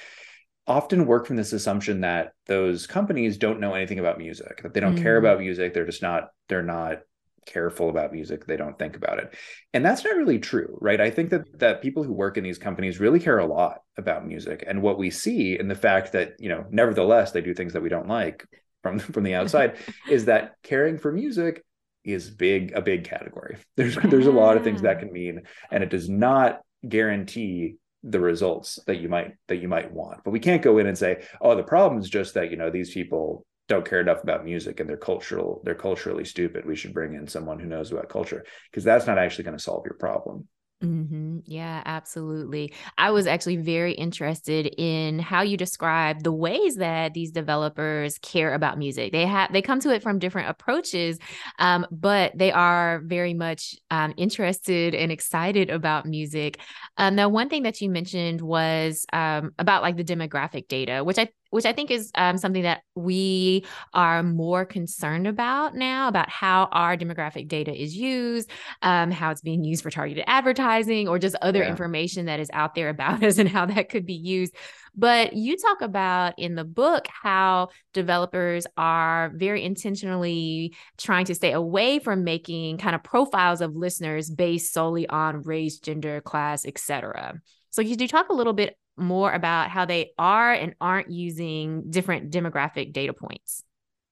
often 0.67 1.06
work 1.06 1.26
from 1.26 1.36
this 1.36 1.54
assumption 1.54 2.02
that 2.02 2.34
those 2.45 2.86
companies 2.88 3.38
don't 3.38 3.60
know 3.60 3.74
anything 3.74 4.00
about 4.00 4.17
music 4.17 4.62
that 4.62 4.74
they 4.74 4.80
don't 4.80 4.95
mm. 4.95 5.02
care 5.02 5.17
about 5.17 5.39
music. 5.39 5.74
They're 5.74 5.86
just 5.86 6.02
not 6.02 6.30
they're 6.47 6.63
not 6.63 7.00
careful 7.47 7.89
about 7.89 8.13
music. 8.13 8.45
They 8.45 8.58
don't 8.58 8.78
think 8.78 8.95
about 8.95 9.17
it. 9.17 9.34
And 9.74 9.84
that's 9.84 10.04
not 10.04 10.15
really 10.15 10.39
true 10.39 10.78
right? 10.80 11.02
I 11.02 11.10
think 11.10 11.32
that 11.32 11.60
that 11.60 11.82
people 11.82 12.04
who 12.04 12.13
work 12.13 12.38
in 12.38 12.43
these 12.43 12.60
companies 12.60 13.00
really 13.00 13.19
care 13.19 13.39
a 13.39 13.45
lot 13.45 13.82
about 13.97 14.28
music. 14.28 14.63
And 14.67 14.82
what 14.82 15.00
we 15.00 15.10
see 15.10 15.58
in 15.60 15.67
the 15.67 15.76
fact 15.76 16.13
that 16.13 16.34
you 16.39 16.50
know 16.50 16.65
nevertheless 16.69 17.32
they 17.32 17.41
do 17.41 17.54
things 17.54 17.74
that 17.74 17.84
we 17.84 17.89
don't 17.89 18.08
like 18.08 18.45
from 18.84 19.00
from 19.13 19.24
the 19.24 19.36
outside 19.36 19.78
is 20.10 20.26
that 20.26 20.56
caring 20.63 20.97
for 20.97 21.12
music 21.12 21.63
is 22.04 22.30
big 22.30 22.71
a 22.74 22.82
big 22.82 23.04
category. 23.04 23.58
There's 23.78 23.95
there's 23.95 24.28
a 24.28 24.32
lot 24.32 24.58
of 24.58 24.63
things 24.63 24.84
that 24.84 25.00
can 25.00 25.12
mean 25.12 25.41
and 25.71 25.84
it 25.84 25.89
does 25.89 26.08
not 26.08 26.62
guarantee 26.88 27.76
the 28.04 28.20
results 28.20 28.80
that 28.88 28.98
you 28.98 29.10
might 29.10 29.34
that 29.48 29.58
you 29.58 29.67
might 29.67 29.91
want. 29.91 30.24
But 30.24 30.32
we 30.32 30.39
can't 30.39 30.62
go 30.62 30.78
in 30.80 30.88
and 30.88 30.98
say 30.98 31.24
oh 31.39 31.56
the 31.56 31.63
problem 31.63 32.02
is 32.02 32.10
just 32.10 32.34
that 32.34 32.52
you 32.52 32.58
know 32.58 32.70
these 32.70 32.94
people 32.94 33.46
don't 33.67 33.88
care 33.88 34.02
enough 34.02 34.24
about 34.24 34.44
music 34.44 34.80
and 34.80 34.89
they're 34.89 34.98
cultural 34.98 35.62
they're 35.63 35.76
culturally 35.76 36.26
stupid. 36.26 36.65
We 36.65 36.76
should 36.76 36.94
bring 36.94 37.13
in 37.13 37.28
someone 37.28 37.60
who 37.60 37.67
knows 37.67 37.91
about 37.91 38.10
culture 38.10 38.44
because 38.70 38.84
that's 38.84 39.08
not 39.08 39.17
actually 39.17 39.44
going 39.44 39.58
to 39.58 39.63
solve 39.63 39.86
your 39.86 39.98
problem 39.98 40.48
Mm-hmm. 40.84 41.39
Yeah, 41.46 41.84
absolutely. 41.86 42.74
I 42.98 43.12
was 43.12 43.28
actually 43.28 43.58
very 43.58 43.94
interested 43.94 44.65
in 44.80 45.20
how 45.20 45.44
you 45.44 45.56
describe 45.56 46.24
the 46.24 46.32
ways 46.32 46.78
that 46.78 47.13
these 47.13 47.30
developers 47.32 48.17
care 48.17 48.56
about 48.56 48.80
music. 48.80 49.12
They 49.12 49.28
have 49.28 49.54
they 49.54 49.62
come 49.62 49.80
to 49.82 49.94
it 49.94 50.02
from 50.02 50.17
different 50.17 50.50
approaches, 50.50 51.20
um, 51.60 51.86
but 51.91 52.36
they 52.36 52.52
are 52.52 53.00
very 53.06 53.36
much 53.36 53.76
um, 53.91 54.15
interested 54.17 54.96
and 54.96 55.12
excited 55.12 55.70
about 55.70 56.08
music. 56.08 56.60
Um, 56.98 57.13
now, 57.15 57.30
one 57.30 57.48
thing 57.48 57.62
that 57.63 57.80
you 57.80 57.88
mentioned 57.91 58.41
was 58.41 59.06
um, 59.13 59.52
about 59.60 59.84
like 59.84 59.98
the 59.98 60.04
demographic 60.04 60.67
data, 60.67 61.04
which 61.04 61.20
I 61.20 61.30
which 61.51 61.65
I 61.65 61.73
think 61.73 61.91
is 61.91 62.11
um, 62.15 62.37
something 62.37 62.63
that 62.63 62.81
we 62.95 63.65
are 63.93 64.23
more 64.23 64.65
concerned 64.65 65.27
about 65.27 65.75
now 65.75 66.07
about 66.07 66.29
how 66.29 66.67
our 66.71 66.97
demographic 66.97 67.47
data 67.47 67.71
is 67.71 67.95
used, 67.95 68.49
um, 68.81 69.11
how 69.11 69.31
it's 69.31 69.41
being 69.41 69.63
used 69.63 69.83
for 69.83 69.91
targeted 69.91 70.23
advertising, 70.27 71.07
or 71.07 71.19
just 71.19 71.35
other 71.41 71.59
yeah. 71.59 71.69
information 71.69 72.25
that 72.25 72.39
is 72.39 72.49
out 72.53 72.73
there 72.73 72.89
about 72.89 73.23
us 73.23 73.37
and 73.37 73.47
how 73.47 73.65
that 73.65 73.89
could 73.89 74.05
be 74.05 74.13
used. 74.13 74.55
But 74.95 75.33
you 75.33 75.55
talk 75.57 75.81
about 75.81 76.33
in 76.37 76.55
the 76.55 76.65
book 76.65 77.05
how 77.07 77.69
developers 77.93 78.67
are 78.75 79.31
very 79.33 79.63
intentionally 79.63 80.75
trying 80.97 81.25
to 81.25 81.35
stay 81.35 81.53
away 81.53 81.99
from 81.99 82.23
making 82.23 82.77
kind 82.77 82.95
of 82.95 83.03
profiles 83.03 83.61
of 83.61 83.75
listeners 83.75 84.29
based 84.29 84.73
solely 84.73 85.07
on 85.07 85.43
race, 85.43 85.79
gender, 85.79 86.19
class, 86.19 86.65
etc. 86.65 87.39
So 87.69 87.83
could 87.83 88.01
you 88.01 88.07
talk 88.07 88.29
a 88.29 88.33
little 88.33 88.53
bit 88.53 88.75
more 89.01 89.31
about 89.31 89.69
how 89.69 89.85
they 89.85 90.11
are 90.17 90.53
and 90.53 90.75
aren't 90.79 91.11
using 91.11 91.89
different 91.89 92.31
demographic 92.31 92.93
data 92.93 93.13
points? 93.13 93.63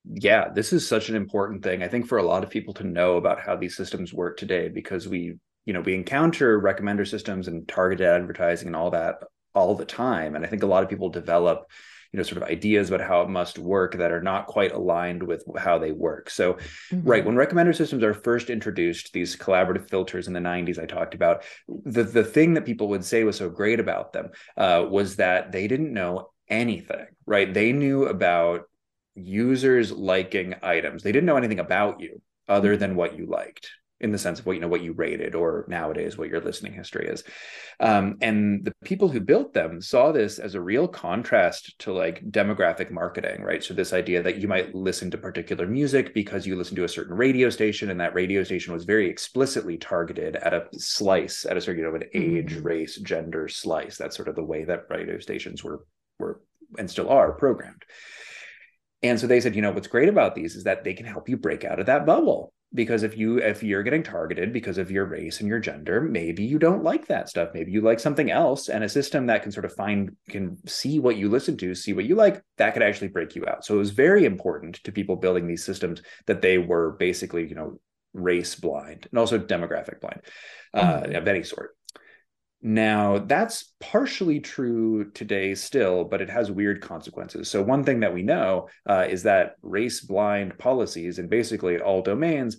Yeah, 0.05 0.49
this 0.53 0.73
is 0.73 0.87
such 0.87 1.09
an 1.09 1.15
important 1.15 1.63
thing. 1.63 1.83
I 1.83 1.87
think 1.87 2.07
for 2.07 2.17
a 2.17 2.23
lot 2.23 2.43
of 2.43 2.49
people 2.49 2.73
to 2.75 2.83
know 2.83 3.17
about 3.17 3.39
how 3.39 3.55
these 3.55 3.75
systems 3.75 4.13
work 4.13 4.37
today 4.37 4.69
because 4.69 5.07
we, 5.07 5.35
you 5.65 5.73
know, 5.73 5.81
we 5.81 5.93
encounter 5.93 6.59
recommender 6.59 7.07
systems 7.07 7.47
and 7.47 7.67
targeted 7.67 8.07
advertising 8.07 8.67
and 8.67 8.75
all 8.75 8.91
that 8.91 9.15
all 9.53 9.75
the 9.75 9.85
time. 9.85 10.35
And 10.35 10.45
I 10.45 10.47
think 10.47 10.63
a 10.63 10.67
lot 10.67 10.83
of 10.83 10.89
people 10.89 11.09
develop 11.09 11.69
you 12.11 12.17
know 12.17 12.23
sort 12.23 12.41
of 12.41 12.49
ideas 12.49 12.89
about 12.89 13.05
how 13.05 13.21
it 13.21 13.29
must 13.29 13.59
work 13.59 13.95
that 13.97 14.11
are 14.11 14.21
not 14.21 14.47
quite 14.47 14.71
aligned 14.71 15.21
with 15.21 15.43
how 15.57 15.77
they 15.77 15.91
work 15.91 16.29
so 16.29 16.53
mm-hmm. 16.53 17.07
right 17.07 17.25
when 17.25 17.35
recommender 17.35 17.75
systems 17.75 18.03
are 18.03 18.13
first 18.13 18.49
introduced 18.49 19.13
these 19.13 19.35
collaborative 19.35 19.89
filters 19.89 20.27
in 20.27 20.33
the 20.33 20.39
90s 20.39 20.79
i 20.79 20.85
talked 20.85 21.13
about 21.13 21.43
the 21.67 22.03
the 22.03 22.23
thing 22.23 22.53
that 22.53 22.65
people 22.65 22.87
would 22.89 23.05
say 23.05 23.23
was 23.23 23.37
so 23.37 23.49
great 23.49 23.79
about 23.79 24.13
them 24.13 24.29
uh, 24.57 24.85
was 24.89 25.17
that 25.17 25.51
they 25.51 25.67
didn't 25.67 25.93
know 25.93 26.29
anything 26.47 27.05
right 27.25 27.53
they 27.53 27.71
knew 27.71 28.05
about 28.05 28.63
users 29.15 29.91
liking 29.91 30.55
items 30.63 31.03
they 31.03 31.11
didn't 31.11 31.27
know 31.27 31.37
anything 31.37 31.59
about 31.59 31.99
you 31.99 32.21
other 32.47 32.71
mm-hmm. 32.71 32.79
than 32.79 32.95
what 32.95 33.17
you 33.17 33.25
liked 33.25 33.69
in 34.01 34.11
the 34.11 34.17
sense 34.17 34.39
of 34.39 34.45
what 34.45 34.53
you 34.53 34.61
know 34.61 34.67
what 34.67 34.81
you 34.81 34.93
rated 34.93 35.35
or 35.35 35.65
nowadays 35.67 36.17
what 36.17 36.29
your 36.29 36.41
listening 36.41 36.73
history 36.73 37.07
is. 37.07 37.23
Um, 37.79 38.17
and 38.21 38.65
the 38.65 38.73
people 38.83 39.09
who 39.09 39.19
built 39.19 39.53
them 39.53 39.81
saw 39.81 40.11
this 40.11 40.39
as 40.39 40.55
a 40.55 40.61
real 40.61 40.87
contrast 40.87 41.77
to 41.79 41.93
like 41.93 42.23
demographic 42.31 42.91
marketing 42.91 43.41
right? 43.41 43.63
So 43.63 43.73
this 43.73 43.93
idea 43.93 44.21
that 44.23 44.37
you 44.37 44.47
might 44.47 44.73
listen 44.73 45.11
to 45.11 45.17
particular 45.17 45.67
music 45.67 46.13
because 46.13 46.45
you 46.45 46.55
listen 46.55 46.75
to 46.77 46.83
a 46.83 46.89
certain 46.89 47.15
radio 47.15 47.49
station 47.49 47.89
and 47.89 47.99
that 47.99 48.13
radio 48.13 48.43
station 48.43 48.73
was 48.73 48.85
very 48.85 49.09
explicitly 49.09 49.77
targeted 49.77 50.35
at 50.37 50.53
a 50.53 50.67
slice 50.77 51.45
at 51.45 51.57
a 51.57 51.61
certain 51.61 51.83
you 51.83 51.89
know 51.89 51.95
an 51.95 52.03
age 52.13 52.53
mm-hmm. 52.53 52.67
race 52.67 52.97
gender 52.97 53.47
slice. 53.47 53.97
That's 53.97 54.15
sort 54.15 54.27
of 54.27 54.35
the 54.35 54.43
way 54.43 54.63
that 54.65 54.85
radio 54.89 55.19
stations 55.19 55.63
were 55.63 55.85
were 56.19 56.41
and 56.77 56.89
still 56.89 57.09
are 57.09 57.31
programmed. 57.33 57.83
And 59.01 59.19
so 59.19 59.27
they 59.27 59.39
said, 59.39 59.55
you 59.55 59.61
know, 59.61 59.71
what's 59.71 59.87
great 59.87 60.09
about 60.09 60.35
these 60.35 60.55
is 60.55 60.65
that 60.65 60.83
they 60.83 60.93
can 60.93 61.05
help 61.05 61.29
you 61.29 61.37
break 61.37 61.63
out 61.63 61.79
of 61.79 61.85
that 61.85 62.05
bubble 62.05 62.53
because 62.73 63.01
if 63.01 63.17
you 63.17 63.37
if 63.39 63.63
you're 63.63 63.83
getting 63.83 64.03
targeted 64.03 64.53
because 64.53 64.77
of 64.77 64.91
your 64.91 65.05
race 65.05 65.39
and 65.39 65.49
your 65.49 65.59
gender 65.59 66.01
maybe 66.01 66.43
you 66.43 66.59
don't 66.59 66.83
like 66.83 67.07
that 67.07 67.29
stuff. 67.29 67.49
Maybe 67.53 67.71
you 67.71 67.81
like 67.81 67.99
something 67.99 68.29
else 68.29 68.69
and 68.69 68.83
a 68.83 68.89
system 68.89 69.25
that 69.27 69.41
can 69.41 69.51
sort 69.51 69.65
of 69.65 69.73
find 69.73 70.15
can 70.29 70.57
see 70.67 70.99
what 70.99 71.15
you 71.15 71.29
listen 71.29 71.57
to 71.57 71.73
see 71.73 71.93
what 71.93 72.05
you 72.05 72.15
like 72.15 72.43
that 72.57 72.73
could 72.73 72.83
actually 72.83 73.07
break 73.07 73.35
you 73.35 73.45
out. 73.47 73.65
So 73.65 73.75
it 73.75 73.79
was 73.79 73.91
very 73.91 74.25
important 74.25 74.83
to 74.83 74.91
people 74.91 75.15
building 75.15 75.47
these 75.47 75.65
systems 75.65 76.01
that 76.27 76.41
they 76.41 76.57
were 76.57 76.91
basically 76.99 77.47
you 77.47 77.55
know 77.55 77.79
race 78.13 78.55
blind 78.55 79.07
and 79.09 79.19
also 79.19 79.39
demographic 79.39 80.01
blind 80.01 80.21
uh, 80.73 81.01
mm-hmm. 81.01 81.15
of 81.15 81.27
any 81.27 81.43
sort 81.43 81.75
now, 82.61 83.19
that's 83.19 83.73
partially 83.79 84.41
true 84.41 85.11
today 85.11 85.55
still, 85.55 86.03
but 86.03 86.21
it 86.21 86.29
has 86.29 86.51
weird 86.51 86.81
consequences. 86.81 87.49
So, 87.49 87.61
one 87.61 87.85
thing 87.85 88.01
that 88.01 88.13
we 88.13 88.21
know 88.21 88.67
uh, 88.85 89.05
is 89.09 89.23
that 89.23 89.55
race 89.61 90.01
blind 90.01 90.57
policies 90.57 91.19
in 91.19 91.29
basically 91.29 91.79
all 91.79 92.01
domains 92.01 92.57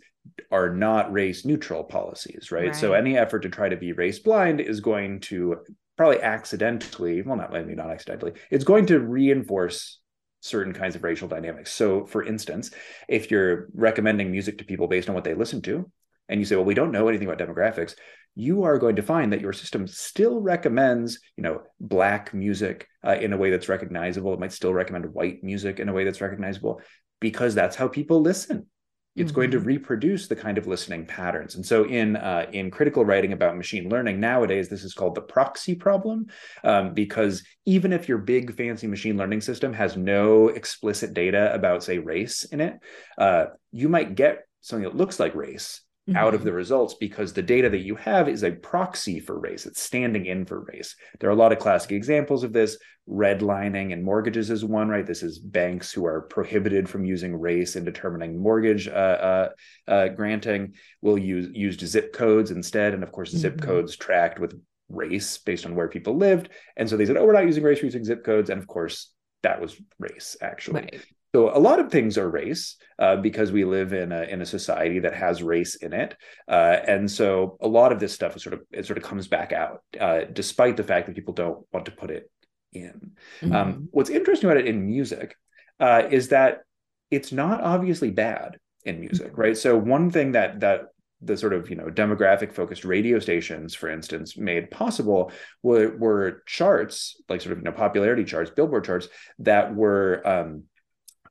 are 0.50 0.74
not 0.74 1.12
race 1.12 1.44
neutral 1.44 1.84
policies, 1.84 2.50
right? 2.50 2.66
right? 2.66 2.76
So, 2.76 2.94
any 2.94 3.18
effort 3.18 3.40
to 3.40 3.50
try 3.50 3.68
to 3.68 3.76
be 3.76 3.92
race 3.92 4.18
blind 4.18 4.60
is 4.60 4.80
going 4.80 5.20
to 5.20 5.58
probably 5.98 6.22
accidentally, 6.22 7.20
well, 7.20 7.36
not 7.36 7.52
maybe 7.52 7.74
not 7.74 7.90
accidentally, 7.90 8.32
it's 8.50 8.64
going 8.64 8.86
to 8.86 9.00
reinforce 9.00 10.00
certain 10.40 10.72
kinds 10.72 10.96
of 10.96 11.04
racial 11.04 11.28
dynamics. 11.28 11.72
So, 11.72 12.06
for 12.06 12.24
instance, 12.24 12.70
if 13.06 13.30
you're 13.30 13.68
recommending 13.74 14.30
music 14.30 14.56
to 14.58 14.64
people 14.64 14.88
based 14.88 15.10
on 15.10 15.14
what 15.14 15.24
they 15.24 15.34
listen 15.34 15.60
to, 15.62 15.90
and 16.30 16.40
you 16.40 16.46
say, 16.46 16.56
well, 16.56 16.64
we 16.64 16.74
don't 16.74 16.92
know 16.92 17.08
anything 17.08 17.28
about 17.28 17.44
demographics, 17.44 17.96
you 18.40 18.64
are 18.64 18.78
going 18.78 18.96
to 18.96 19.02
find 19.02 19.32
that 19.32 19.42
your 19.42 19.52
system 19.52 19.86
still 19.86 20.40
recommends, 20.40 21.18
you 21.36 21.42
know, 21.42 21.62
black 21.78 22.32
music 22.32 22.88
uh, 23.06 23.16
in 23.20 23.34
a 23.34 23.36
way 23.36 23.50
that's 23.50 23.68
recognizable. 23.68 24.32
It 24.32 24.40
might 24.40 24.52
still 24.52 24.72
recommend 24.72 25.12
white 25.12 25.44
music 25.44 25.78
in 25.78 25.90
a 25.90 25.92
way 25.92 26.04
that's 26.04 26.22
recognizable 26.22 26.80
because 27.20 27.54
that's 27.54 27.76
how 27.76 27.86
people 27.86 28.22
listen. 28.22 28.66
It's 29.14 29.30
mm-hmm. 29.30 29.36
going 29.36 29.50
to 29.50 29.58
mm-hmm. 29.58 29.66
reproduce 29.66 30.26
the 30.26 30.36
kind 30.36 30.56
of 30.56 30.66
listening 30.66 31.04
patterns. 31.04 31.56
And 31.56 31.66
so, 31.66 31.84
in 31.84 32.16
uh, 32.16 32.46
in 32.52 32.70
critical 32.70 33.04
writing 33.04 33.34
about 33.34 33.58
machine 33.58 33.90
learning 33.90 34.20
nowadays, 34.20 34.68
this 34.68 34.84
is 34.84 34.94
called 34.94 35.16
the 35.16 35.20
proxy 35.20 35.74
problem, 35.74 36.26
um, 36.64 36.94
because 36.94 37.44
even 37.66 37.92
if 37.92 38.08
your 38.08 38.18
big 38.18 38.56
fancy 38.56 38.86
machine 38.86 39.18
learning 39.18 39.42
system 39.42 39.74
has 39.74 39.96
no 39.96 40.48
explicit 40.48 41.12
data 41.12 41.52
about, 41.52 41.82
say, 41.82 41.98
race 41.98 42.44
in 42.44 42.60
it, 42.60 42.78
uh, 43.18 43.46
you 43.70 43.88
might 43.88 44.14
get 44.14 44.46
something 44.60 44.84
that 44.84 44.96
looks 44.96 45.20
like 45.20 45.34
race 45.34 45.82
mm-hmm. 46.10 46.16
out 46.16 46.34
of 46.34 46.40
mm-hmm. 46.40 46.48
the 46.48 46.52
results 46.52 46.94
because 46.94 47.32
the 47.32 47.42
data 47.42 47.70
that 47.70 47.78
you 47.78 47.94
have 47.96 48.28
is 48.28 48.42
a 48.42 48.52
proxy 48.52 49.20
for 49.20 49.38
race. 49.38 49.66
It's 49.66 49.82
standing 49.82 50.26
in 50.26 50.44
for 50.44 50.60
race. 50.60 50.96
There 51.18 51.30
are 51.30 51.32
a 51.32 51.36
lot 51.36 51.52
of 51.52 51.58
classic 51.58 51.92
examples 51.92 52.44
of 52.44 52.52
this. 52.52 52.76
Redlining 53.08 53.92
and 53.92 54.04
mortgages 54.04 54.50
is 54.50 54.64
one, 54.64 54.88
right? 54.88 55.06
This 55.06 55.22
is 55.22 55.38
banks 55.38 55.92
who 55.92 56.06
are 56.06 56.22
prohibited 56.22 56.88
from 56.88 57.04
using 57.04 57.34
race 57.34 57.74
in 57.74 57.84
determining 57.84 58.40
mortgage 58.40 58.86
uh, 58.86 58.90
uh, 58.90 59.48
uh, 59.88 60.08
granting. 60.08 60.74
Will 61.00 61.18
use 61.18 61.48
used 61.52 61.80
zip 61.86 62.12
codes 62.12 62.50
instead, 62.52 62.94
and 62.94 63.02
of 63.02 63.10
course, 63.10 63.30
mm-hmm. 63.30 63.40
zip 63.40 63.60
codes 63.60 63.96
tracked 63.96 64.38
with 64.38 64.60
race 64.88 65.38
based 65.38 65.66
on 65.66 65.74
where 65.74 65.88
people 65.88 66.16
lived. 66.16 66.50
And 66.76 66.88
so 66.88 66.96
they 66.96 67.06
said, 67.06 67.16
"Oh, 67.16 67.24
we're 67.24 67.32
not 67.32 67.46
using 67.46 67.64
race, 67.64 67.78
we're 67.78 67.86
using 67.86 68.04
zip 68.04 68.24
codes." 68.24 68.50
And 68.50 68.60
of 68.60 68.68
course, 68.68 69.12
that 69.42 69.60
was 69.60 69.76
race 69.98 70.36
actually. 70.40 70.82
Right. 70.82 71.04
So 71.34 71.56
a 71.56 71.58
lot 71.58 71.78
of 71.78 71.90
things 71.90 72.18
are 72.18 72.28
race 72.28 72.76
uh, 72.98 73.16
because 73.16 73.52
we 73.52 73.64
live 73.64 73.92
in 73.92 74.10
a 74.10 74.22
in 74.22 74.42
a 74.42 74.46
society 74.46 74.98
that 75.00 75.14
has 75.14 75.42
race 75.42 75.76
in 75.76 75.92
it, 75.92 76.16
uh, 76.48 76.76
and 76.86 77.08
so 77.10 77.56
a 77.60 77.68
lot 77.68 77.92
of 77.92 78.00
this 78.00 78.12
stuff 78.12 78.34
is 78.36 78.42
sort 78.42 78.54
of 78.54 78.62
it 78.72 78.84
sort 78.84 78.98
of 78.98 79.04
comes 79.04 79.28
back 79.28 79.52
out, 79.52 79.82
uh, 80.00 80.22
despite 80.32 80.76
the 80.76 80.82
fact 80.82 81.06
that 81.06 81.14
people 81.14 81.34
don't 81.34 81.64
want 81.72 81.86
to 81.86 81.92
put 81.92 82.10
it 82.10 82.30
in. 82.72 83.12
Mm-hmm. 83.40 83.54
Um, 83.54 83.88
what's 83.92 84.10
interesting 84.10 84.50
about 84.50 84.60
it 84.60 84.66
in 84.66 84.84
music 84.84 85.36
uh, 85.78 86.02
is 86.10 86.28
that 86.28 86.62
it's 87.10 87.32
not 87.32 87.62
obviously 87.62 88.10
bad 88.10 88.58
in 88.84 89.00
music, 89.00 89.32
mm-hmm. 89.32 89.40
right? 89.40 89.56
So 89.56 89.76
one 89.76 90.10
thing 90.10 90.32
that 90.32 90.60
that 90.60 90.86
the 91.22 91.36
sort 91.36 91.52
of 91.52 91.68
you 91.68 91.76
know 91.76 91.86
demographic 91.86 92.52
focused 92.52 92.84
radio 92.84 93.18
stations 93.18 93.74
for 93.74 93.90
instance 93.90 94.36
made 94.36 94.70
possible 94.70 95.30
were, 95.62 95.96
were 95.96 96.42
charts 96.46 97.20
like 97.28 97.40
sort 97.40 97.52
of 97.52 97.58
you 97.58 97.64
know 97.64 97.72
popularity 97.72 98.24
charts 98.24 98.50
billboard 98.50 98.84
charts 98.84 99.08
that 99.38 99.74
were 99.74 100.26
um, 100.26 100.64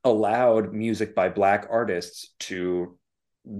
allowed 0.03 0.73
music 0.73 1.15
by 1.15 1.29
black 1.29 1.67
artists 1.69 2.33
to 2.39 2.97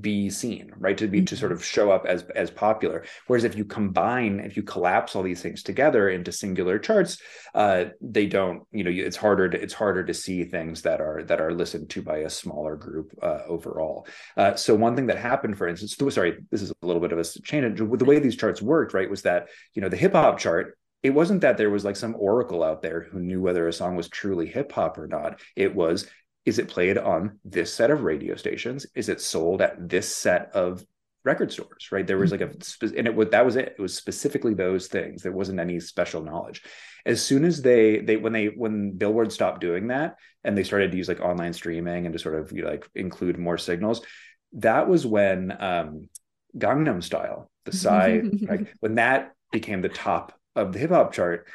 be 0.02 0.30
seen 0.30 0.72
right 0.78 0.98
to 0.98 1.08
be 1.08 1.20
mm-hmm. 1.20 1.26
to 1.26 1.38
sort 1.38 1.54
of 1.54 1.64
show 1.64 1.90
up 1.90 2.06
as 2.06 2.24
as 2.36 2.52
popular 2.52 3.04
whereas 3.28 3.46
if 3.46 3.56
you 3.56 3.64
combine 3.64 4.40
if 4.40 4.58
you 4.58 4.62
collapse 4.62 5.16
all 5.16 5.24
these 5.24 5.42
things 5.42 5.64
together 5.64 6.10
into 6.10 6.32
singular 6.32 6.78
charts 6.78 7.18
uh 7.56 7.86
they 8.02 8.28
don't 8.28 8.64
you 8.72 8.84
know 8.84 8.92
it's 8.92 9.16
harder 9.16 9.50
to 9.50 9.60
it's 9.60 9.74
harder 9.74 10.04
to 10.04 10.14
see 10.14 10.44
things 10.44 10.82
that 10.82 11.00
are 11.00 11.24
that 11.24 11.40
are 11.42 11.54
listened 11.54 11.90
to 11.90 12.02
by 12.02 12.18
a 12.18 12.30
smaller 12.30 12.76
group 12.76 13.12
uh, 13.24 13.40
overall 13.48 14.06
uh, 14.38 14.54
so 14.54 14.76
one 14.76 14.96
thing 14.96 15.08
that 15.08 15.18
happened 15.18 15.58
for 15.58 15.68
instance 15.68 15.96
sorry 16.14 16.38
this 16.52 16.62
is 16.62 16.72
a 16.72 16.86
little 16.86 17.02
bit 17.02 17.14
of 17.14 17.18
a 17.18 17.24
change 17.42 17.80
the 17.80 18.06
way 18.06 18.20
these 18.20 18.36
charts 18.36 18.62
worked 18.62 18.94
right 18.94 19.10
was 19.10 19.22
that 19.22 19.48
you 19.74 19.82
know 19.82 19.90
the 19.90 19.98
hip 19.98 20.12
hop 20.12 20.38
chart 20.38 20.78
it 21.02 21.12
wasn't 21.12 21.42
that 21.42 21.58
there 21.58 21.70
was 21.70 21.86
like 21.86 21.96
some 21.96 22.16
oracle 22.20 22.64
out 22.64 22.82
there 22.82 23.08
who 23.10 23.20
knew 23.20 23.42
whether 23.42 23.68
a 23.68 23.74
song 23.74 23.96
was 23.96 24.10
truly 24.10 24.48
hip 24.48 24.72
hop 24.72 24.98
or 24.98 25.08
not. 25.08 25.40
It 25.56 25.74
was 25.74 26.08
is 26.50 26.58
it 26.58 26.68
played 26.68 26.98
on 26.98 27.40
this 27.46 27.72
set 27.72 27.92
of 27.92 28.02
radio 28.02 28.36
stations? 28.36 28.88
Is 28.96 29.08
it 29.08 29.22
sold 29.22 29.62
at 29.62 29.88
this 29.88 30.16
set 30.16 30.50
of 30.56 30.84
record 31.24 31.52
stores? 31.52 31.90
Right. 31.92 32.08
There 32.08 32.18
was 32.18 32.32
like 32.32 32.42
a 32.42 32.48
mm-hmm. 32.48 32.98
and 32.98 33.06
it 33.06 33.14
was 33.14 33.30
that 33.30 33.46
was 33.46 33.56
it. 33.56 33.76
It 33.78 33.82
was 33.82 33.96
specifically 33.96 34.56
those 34.56 34.88
things. 34.88 35.22
There 35.22 35.32
wasn't 35.32 35.60
any 35.60 35.80
special 35.80 36.24
knowledge. 36.24 36.64
As 37.06 37.22
soon 37.22 37.46
as 37.46 37.62
they 37.62 38.00
they 38.00 38.18
when 38.18 38.34
they 38.34 38.48
when 38.48 38.98
Billboard 38.98 39.32
stopped 39.32 39.62
doing 39.62 39.90
that 39.90 40.16
and 40.44 40.58
they 40.58 40.64
started 40.64 40.90
to 40.90 40.98
use 40.98 41.08
like 41.08 41.22
online 41.22 41.54
streaming 41.54 42.08
and 42.08 42.14
to 42.14 42.20
sort 42.20 42.34
of 42.34 42.52
you 42.52 42.64
know, 42.64 42.72
like 42.72 42.90
include 42.96 43.38
more 43.38 43.60
signals, 43.60 44.02
that 44.54 44.90
was 44.90 45.06
when 45.06 45.56
um 45.60 46.10
Gangnam 46.58 47.04
Style, 47.04 47.52
the 47.66 47.74
Psy, 47.74 48.22
like, 48.42 48.74
when 48.80 48.96
that 48.96 49.34
became 49.52 49.84
the 49.84 49.90
top 49.90 50.34
of 50.56 50.74
the 50.74 50.80
hip 50.80 50.90
hop 50.90 51.14
chart 51.14 51.48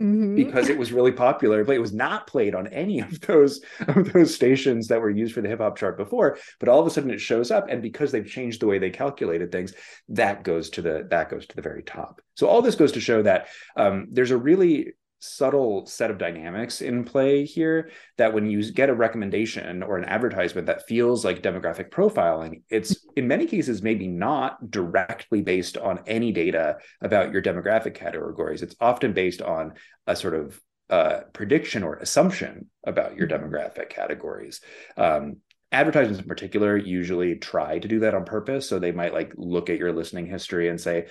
mm-hmm. 0.00 0.34
because 0.34 0.68
it 0.68 0.78
was 0.78 0.92
really 0.92 1.12
popular, 1.12 1.64
but 1.64 1.74
it 1.76 1.80
was 1.80 1.92
not 1.92 2.26
played 2.26 2.54
on 2.54 2.66
any 2.68 3.00
of 3.00 3.20
those 3.22 3.60
of 3.80 4.12
those 4.12 4.34
stations 4.34 4.88
that 4.88 5.00
were 5.00 5.10
used 5.10 5.34
for 5.34 5.40
the 5.40 5.48
hip 5.48 5.60
hop 5.60 5.76
chart 5.76 5.96
before. 5.96 6.38
But 6.58 6.68
all 6.68 6.80
of 6.80 6.86
a 6.86 6.90
sudden 6.90 7.10
it 7.10 7.20
shows 7.20 7.50
up, 7.50 7.68
and 7.68 7.82
because 7.82 8.12
they've 8.12 8.26
changed 8.26 8.60
the 8.60 8.66
way 8.66 8.78
they 8.78 8.90
calculated 8.90 9.52
things, 9.52 9.74
that 10.08 10.44
goes 10.44 10.70
to 10.70 10.82
the 10.82 11.06
that 11.10 11.30
goes 11.30 11.46
to 11.46 11.56
the 11.56 11.62
very 11.62 11.82
top. 11.82 12.20
So 12.34 12.46
all 12.46 12.62
this 12.62 12.74
goes 12.74 12.92
to 12.92 13.00
show 13.00 13.22
that 13.22 13.48
um, 13.76 14.08
there's 14.10 14.30
a 14.30 14.36
really 14.36 14.94
subtle 15.18 15.86
set 15.86 16.10
of 16.10 16.18
dynamics 16.18 16.82
in 16.82 17.02
play 17.02 17.44
here 17.44 17.90
that 18.18 18.34
when 18.34 18.46
you 18.46 18.70
get 18.72 18.90
a 18.90 18.94
recommendation 18.94 19.82
or 19.82 19.96
an 19.96 20.04
advertisement 20.04 20.66
that 20.66 20.86
feels 20.86 21.24
like 21.24 21.42
demographic 21.42 21.90
profiling 21.90 22.62
it's 22.68 23.06
in 23.16 23.26
many 23.26 23.46
cases 23.46 23.82
maybe 23.82 24.06
not 24.06 24.70
directly 24.70 25.40
based 25.40 25.76
on 25.78 26.00
any 26.06 26.32
data 26.32 26.76
about 27.00 27.32
your 27.32 27.42
demographic 27.42 27.94
categories. 27.94 28.62
It's 28.62 28.76
often 28.80 29.12
based 29.12 29.42
on 29.42 29.74
a 30.06 30.16
sort 30.16 30.34
of 30.34 30.60
uh, 30.90 31.20
prediction 31.32 31.82
or 31.82 31.96
assumption 31.96 32.70
about 32.84 33.16
your 33.16 33.26
mm-hmm. 33.26 33.44
demographic 33.44 33.90
categories. 33.90 34.60
Um, 34.96 35.36
advertisements 35.72 36.20
in 36.20 36.28
particular 36.28 36.76
usually 36.76 37.36
try 37.36 37.78
to 37.78 37.88
do 37.88 38.00
that 38.00 38.14
on 38.14 38.24
purpose. 38.24 38.68
So 38.68 38.78
they 38.78 38.92
might 38.92 39.12
like 39.12 39.32
look 39.36 39.68
at 39.68 39.78
your 39.78 39.92
listening 39.92 40.26
history 40.26 40.68
and 40.68 40.80
say 40.80 41.06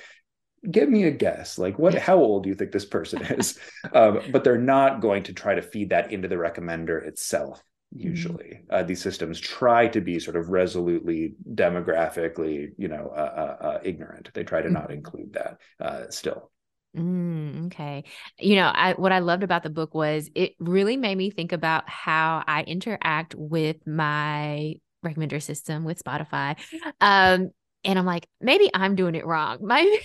give 0.72 0.90
me 0.90 1.04
a 1.04 1.12
guess 1.12 1.58
like 1.58 1.78
what 1.80 1.94
how 1.96 2.18
old 2.18 2.44
do 2.44 2.50
you 2.50 2.56
think 2.56 2.72
this 2.72 2.86
person 2.86 3.22
is 3.30 3.60
um, 3.94 4.20
but 4.32 4.44
they're 4.44 4.58
not 4.58 5.02
going 5.02 5.24
to 5.24 5.34
try 5.34 5.56
to 5.56 5.62
feed 5.62 5.90
that 5.90 6.12
into 6.12 6.28
the 6.28 6.36
recommender 6.36 7.06
itself 7.06 7.62
mm-hmm. 7.96 8.08
usually 8.08 8.62
mm-hmm. 8.62 8.76
uh, 8.76 8.84
these 8.84 9.02
systems 9.02 9.40
try 9.40 9.88
to 9.88 10.02
be 10.02 10.20
sort 10.20 10.36
of 10.36 10.50
resolutely 10.50 11.36
demographically 11.54 12.70
you 12.78 12.88
know 12.88 13.12
uh, 13.16 13.20
uh, 13.62 13.64
uh 13.66 13.80
ignorant 13.84 14.30
they 14.34 14.44
try 14.44 14.62
to 14.62 14.68
mm-hmm. 14.68 14.76
not 14.76 14.92
include 14.92 15.34
that 15.34 15.58
uh, 15.80 16.10
still 16.10 16.52
Mm, 16.96 17.66
okay. 17.66 18.06
You 18.40 18.56
know, 18.56 18.72
I 18.74 18.94
what 18.94 19.12
I 19.12 19.20
loved 19.20 19.44
about 19.44 19.64
the 19.64 19.70
book 19.70 19.94
was 19.94 20.30
it 20.34 20.54
really 20.60 20.96
made 20.96 21.18
me 21.18 21.30
think 21.30 21.52
about 21.52 21.90
how 21.90 22.42
I 22.48 22.64
interact 22.64 23.36
with 23.38 23.86
my 23.86 24.76
recommender 25.06 25.42
system 25.42 25.84
with 25.84 26.02
Spotify. 26.02 26.58
Um, 27.02 27.52
and 27.86 28.00
I'm 28.00 28.06
like, 28.06 28.28
maybe 28.42 28.70
I'm 28.74 28.96
doing 28.96 29.16
it 29.16 29.26
wrong. 29.26 29.60
Maybe 29.66 30.00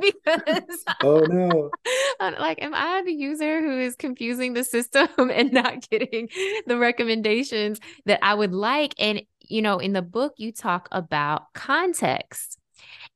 because 0.00 0.84
oh 1.02 1.20
no, 1.20 1.70
I'm 2.20 2.34
like, 2.34 2.62
am 2.62 2.74
I 2.74 3.02
the 3.04 3.12
user 3.12 3.60
who 3.60 3.78
is 3.78 3.94
confusing 3.96 4.54
the 4.54 4.64
system 4.64 5.08
and 5.18 5.52
not 5.52 5.88
getting 5.88 6.28
the 6.66 6.78
recommendations 6.78 7.78
that 8.06 8.18
I 8.22 8.34
would 8.34 8.52
like? 8.52 8.94
And 8.98 9.22
you 9.40 9.62
know, 9.62 9.78
in 9.78 9.92
the 9.92 10.02
book, 10.02 10.34
you 10.38 10.52
talk 10.52 10.88
about 10.90 11.52
context 11.52 12.58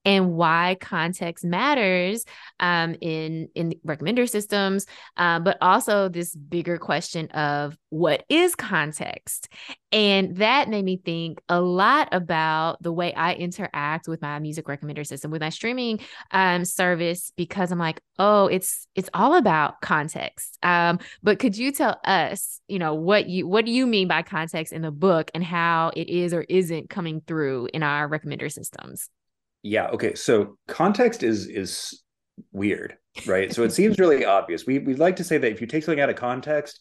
and 0.05 0.33
why 0.33 0.77
context 0.81 1.45
matters 1.45 2.25
um, 2.59 2.95
in 3.01 3.49
in 3.55 3.75
recommender 3.87 4.29
systems, 4.29 4.87
uh, 5.17 5.41
but 5.41 5.59
also 5.61 6.09
this 6.09 6.35
bigger 6.35 6.79
question 6.79 7.29
of 7.29 7.77
what 7.91 8.25
is 8.29 8.55
context, 8.55 9.49
and 9.93 10.37
that 10.37 10.69
made 10.69 10.85
me 10.85 10.97
think 10.97 11.41
a 11.49 11.61
lot 11.61 12.09
about 12.13 12.83
the 12.83 12.93
way 12.93 13.13
I 13.13 13.35
interact 13.35 14.09
with 14.09 14.23
my 14.23 14.39
music 14.39 14.67
recommender 14.67 15.07
system 15.07 15.31
with 15.31 15.41
my 15.43 15.51
streaming 15.51 16.01
um, 16.31 16.65
service 16.65 17.33
because 17.37 17.73
I'm 17.73 17.79
like, 17.79 18.01
oh, 18.19 18.47
it's 18.47 18.87
it's 18.95 19.11
all 19.13 19.35
about 19.37 19.81
context. 19.81 20.59
Um, 20.63 20.99
but 21.23 21.39
could 21.39 21.57
you 21.57 21.73
tell 21.73 22.01
us, 22.05 22.61
you 22.69 22.79
know, 22.79 22.95
what 22.95 23.29
you 23.29 23.47
what 23.47 23.65
do 23.65 23.73
you 23.73 23.87
mean 23.87 24.09
by 24.09 24.23
context 24.23 24.73
in 24.73 24.83
the 24.83 24.91
book 24.91 25.31
and 25.35 25.45
how 25.45 25.93
it 25.95 26.09
is 26.09 26.33
or 26.33 26.43
isn't 26.49 26.89
coming 26.89 27.21
through 27.27 27.69
in 27.75 27.83
our 27.83 28.09
recommender 28.09 28.51
systems? 28.51 29.11
Yeah. 29.63 29.89
Okay. 29.89 30.15
So 30.15 30.57
context 30.69 31.23
is 31.23 31.47
is 31.47 32.03
weird, 32.53 32.97
right? 33.27 33.53
so 33.55 33.63
it 33.63 33.73
seems 33.73 33.99
really 33.99 34.25
obvious. 34.25 34.67
We 34.67 34.79
we 34.79 34.95
like 34.95 35.17
to 35.17 35.25
say 35.25 35.39
that 35.39 35.51
if 35.51 35.61
you 35.61 35.67
take 35.67 35.85
something 35.85 36.01
out 36.01 36.11
of 36.11 36.17
context, 36.17 36.81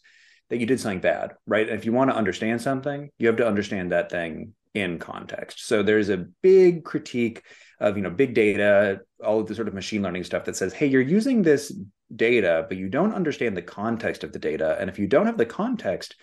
that 0.50 0.58
you 0.58 0.66
did 0.66 0.80
something 0.80 1.02
bad, 1.02 1.34
right? 1.46 1.68
And 1.68 1.78
if 1.78 1.86
you 1.86 1.94
want 1.94 2.10
to 2.10 2.16
understand 2.16 2.62
something, 2.62 3.10
you 3.18 3.28
have 3.28 3.38
to 3.38 3.48
understand 3.48 3.92
that 3.92 4.10
thing 4.10 4.54
in 4.74 5.00
context. 5.00 5.68
So 5.68 5.84
there's 5.84 6.10
a 6.10 6.26
big 6.42 6.84
critique 6.84 7.44
of 7.80 7.98
you 7.98 8.04
know 8.04 8.10
big 8.10 8.34
data, 8.34 9.02
all 9.24 9.40
of 9.40 9.48
the 9.48 9.56
sort 9.56 9.68
of 9.68 9.74
machine 9.74 10.02
learning 10.02 10.24
stuff 10.24 10.46
that 10.46 10.56
says, 10.56 10.74
hey, 10.74 10.88
you're 10.88 11.02
using 11.02 11.42
this 11.42 11.74
data, 12.16 12.66
but 12.68 12.78
you 12.78 12.90
don't 12.90 13.14
understand 13.14 13.56
the 13.56 13.62
context 13.62 14.24
of 14.24 14.32
the 14.32 14.40
data, 14.40 14.78
and 14.80 14.90
if 14.90 15.00
you 15.00 15.08
don't 15.08 15.26
have 15.26 15.38
the 15.38 15.46
context, 15.46 16.16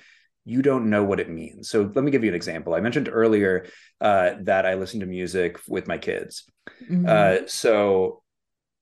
you 0.46 0.62
don't 0.62 0.88
know 0.88 1.02
what 1.02 1.20
it 1.20 1.28
means. 1.28 1.68
So 1.68 1.90
let 1.94 2.04
me 2.04 2.12
give 2.12 2.22
you 2.22 2.30
an 2.30 2.36
example. 2.36 2.74
I 2.74 2.80
mentioned 2.80 3.10
earlier 3.12 3.66
uh, 4.00 4.34
that 4.42 4.64
I 4.64 4.74
listen 4.74 5.00
to 5.00 5.06
music 5.06 5.58
with 5.68 5.88
my 5.88 5.98
kids. 5.98 6.44
Mm-hmm. 6.88 7.06
Uh, 7.06 7.46
so 7.48 8.22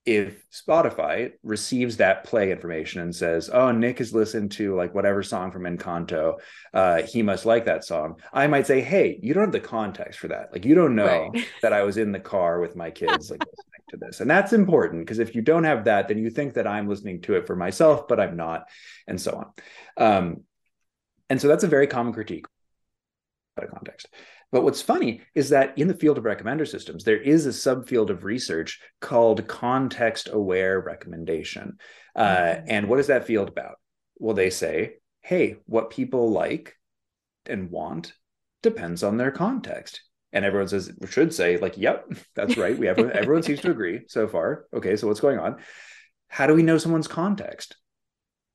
if 0.05 0.45
Spotify 0.51 1.33
receives 1.43 1.97
that 1.97 2.25
play 2.25 2.53
information 2.53 3.01
and 3.01 3.17
says, 3.17 3.49
"Oh, 3.51 3.73
Nick 3.73 3.99
has 3.99 4.13
listened 4.13 4.53
to 4.53 4.77
like 4.77 4.95
whatever 4.95 5.23
song 5.23 5.51
from 5.51 5.63
Encanto, 5.63 6.39
uh, 6.75 7.03
he 7.03 7.23
must 7.23 7.47
like 7.47 7.65
that 7.65 7.85
song," 7.85 8.21
I 8.31 8.47
might 8.47 8.67
say, 8.67 8.83
"Hey, 8.83 9.19
you 9.23 9.33
don't 9.33 9.45
have 9.45 9.53
the 9.53 9.61
context 9.61 10.21
for 10.21 10.29
that. 10.29 10.53
Like, 10.53 10.67
you 10.67 10.75
don't 10.75 10.95
know 10.95 11.31
right. 11.33 11.47
that 11.63 11.73
I 11.73 11.85
was 11.85 11.97
in 11.97 12.13
the 12.13 12.21
car 12.21 12.61
with 12.61 12.77
my 12.77 12.91
kids 12.91 13.31
like 13.31 13.41
listening 13.41 13.85
to 13.89 13.97
this, 13.97 14.21
and 14.21 14.29
that's 14.29 14.53
important 14.53 15.07
because 15.07 15.19
if 15.19 15.35
you 15.35 15.41
don't 15.41 15.65
have 15.65 15.85
that, 15.85 16.09
then 16.09 16.19
you 16.19 16.29
think 16.29 16.55
that 16.55 16.67
I'm 16.67 16.89
listening 16.89 17.23
to 17.23 17.37
it 17.37 17.47
for 17.47 17.57
myself, 17.57 18.07
but 18.07 18.21
I'm 18.21 18.37
not, 18.37 18.69
and 19.07 19.19
so 19.19 19.33
on." 19.97 20.07
Um, 20.07 20.45
and 21.31 21.41
so 21.41 21.49
that's 21.49 21.65
a 21.65 21.69
very 21.69 21.87
common 21.87 22.13
critique 22.13 22.47
out 23.59 23.65
of 23.65 23.71
context. 23.71 24.09
But 24.53 24.63
what's 24.63 24.83
funny 24.83 25.23
is 25.35 25.49
that 25.49 25.77
in 25.77 25.89
the 25.89 25.95
field 25.95 26.19
of 26.19 26.25
recommender 26.25 26.69
systems, 26.69 27.05
there 27.05 27.21
is 27.21 27.47
a 27.47 27.51
subfield 27.51 28.11
of 28.11 28.25
research 28.25 28.81
called 29.01 29.49
context 29.49 30.29
aware 30.33 30.81
recommendation. 30.81 31.79
Uh, 32.15 32.27
mm-hmm. 32.27 32.67
and 32.69 32.89
what 32.89 33.01
is 33.01 33.09
that 33.09 33.27
field 33.27 33.49
about? 33.49 33.77
Well, 34.19 34.35
they 34.35 34.51
say, 34.51 34.95
hey, 35.23 35.57
what 35.67 35.91
people 35.91 36.31
like 36.31 36.77
and 37.47 37.71
want 37.71 38.13
depends 38.63 39.03
on 39.03 39.17
their 39.17 39.31
context. 39.31 40.01
And 40.33 40.45
everyone 40.45 40.69
says, 40.69 40.93
should 41.09 41.35
say, 41.35 41.57
like, 41.59 41.79
yep, 41.79 42.07
that's 42.35 42.57
right. 42.57 42.79
We 42.79 42.87
have 42.87 42.99
everyone 42.99 43.43
seems 43.43 43.61
to 43.63 43.71
agree 43.73 44.03
so 44.09 44.29
far. 44.29 44.67
Okay, 44.73 44.97
so 44.97 45.07
what's 45.07 45.21
going 45.21 45.39
on? 45.39 45.57
How 46.29 46.47
do 46.47 46.55
we 46.55 46.63
know 46.63 46.79
someone's 46.79 47.09
context? 47.09 47.77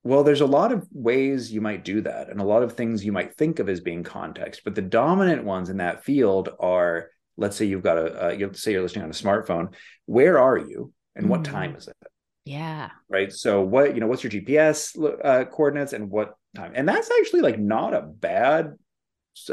Well, 0.04 0.24
there's 0.24 0.41
a 0.41 0.45
lot 0.45 0.72
of 0.72 0.88
ways 0.91 1.52
you 1.52 1.60
might 1.60 1.84
do 1.84 2.02
that, 2.02 2.30
and 2.30 2.39
a 2.39 2.45
lot 2.45 2.64
of 2.64 2.74
things 2.74 3.04
you 3.04 3.12
might 3.12 3.36
think 3.36 3.60
of 3.60 3.68
as 3.68 3.82
being 3.82 4.04
context. 4.04 4.62
But 4.64 4.76
the 4.76 4.82
dominant 4.82 5.43
ones 5.43 5.70
in 5.70 5.78
that 5.78 6.06
field 6.06 6.50
are, 6.60 7.10
let's 7.36 7.58
say 7.58 7.66
you've 7.66 7.84
got 7.84 7.97
a, 7.97 8.28
uh, 8.28 8.32
you 8.32 8.52
say 8.54 8.72
you're 8.72 8.82
listening 8.82 9.04
on 9.04 9.10
a 9.10 9.14
smartphone. 9.14 9.74
Where 10.06 10.39
are 10.39 10.58
you, 10.58 10.93
and 11.16 11.26
mm. 11.26 11.30
what 11.30 11.43
time 11.43 11.76
is 11.76 11.88
it? 11.88 11.97
Yeah. 12.45 12.89
Right. 13.10 13.32
So 13.32 13.62
what 13.62 13.93
you 13.93 14.00
know, 14.00 14.08
what's 14.08 14.24
your 14.24 14.32
GPS 14.32 14.97
uh, 15.24 15.45
coordinates, 15.45 15.93
and 15.93 16.10
what 16.10 16.36
time? 16.56 16.72
And 16.76 16.88
that's 16.88 17.12
actually 17.20 17.41
like 17.41 17.60
not 17.60 17.93
a 17.93 18.02
bad 18.02 18.76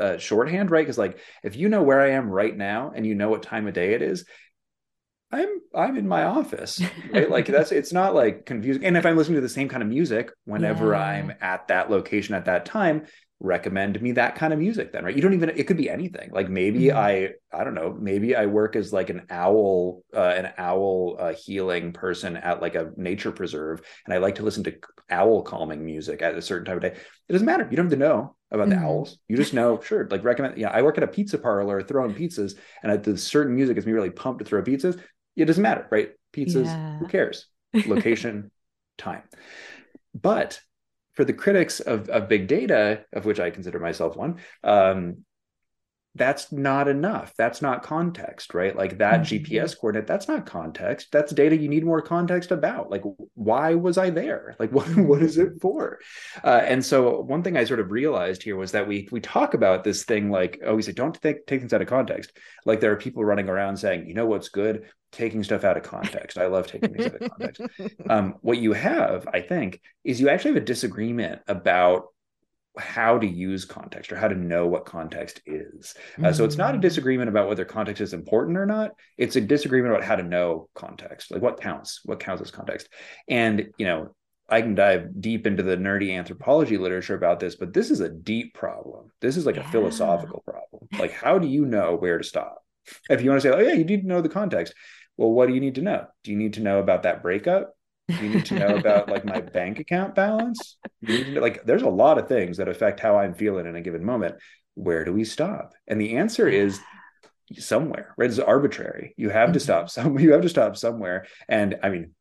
uh, 0.01 0.17
shorthand, 0.19 0.71
right? 0.71 0.83
Because 0.83 0.99
like 0.99 1.19
if 1.43 1.57
you 1.57 1.69
know 1.69 1.83
where 1.83 2.01
I 2.01 2.11
am 2.11 2.31
right 2.31 2.57
now, 2.57 2.93
and 2.95 3.05
you 3.05 3.17
know 3.17 3.29
what 3.31 3.43
time 3.43 3.67
of 3.67 3.75
day 3.75 3.95
it 3.95 4.03
is, 4.03 4.25
I'm 5.33 5.61
I'm 5.75 5.97
in 5.97 6.07
my 6.07 6.25
office. 6.25 6.81
Right? 7.13 7.31
like 7.31 7.47
that's 7.47 7.73
it's 7.73 7.93
not 7.93 8.15
like 8.15 8.47
confusing. 8.47 8.85
And 8.85 8.97
if 8.97 9.07
I'm 9.07 9.17
listening 9.17 9.37
to 9.37 9.41
the 9.41 9.49
same 9.49 9.69
kind 9.69 9.83
of 9.83 9.89
music 9.89 10.31
whenever 10.45 10.93
yeah. 10.93 11.01
I'm 11.01 11.33
at 11.41 11.69
that 11.69 11.91
location 11.91 12.35
at 12.35 12.45
that 12.47 12.67
time, 12.67 13.07
recommend 13.39 14.01
me 14.01 14.13
that 14.13 14.35
kind 14.35 14.55
of 14.55 14.59
music 14.59 14.93
then 14.93 15.05
right 15.05 15.15
you 15.15 15.21
don't 15.21 15.35
even 15.35 15.51
it 15.51 15.67
could 15.67 15.77
be 15.77 15.91
anything 15.91 16.31
like 16.33 16.49
maybe 16.49 16.85
mm-hmm. 16.85 16.97
i 16.97 17.29
i 17.53 17.63
don't 17.63 17.75
know 17.75 17.95
maybe 18.01 18.35
i 18.35 18.47
work 18.47 18.75
as 18.75 18.95
like 18.95 19.11
an 19.11 19.27
owl 19.29 20.03
uh, 20.15 20.33
an 20.35 20.51
owl 20.57 21.17
uh, 21.19 21.35
healing 21.35 21.93
person 21.93 22.39
at 22.39 22.63
like 22.63 22.75
a 22.75 22.93
nature 22.97 23.31
preserve 23.31 23.83
and 24.07 24.15
i 24.15 24.17
like 24.17 24.37
to 24.37 24.43
listen 24.43 24.65
to 24.65 24.75
owl 25.11 25.43
calming 25.43 25.85
music 25.85 26.23
at 26.23 26.35
a 26.35 26.41
certain 26.41 26.65
time 26.65 26.77
of 26.77 26.83
day 26.83 26.93
it 27.29 27.33
doesn't 27.33 27.47
matter 27.47 27.69
you 27.71 27.77
don't 27.77 27.87
have 27.87 27.93
to 27.93 27.99
know 27.99 28.35
about 28.51 28.69
mm-hmm. 28.69 28.81
the 28.81 28.87
owls 28.87 29.19
you 29.29 29.37
just 29.37 29.53
know 29.53 29.79
sure 29.83 30.09
like 30.11 30.25
recommend 30.25 30.57
yeah 30.57 30.71
i 30.71 30.81
work 30.81 30.97
at 30.97 31.05
a 31.05 31.09
pizza 31.09 31.37
parlor 31.37 31.83
throwing 31.83 32.15
pizzas 32.15 32.55
and 32.83 32.91
at 32.91 33.05
the 33.05 33.19
certain 33.19 33.55
music 33.55 33.75
gets 33.75 33.87
me 33.87 33.93
really 33.93 34.09
pumped 34.09 34.39
to 34.39 34.47
throw 34.47 34.63
pizzas 34.63 34.99
it 35.37 35.47
doesn't 35.47 35.63
matter 35.63 35.87
right? 35.91 36.11
Pizzas 36.33 36.67
yeah. 36.67 36.99
who 36.99 37.07
cares? 37.07 37.47
Location 37.87 38.51
time. 38.99 39.23
But 40.15 40.61
for 41.15 41.25
the 41.25 41.33
critics 41.33 41.81
of, 41.81 42.09
of 42.09 42.29
big 42.29 42.47
data, 42.47 43.05
of 43.13 43.25
which 43.25 43.41
I 43.41 43.51
consider 43.51 43.79
myself 43.79 44.17
one, 44.17 44.37
um, 44.63 45.25
that's 46.17 46.51
not 46.51 46.89
enough. 46.89 47.35
That's 47.37 47.61
not 47.61 47.83
context, 47.83 48.55
right? 48.55 48.75
Like 48.75 48.99
that 48.99 49.23
mm-hmm. 49.23 49.45
GPS 49.45 49.79
coordinate, 49.79 50.07
that's 50.07 50.29
not 50.29 50.47
context. 50.47 51.09
That's 51.13 51.33
data 51.33 51.57
you 51.57 51.69
need 51.69 51.85
more 51.85 52.01
context 52.01 52.51
about. 52.51 52.91
Like, 52.91 53.03
why 53.35 53.75
was 53.75 53.99
I 53.99 54.11
there? 54.11 54.55
Like, 54.67 54.73
what, 54.73 54.89
what 54.97 55.23
is 55.23 55.37
it 55.37 55.61
for? 55.61 55.99
Uh, 56.43 56.63
and 56.65 56.85
so, 56.85 57.21
one 57.21 57.43
thing 57.43 57.57
I 57.59 57.65
sort 57.65 57.79
of 57.79 57.91
realized 57.91 58.43
here 58.43 58.57
was 58.57 58.73
that 58.73 58.89
we 58.89 59.07
we 59.13 59.21
talk 59.21 59.53
about 59.53 59.85
this 59.85 60.05
thing 60.05 60.31
like, 60.31 60.61
oh, 60.65 60.75
we 60.75 60.83
say 60.83 60.93
don't 60.93 61.15
take, 61.21 61.47
take 61.47 61.61
things 61.61 61.75
out 61.75 61.83
of 61.83 61.89
context. 61.89 62.33
Like, 62.65 62.81
there 62.81 62.91
are 62.91 62.97
people 62.97 63.25
running 63.25 63.49
around 63.49 63.77
saying, 63.77 64.09
you 64.09 64.15
know 64.15 64.25
what's 64.27 64.49
good? 64.49 64.87
Taking 65.13 65.45
stuff 65.45 65.63
out 65.63 65.77
of 65.77 65.83
context. 65.83 66.39
I 66.39 66.47
love 66.47 66.67
taking 66.67 66.95
things 66.95 67.07
out 67.07 67.23
of 67.23 67.31
context. 67.31 67.63
Um, 68.09 68.37
what 68.41 68.59
you 68.59 68.73
have, 68.73 69.29
I 69.33 69.41
think, 69.41 69.81
is 70.05 70.21
you 70.21 70.31
actually 70.31 70.53
have 70.55 70.63
a 70.63 70.67
disagreement 70.67 71.43
about 71.47 72.07
how 72.79 73.19
to 73.19 73.27
use 73.27 73.65
context 73.65 74.13
or 74.13 74.17
how 74.17 74.29
to 74.29 74.35
know 74.35 74.67
what 74.67 74.85
context 74.85 75.41
is. 75.47 75.95
Uh, 76.23 76.33
so 76.33 76.45
it's 76.45 76.57
not 76.57 76.75
a 76.75 76.79
mm. 76.79 76.83
disagreement 76.83 77.29
about 77.29 77.49
whether 77.49 77.65
context 77.65 78.01
is 78.01 78.13
important 78.13 78.59
or 78.59 78.67
not. 78.67 78.93
It's 79.17 79.37
a 79.37 79.41
disagreement 79.41 79.95
about 79.95 80.05
how 80.05 80.17
to 80.17 80.23
know 80.23 80.69
context, 80.75 81.31
like 81.31 81.43
what 81.43 81.61
counts, 81.61 82.01
what 82.05 82.21
counts 82.21 82.43
as 82.43 82.51
context. 82.51 82.89
And, 83.29 83.69
you 83.79 83.87
know, 83.87 84.15
I 84.49 84.61
can 84.61 84.75
dive 84.75 85.21
deep 85.21 85.47
into 85.47 85.63
the 85.63 85.77
nerdy 85.77 86.17
anthropology 86.17 86.79
literature 86.79 87.17
about 87.17 87.41
this, 87.41 87.57
but 87.57 87.73
this 87.73 87.91
is 87.91 88.01
a 88.01 88.09
deep 88.09 88.55
problem. 88.55 89.11
This 89.21 89.37
is 89.37 89.47
like 89.47 89.57
yeah. 89.57 89.69
a 89.69 89.73
philosophical 89.73 90.43
problem. 90.47 90.89
Like, 90.99 91.13
how 91.13 91.39
do 91.39 91.49
you 91.49 91.65
know 91.65 91.97
where 91.97 92.19
to 92.19 92.25
stop? 92.25 92.63
If 93.11 93.23
you 93.23 93.31
want 93.31 93.43
to 93.43 93.49
say, 93.49 93.55
oh, 93.55 93.61
yeah, 93.61 93.73
you 93.73 93.85
need 93.85 94.03
to 94.03 94.07
know 94.07 94.21
the 94.21 94.29
context. 94.29 94.73
Well, 95.17 95.31
what 95.31 95.49
do 95.49 95.55
you 95.55 95.61
need 95.61 95.77
to 95.77 95.83
know? 95.83 96.07
Do 96.23 96.31
you 96.31 96.37
need 96.37 96.55
to 96.55 96.61
know 96.61 96.79
about 96.79 97.03
that 97.03 97.23
breakup? 97.23 97.76
You 98.09 98.29
need 98.29 98.47
to 98.47 98.59
know 98.59 98.77
about 98.77 99.09
like 99.09 99.25
my 99.25 99.41
bank 99.41 99.79
account 99.79 100.15
balance? 100.15 100.77
You 101.01 101.19
need 101.19 101.25
to 101.25 101.33
know, 101.33 101.41
like 101.41 101.65
there's 101.65 101.83
a 101.83 101.89
lot 101.89 102.19
of 102.19 102.29
things 102.29 102.57
that 102.57 102.69
affect 102.69 103.01
how 103.01 103.19
i'm 103.19 103.35
feeling 103.35 103.67
in 103.67 103.77
a 103.77 103.81
given 103.81 104.05
moment. 104.05 104.37
Where 104.75 105.05
do 105.05 105.13
we 105.13 105.25
stop? 105.25 105.73
And 105.87 106.01
the 106.01 106.17
answer 106.17 106.49
is 106.49 106.81
somewhere 107.59 108.15
right? 108.17 108.29
It's 108.29 108.39
arbitrary. 108.39 109.15
You 109.17 109.31
have 109.31 109.53
to 109.53 109.61
stop 109.61 109.87
mm-hmm. 109.87 110.03
some 110.03 110.19
you 110.21 110.33
have 110.33 110.43
to 110.43 110.49
stop 110.49 110.77
somewhere. 110.77 111.27
And 111.49 111.79
i 111.83 111.89
mean 111.89 112.13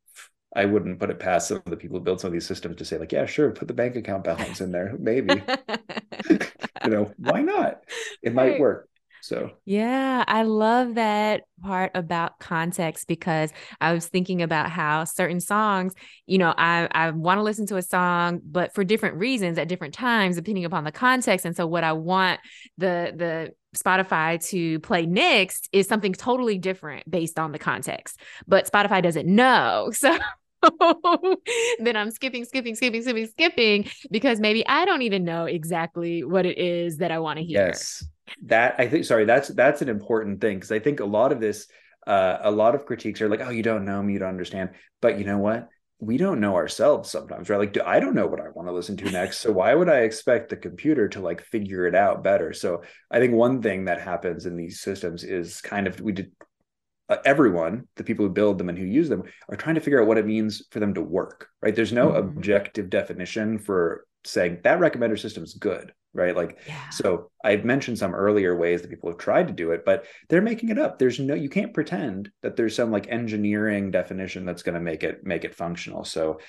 i 0.55 0.65
wouldn't 0.65 0.99
put 0.99 1.09
it 1.09 1.19
past 1.19 1.49
some 1.49 1.57
of 1.57 1.65
the 1.65 1.77
people 1.77 1.97
who 1.97 2.03
build 2.03 2.21
some 2.21 2.29
of 2.29 2.33
these 2.33 2.45
systems 2.45 2.77
to 2.77 2.85
say 2.85 2.97
like 2.97 3.11
yeah 3.11 3.25
sure 3.25 3.51
put 3.51 3.67
the 3.67 3.73
bank 3.73 3.95
account 3.97 4.23
balance 4.23 4.61
in 4.61 4.71
there 4.71 4.95
maybe. 4.99 5.41
You 6.83 6.91
know 6.91 7.11
why 7.17 7.41
not? 7.41 7.81
It 8.21 8.35
might 8.35 8.59
work 8.59 8.87
so, 9.25 9.53
yeah, 9.65 10.23
I 10.27 10.43
love 10.43 10.95
that 10.95 11.45
part 11.63 11.89
about 11.95 12.37
context 12.37 13.07
because 13.07 13.51
I 13.81 13.91
was 13.91 14.07
thinking 14.07 14.43
about 14.43 14.69
how 14.69 15.03
certain 15.03 15.39
songs, 15.39 15.95
you 16.27 16.37
know, 16.37 16.53
I, 16.55 16.87
I 16.91 17.09
want 17.09 17.39
to 17.39 17.41
listen 17.41 17.65
to 17.67 17.77
a 17.77 17.81
song, 17.81 18.39
but 18.45 18.75
for 18.75 18.83
different 18.83 19.15
reasons 19.15 19.57
at 19.57 19.67
different 19.67 19.95
times, 19.95 20.35
depending 20.35 20.63
upon 20.63 20.83
the 20.83 20.91
context. 20.91 21.43
And 21.43 21.55
so, 21.55 21.65
what 21.65 21.83
I 21.83 21.93
want 21.93 22.39
the, 22.77 23.13
the, 23.15 23.53
Spotify 23.75 24.41
to 24.51 24.79
play 24.79 25.05
next 25.05 25.67
is 25.73 25.85
something 25.85 26.13
totally 26.13 26.57
different 26.57 27.11
based 27.11 27.37
on 27.37 27.51
the 27.51 27.59
context, 27.59 28.17
but 28.47 28.71
Spotify 28.71 29.01
doesn't 29.01 29.27
know. 29.27 29.91
So 30.01 30.17
then 31.79 31.95
I'm 31.95 32.09
skipping, 32.09 32.43
skipping, 32.43 32.73
skipping, 32.73 33.03
skipping, 33.03 33.27
skipping 33.27 33.89
because 34.09 34.39
maybe 34.39 34.65
I 34.65 34.85
don't 34.85 35.03
even 35.03 35.23
know 35.23 35.45
exactly 35.45 36.23
what 36.23 36.47
it 36.47 36.57
is 36.57 36.97
that 36.97 37.11
I 37.11 37.19
want 37.19 37.37
to 37.37 37.45
hear. 37.45 37.67
Yes 37.67 38.03
that 38.43 38.75
I 38.77 38.87
think 38.87 39.05
sorry 39.05 39.25
that's 39.25 39.49
that's 39.49 39.81
an 39.81 39.89
important 39.89 40.41
thing 40.41 40.57
because 40.57 40.71
I 40.71 40.79
think 40.79 40.99
a 40.99 41.05
lot 41.05 41.31
of 41.31 41.39
this 41.39 41.67
uh, 42.07 42.37
a 42.41 42.51
lot 42.51 42.75
of 42.75 42.85
critiques 42.85 43.21
are 43.21 43.29
like 43.29 43.41
oh 43.41 43.49
you 43.49 43.63
don't 43.63 43.85
know 43.85 44.01
me 44.01 44.13
you 44.13 44.19
don't 44.19 44.29
understand. 44.29 44.71
But 45.01 45.19
you 45.19 45.25
know 45.25 45.37
what? 45.37 45.69
We 45.99 46.17
don't 46.17 46.41
know 46.41 46.55
ourselves 46.55 47.09
sometimes 47.09 47.49
right? 47.49 47.57
Like 47.59 47.73
do, 47.73 47.81
I 47.85 47.99
don't 47.99 48.15
know 48.15 48.27
what 48.27 48.41
I 48.41 48.49
want 48.49 48.67
to 48.67 48.73
listen 48.73 48.97
to 48.97 49.11
next 49.11 49.39
so 49.39 49.51
why 49.51 49.73
would 49.73 49.89
I 49.89 49.99
expect 49.99 50.49
the 50.49 50.57
computer 50.57 51.07
to 51.09 51.21
like 51.21 51.41
figure 51.41 51.87
it 51.87 51.95
out 51.95 52.23
better? 52.23 52.53
So 52.53 52.81
I 53.09 53.19
think 53.19 53.33
one 53.33 53.61
thing 53.61 53.85
that 53.85 54.01
happens 54.01 54.45
in 54.45 54.55
these 54.55 54.81
systems 54.81 55.23
is 55.23 55.61
kind 55.61 55.87
of 55.87 55.99
we 56.01 56.11
did 56.11 56.31
uh, 57.07 57.17
everyone 57.23 57.87
the 57.95 58.03
people 58.03 58.25
who 58.25 58.31
build 58.31 58.57
them 58.57 58.69
and 58.69 58.77
who 58.77 58.85
use 58.85 59.09
them 59.09 59.23
are 59.47 59.55
trying 59.55 59.75
to 59.75 59.81
figure 59.81 60.01
out 60.01 60.07
what 60.07 60.17
it 60.17 60.25
means 60.25 60.63
for 60.71 60.79
them 60.79 60.93
to 60.95 61.01
work 61.01 61.49
right? 61.61 61.75
There's 61.75 61.93
no 61.93 62.09
mm-hmm. 62.09 62.37
objective 62.37 62.89
definition 62.89 63.59
for 63.59 64.05
saying 64.25 64.59
that 64.63 64.79
recommender 64.79 65.19
system 65.19 65.43
is 65.43 65.53
good 65.53 65.93
right? 66.15 66.35
Like 66.35 66.59
yeah. 66.65 66.89
so 66.89 67.29
i've 67.43 67.65
mentioned 67.65 67.97
some 67.99 68.15
earlier 68.15 68.55
ways 68.55 68.81
that 68.81 68.89
people 68.89 69.09
have 69.09 69.19
tried 69.19 69.47
to 69.49 69.53
do 69.53 69.71
it 69.71 69.83
but 69.85 70.05
they're 70.29 70.41
making 70.41 70.69
it 70.69 70.79
up. 70.79 70.97
There's 70.97 71.19
no 71.19 71.35
you 71.35 71.49
can't 71.49 71.73
pretend 71.73 72.31
that 72.41 72.55
there's 72.55 72.75
some 72.75 72.89
like 72.89 73.07
engineering 73.09 73.91
definition 73.91 74.45
that's 74.45 74.63
going 74.63 74.75
to 74.75 74.79
make 74.79 75.03
it 75.03 75.25
make 75.25 75.43
it 75.43 75.53
functional. 75.53 76.05
So 76.05 76.39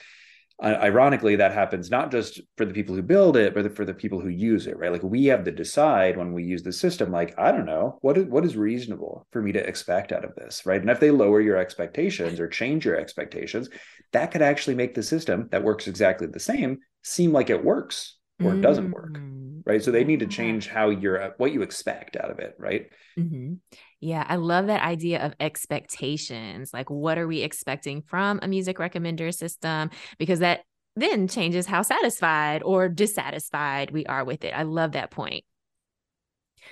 ironically 0.63 1.37
that 1.37 1.53
happens 1.53 1.91
not 1.91 2.11
just 2.11 2.41
for 2.57 2.65
the 2.65 2.73
people 2.73 2.95
who 2.95 3.03
build 3.03 3.37
it 3.37 3.53
but 3.53 3.77
for 3.77 3.85
the 3.85 3.93
people 3.93 4.21
who 4.21 4.29
use 4.29 4.67
it 4.67 4.79
right? 4.79 4.93
Like 4.93 5.03
we 5.03 5.27
have 5.27 5.45
to 5.45 5.51
decide 5.51 6.17
when 6.17 6.33
we 6.33 6.45
use 6.45 6.63
the 6.63 6.73
system 6.73 7.13
like 7.13 7.39
i 7.39 7.53
don't 7.53 7.67
know 7.67 7.99
what 8.01 8.17
is 8.17 8.25
what 8.27 8.45
is 8.45 8.57
reasonable 8.57 9.27
for 9.33 9.43
me 9.43 9.53
to 9.53 9.67
expect 9.67 10.13
out 10.13 10.25
of 10.25 10.35
this 10.35 10.65
right? 10.65 10.81
And 10.81 10.91
if 10.91 11.01
they 11.01 11.11
lower 11.11 11.41
your 11.41 11.59
expectations 11.59 12.41
or 12.41 12.49
change 12.49 12.87
your 12.87 12.97
expectations 12.97 13.69
that 14.13 14.31
could 14.31 14.43
actually 14.43 14.77
make 14.77 14.95
the 14.95 15.03
system 15.03 15.49
that 15.51 15.63
works 15.63 15.89
exactly 15.89 16.27
the 16.27 16.41
same 16.41 16.79
seem 17.03 17.33
like 17.33 17.51
it 17.51 17.65
works 17.65 18.17
or 18.43 18.55
it 18.55 18.61
doesn't 18.61 18.91
work. 18.91 19.15
Mm. 19.15 19.36
Right? 19.67 19.83
So 19.83 19.91
they 19.91 20.05
need 20.05 20.21
to 20.21 20.27
change 20.27 20.69
how 20.69 20.89
you're 20.89 21.35
what 21.37 21.53
you 21.53 21.63
expect 21.63 22.17
out 22.17 22.31
of 22.31 22.39
it 22.39 22.55
right? 22.59 22.87
Mm-hmm. 23.19 23.55
yeah 23.99 24.27
i 24.29 24.37
love 24.37 24.67
that 24.67 24.83
idea 24.83 25.25
of 25.25 25.35
expectations. 25.41 26.71
Like 26.73 26.91
what 26.91 27.19
are 27.19 27.27
we 27.27 27.41
expecting 27.43 28.03
from 28.03 28.41
a 28.43 28.49
music 28.49 28.79
recommender 28.79 29.35
system? 29.35 29.91
Because 30.19 30.41
that 30.41 30.61
then 30.95 31.29
changes 31.29 31.67
how 31.67 31.83
satisfied 31.83 32.63
or 32.63 32.89
dissatisfied 32.89 33.91
we 33.91 34.07
are 34.07 34.25
with 34.25 34.45
it. 34.45 34.53
I 34.55 34.63
love 34.63 34.93
that 34.93 35.11
point. 35.11 35.45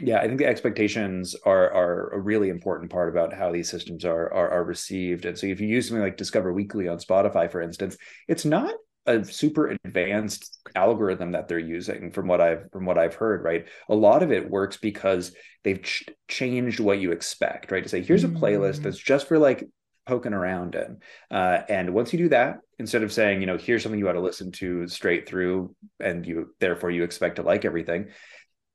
Yeah, 0.01 0.18
I 0.18 0.26
think 0.26 0.38
the 0.38 0.47
expectations 0.47 1.36
are 1.45 1.70
are 1.70 2.09
a 2.11 2.20
really 2.20 2.49
important 2.49 2.90
part 2.90 3.09
about 3.09 3.32
how 3.32 3.53
these 3.53 3.70
systems 3.70 4.05
are, 4.05 4.32
are 4.32 4.51
are 4.51 4.64
received. 4.64 5.24
And 5.24 5.38
so 5.38 5.47
if 5.47 5.61
you 5.61 5.68
use 5.68 5.88
something 5.88 6.03
like 6.03 6.16
Discover 6.16 6.53
Weekly 6.53 6.88
on 6.88 6.99
Spotify, 6.99 7.51
for 7.51 7.61
instance, 7.61 7.97
it's 8.26 8.45
not 8.45 8.74
a 9.07 9.25
super 9.25 9.77
advanced 9.85 10.59
algorithm 10.75 11.33
that 11.33 11.49
they're 11.49 11.59
using 11.59 12.11
from 12.11 12.27
what 12.27 12.41
I've 12.41 12.71
from 12.73 12.87
what 12.87 12.99
I've 12.99 13.15
heard, 13.15 13.45
right? 13.45 13.67
A 13.89 13.95
lot 13.95 14.23
of 14.23 14.33
it 14.33 14.51
works 14.51 14.77
because 14.77 15.35
they've 15.63 15.83
ch- 15.83 16.09
changed 16.29 16.81
what 16.81 17.01
you 17.01 17.13
expect, 17.13 17.71
right? 17.71 17.83
To 17.83 17.89
say 17.89 18.03
here's 18.03 18.25
a 18.25 18.29
playlist 18.29 18.83
that's 18.83 19.01
mm. 19.01 19.05
just 19.05 19.29
for 19.29 19.39
like 19.39 19.69
poking 20.07 20.35
around 20.35 20.75
in. 20.75 20.99
Uh, 21.31 21.63
and 21.69 21.95
once 21.95 22.13
you 22.13 22.19
do 22.19 22.29
that, 22.31 22.59
instead 22.79 23.03
of 23.03 23.13
saying, 23.13 23.41
you 23.41 23.47
know, 23.47 23.57
here's 23.57 23.83
something 23.83 23.99
you 23.99 24.09
ought 24.09 24.13
to 24.13 24.21
listen 24.21 24.53
to 24.53 24.87
straight 24.89 25.29
through 25.29 25.75
and 26.01 26.27
you 26.27 26.55
therefore 26.61 26.91
you 26.91 27.05
expect 27.05 27.37
to 27.37 27.43
like 27.43 27.65
everything, 27.65 28.09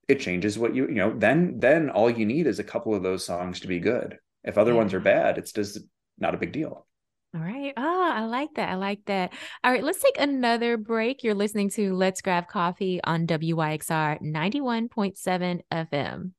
it 0.08 0.20
changes 0.20 0.58
what 0.58 0.76
you, 0.76 0.88
you 0.88 0.96
know, 0.96 1.14
then 1.16 1.60
then 1.60 1.90
all 1.90 2.10
you 2.10 2.26
need 2.26 2.48
is 2.48 2.60
a 2.60 2.64
couple 2.64 2.96
of 2.96 3.04
those 3.04 3.26
songs 3.26 3.62
to 3.62 3.68
be 3.68 3.80
good. 3.80 4.18
If 4.44 4.58
other 4.58 4.72
yeah. 4.72 4.78
ones 4.78 4.94
are 4.94 5.00
bad, 5.00 5.38
it's 5.38 5.52
just 5.52 5.80
not 6.18 6.36
a 6.36 6.40
big 6.40 6.52
deal. 6.52 6.88
All 7.36 7.42
right. 7.42 7.74
Oh, 7.78 8.12
I 8.12 8.26
like 8.26 8.56
that. 8.56 8.70
I 8.70 8.76
like 8.76 9.06
that. 9.06 9.34
All 9.64 9.72
right, 9.72 9.84
let's 9.84 10.02
take 10.02 10.20
another 10.20 10.78
break. 10.78 11.24
You're 11.24 11.36
listening 11.36 11.70
to 11.72 11.94
Let's 11.94 12.22
Grab 12.22 12.48
Coffee 12.48 13.00
on 13.04 13.28
WYXR 13.28 14.20
91.7 14.22 15.62
FM. 15.72 16.32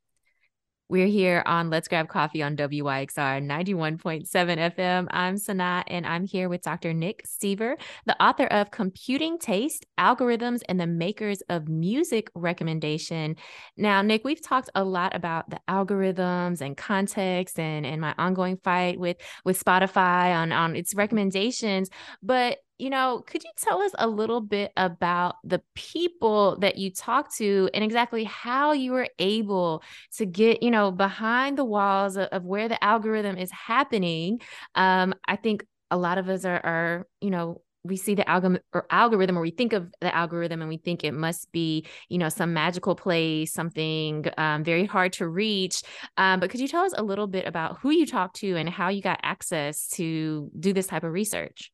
We're 0.91 1.07
here 1.07 1.45
on 1.47 1.71
Let's 1.71 1.87
Grab 1.87 2.09
Coffee 2.09 2.43
on 2.43 2.57
WYXR 2.57 3.47
91.7 3.47 4.27
FM. 4.27 5.07
I'm 5.13 5.37
Sanaa, 5.37 5.85
and 5.87 6.05
I'm 6.05 6.25
here 6.25 6.49
with 6.49 6.63
Dr. 6.63 6.93
Nick 6.93 7.23
Seaver, 7.25 7.77
the 8.07 8.21
author 8.21 8.47
of 8.47 8.73
Computing 8.73 9.39
Taste 9.39 9.87
Algorithms 10.01 10.63
and 10.69 10.81
the 10.81 10.89
Makers 10.89 11.45
of 11.49 11.69
Music 11.69 12.29
Recommendation. 12.35 13.37
Now, 13.77 14.03
Nick, 14.03 14.25
we've 14.25 14.43
talked 14.43 14.69
a 14.75 14.83
lot 14.83 15.15
about 15.15 15.49
the 15.49 15.61
algorithms 15.69 16.61
and 16.61 16.77
context 16.77 17.61
and, 17.61 17.87
and 17.87 18.01
my 18.01 18.13
ongoing 18.19 18.57
fight 18.57 18.99
with, 18.99 19.19
with 19.45 19.63
Spotify 19.63 20.35
on, 20.35 20.51
on 20.51 20.75
its 20.75 20.93
recommendations, 20.97 21.89
but 22.21 22.59
you 22.81 22.89
know, 22.89 23.23
could 23.27 23.45
you 23.45 23.51
tell 23.57 23.83
us 23.83 23.93
a 23.99 24.09
little 24.09 24.41
bit 24.41 24.73
about 24.77 25.37
the 25.45 25.61
people 25.75 26.59
that 26.61 26.79
you 26.79 26.91
talked 26.91 27.37
to 27.37 27.69
and 27.75 27.85
exactly 27.85 28.25
how 28.25 28.73
you 28.73 28.93
were 28.93 29.09
able 29.19 29.83
to 30.17 30.25
get, 30.25 30.63
you 30.63 30.71
know, 30.71 30.91
behind 30.91 31.59
the 31.59 31.65
walls 31.65 32.17
of, 32.17 32.29
of 32.29 32.45
where 32.45 32.69
the 32.69 32.83
algorithm 32.83 33.37
is 33.37 33.51
happening? 33.51 34.41
Um, 34.75 35.15
I 35.29 35.37
think 35.37 35.65
a 35.91 35.99
lot 35.99 36.17
of 36.17 36.29
us 36.29 36.45
are, 36.47 36.61
are, 36.65 37.07
you 37.21 37.31
know, 37.31 37.61
we 37.83 37.97
see 37.97 38.15
the 38.15 38.29
algorithm 38.29 38.63
or 38.73 38.87
algorithm 38.91 39.37
or 39.39 39.41
we 39.41 39.51
think 39.51 39.73
of 39.73 39.93
the 40.01 40.15
algorithm 40.15 40.61
and 40.61 40.69
we 40.69 40.77
think 40.77 41.03
it 41.03 41.15
must 41.15 41.51
be 41.51 41.87
you 42.11 42.19
know 42.19 42.29
some 42.29 42.53
magical 42.53 42.95
place 42.95 43.55
something 43.55 44.27
um, 44.37 44.63
very 44.63 44.85
hard 44.85 45.15
to 45.15 45.27
reach 45.27 45.83
um, 46.19 46.41
but 46.41 46.51
could 46.51 46.61
you 46.61 46.69
tell 46.69 46.85
us 46.85 46.93
a 46.95 47.03
little 47.03 47.27
bit 47.27 47.47
about 47.47 47.79
who 47.81 47.89
you 47.89 48.05
talked 48.05 48.37
to 48.37 48.55
and 48.57 48.69
how 48.69 48.91
you 48.91 49.01
got 49.01 49.19
access 49.23 49.89
to 49.89 50.51
do 50.61 50.75
this 50.75 50.89
type 50.89 51.05
of 51.05 51.13
research 51.13 51.73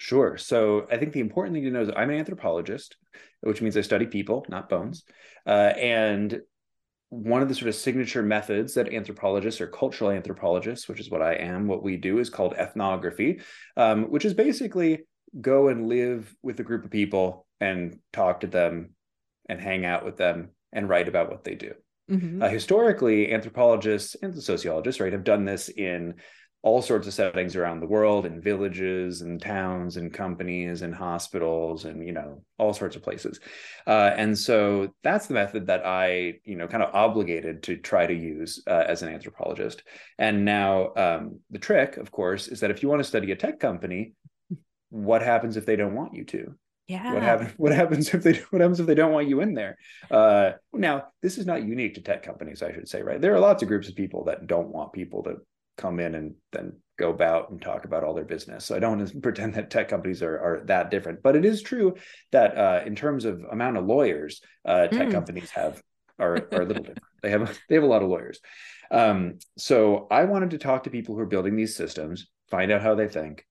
Sure. 0.00 0.36
So 0.36 0.86
I 0.90 0.96
think 0.96 1.12
the 1.12 1.20
important 1.20 1.54
thing 1.54 1.64
to 1.64 1.70
know 1.70 1.82
is 1.82 1.90
I'm 1.94 2.10
an 2.10 2.18
anthropologist, 2.18 2.96
which 3.40 3.60
means 3.60 3.76
I 3.76 3.80
study 3.80 4.06
people, 4.06 4.46
not 4.48 4.68
bones. 4.68 5.02
Uh, 5.44 5.72
and 5.76 6.40
one 7.10 7.42
of 7.42 7.48
the 7.48 7.54
sort 7.54 7.68
of 7.68 7.74
signature 7.74 8.22
methods 8.22 8.74
that 8.74 8.94
anthropologists 8.94 9.60
or 9.60 9.66
cultural 9.66 10.12
anthropologists, 10.12 10.88
which 10.88 11.00
is 11.00 11.10
what 11.10 11.20
I 11.20 11.34
am, 11.34 11.66
what 11.66 11.82
we 11.82 11.96
do 11.96 12.20
is 12.20 12.30
called 12.30 12.54
ethnography, 12.54 13.40
um, 13.76 14.04
which 14.04 14.24
is 14.24 14.34
basically 14.34 15.00
go 15.40 15.66
and 15.66 15.88
live 15.88 16.32
with 16.42 16.60
a 16.60 16.64
group 16.64 16.84
of 16.84 16.92
people 16.92 17.46
and 17.60 17.98
talk 18.12 18.40
to 18.40 18.46
them 18.46 18.90
and 19.48 19.60
hang 19.60 19.84
out 19.84 20.04
with 20.04 20.16
them 20.16 20.50
and 20.72 20.88
write 20.88 21.08
about 21.08 21.28
what 21.28 21.42
they 21.42 21.56
do. 21.56 21.72
Mm-hmm. 22.08 22.40
Uh, 22.40 22.48
historically, 22.48 23.32
anthropologists 23.32 24.14
and 24.22 24.40
sociologists, 24.40 25.00
right, 25.00 25.12
have 25.12 25.24
done 25.24 25.44
this 25.44 25.68
in 25.68 26.14
all 26.62 26.82
sorts 26.82 27.06
of 27.06 27.14
settings 27.14 27.54
around 27.54 27.80
the 27.80 27.86
world 27.86 28.26
in 28.26 28.40
villages 28.40 29.22
and 29.22 29.40
towns 29.40 29.96
and 29.96 30.12
companies 30.12 30.82
and 30.82 30.94
hospitals 30.94 31.84
and 31.84 32.04
you 32.04 32.12
know 32.12 32.42
all 32.58 32.72
sorts 32.72 32.96
of 32.96 33.02
places 33.02 33.38
uh, 33.86 34.12
and 34.16 34.36
so 34.36 34.92
that's 35.04 35.26
the 35.26 35.34
method 35.34 35.66
that 35.66 35.86
i 35.86 36.34
you 36.44 36.56
know 36.56 36.66
kind 36.66 36.82
of 36.82 36.94
obligated 36.94 37.62
to 37.62 37.76
try 37.76 38.06
to 38.06 38.14
use 38.14 38.62
uh, 38.66 38.84
as 38.88 39.02
an 39.02 39.12
anthropologist 39.12 39.84
and 40.18 40.44
now 40.44 40.92
um, 40.96 41.38
the 41.50 41.58
trick 41.58 41.96
of 41.96 42.10
course 42.10 42.48
is 42.48 42.60
that 42.60 42.70
if 42.70 42.82
you 42.82 42.88
want 42.88 43.00
to 43.00 43.08
study 43.08 43.30
a 43.30 43.36
tech 43.36 43.60
company 43.60 44.14
what 44.90 45.22
happens 45.22 45.56
if 45.56 45.64
they 45.64 45.76
don't 45.76 45.94
want 45.94 46.14
you 46.14 46.24
to 46.24 46.54
yeah. 46.88 47.12
What 47.12 47.22
happens? 47.22 47.52
What 47.58 47.72
happens 47.72 48.14
if 48.14 48.22
they? 48.22 48.32
What 48.48 48.62
happens 48.62 48.80
if 48.80 48.86
they 48.86 48.94
don't 48.94 49.12
want 49.12 49.28
you 49.28 49.42
in 49.42 49.52
there? 49.52 49.76
Uh, 50.10 50.52
now, 50.72 51.08
this 51.20 51.36
is 51.36 51.44
not 51.44 51.62
unique 51.62 51.96
to 51.96 52.00
tech 52.00 52.22
companies, 52.22 52.62
I 52.62 52.72
should 52.72 52.88
say, 52.88 53.02
right? 53.02 53.20
There 53.20 53.34
are 53.34 53.38
lots 53.38 53.62
of 53.62 53.68
groups 53.68 53.90
of 53.90 53.94
people 53.94 54.24
that 54.24 54.46
don't 54.46 54.70
want 54.70 54.94
people 54.94 55.22
to 55.24 55.36
come 55.78 56.00
in 56.00 56.14
and 56.14 56.34
then 56.52 56.74
go 56.98 57.10
about 57.10 57.50
and 57.50 57.62
talk 57.62 57.84
about 57.84 58.04
all 58.04 58.12
their 58.12 58.24
business. 58.24 58.66
So 58.66 58.76
I 58.76 58.80
don't 58.80 58.98
want 58.98 59.08
to 59.12 59.20
pretend 59.20 59.54
that 59.54 59.70
tech 59.70 59.88
companies 59.88 60.22
are, 60.22 60.38
are 60.38 60.62
that 60.66 60.90
different, 60.90 61.22
but 61.22 61.36
it 61.36 61.44
is 61.44 61.62
true 61.62 61.94
that 62.32 62.58
uh, 62.58 62.82
in 62.84 62.94
terms 62.94 63.24
of 63.24 63.42
amount 63.50 63.78
of 63.78 63.86
lawyers, 63.86 64.42
uh, 64.66 64.88
tech 64.88 65.08
mm. 65.08 65.12
companies 65.12 65.50
have 65.50 65.82
are, 66.18 66.48
are 66.52 66.62
a 66.62 66.66
little 66.66 66.82
different. 66.82 67.04
They 67.22 67.30
have 67.30 67.58
they 67.68 67.76
have 67.76 67.84
a 67.84 67.88
lot 67.88 68.02
of 68.02 68.08
lawyers. 68.08 68.40
Um, 68.90 69.38
so 69.56 70.06
I 70.10 70.24
wanted 70.24 70.50
to 70.50 70.58
talk 70.58 70.84
to 70.84 70.90
people 70.90 71.14
who 71.14 71.20
are 71.20 71.26
building 71.26 71.56
these 71.56 71.76
systems, 71.76 72.26
find 72.50 72.72
out 72.72 72.82
how 72.82 72.94
they 72.94 73.08
think, 73.08 73.44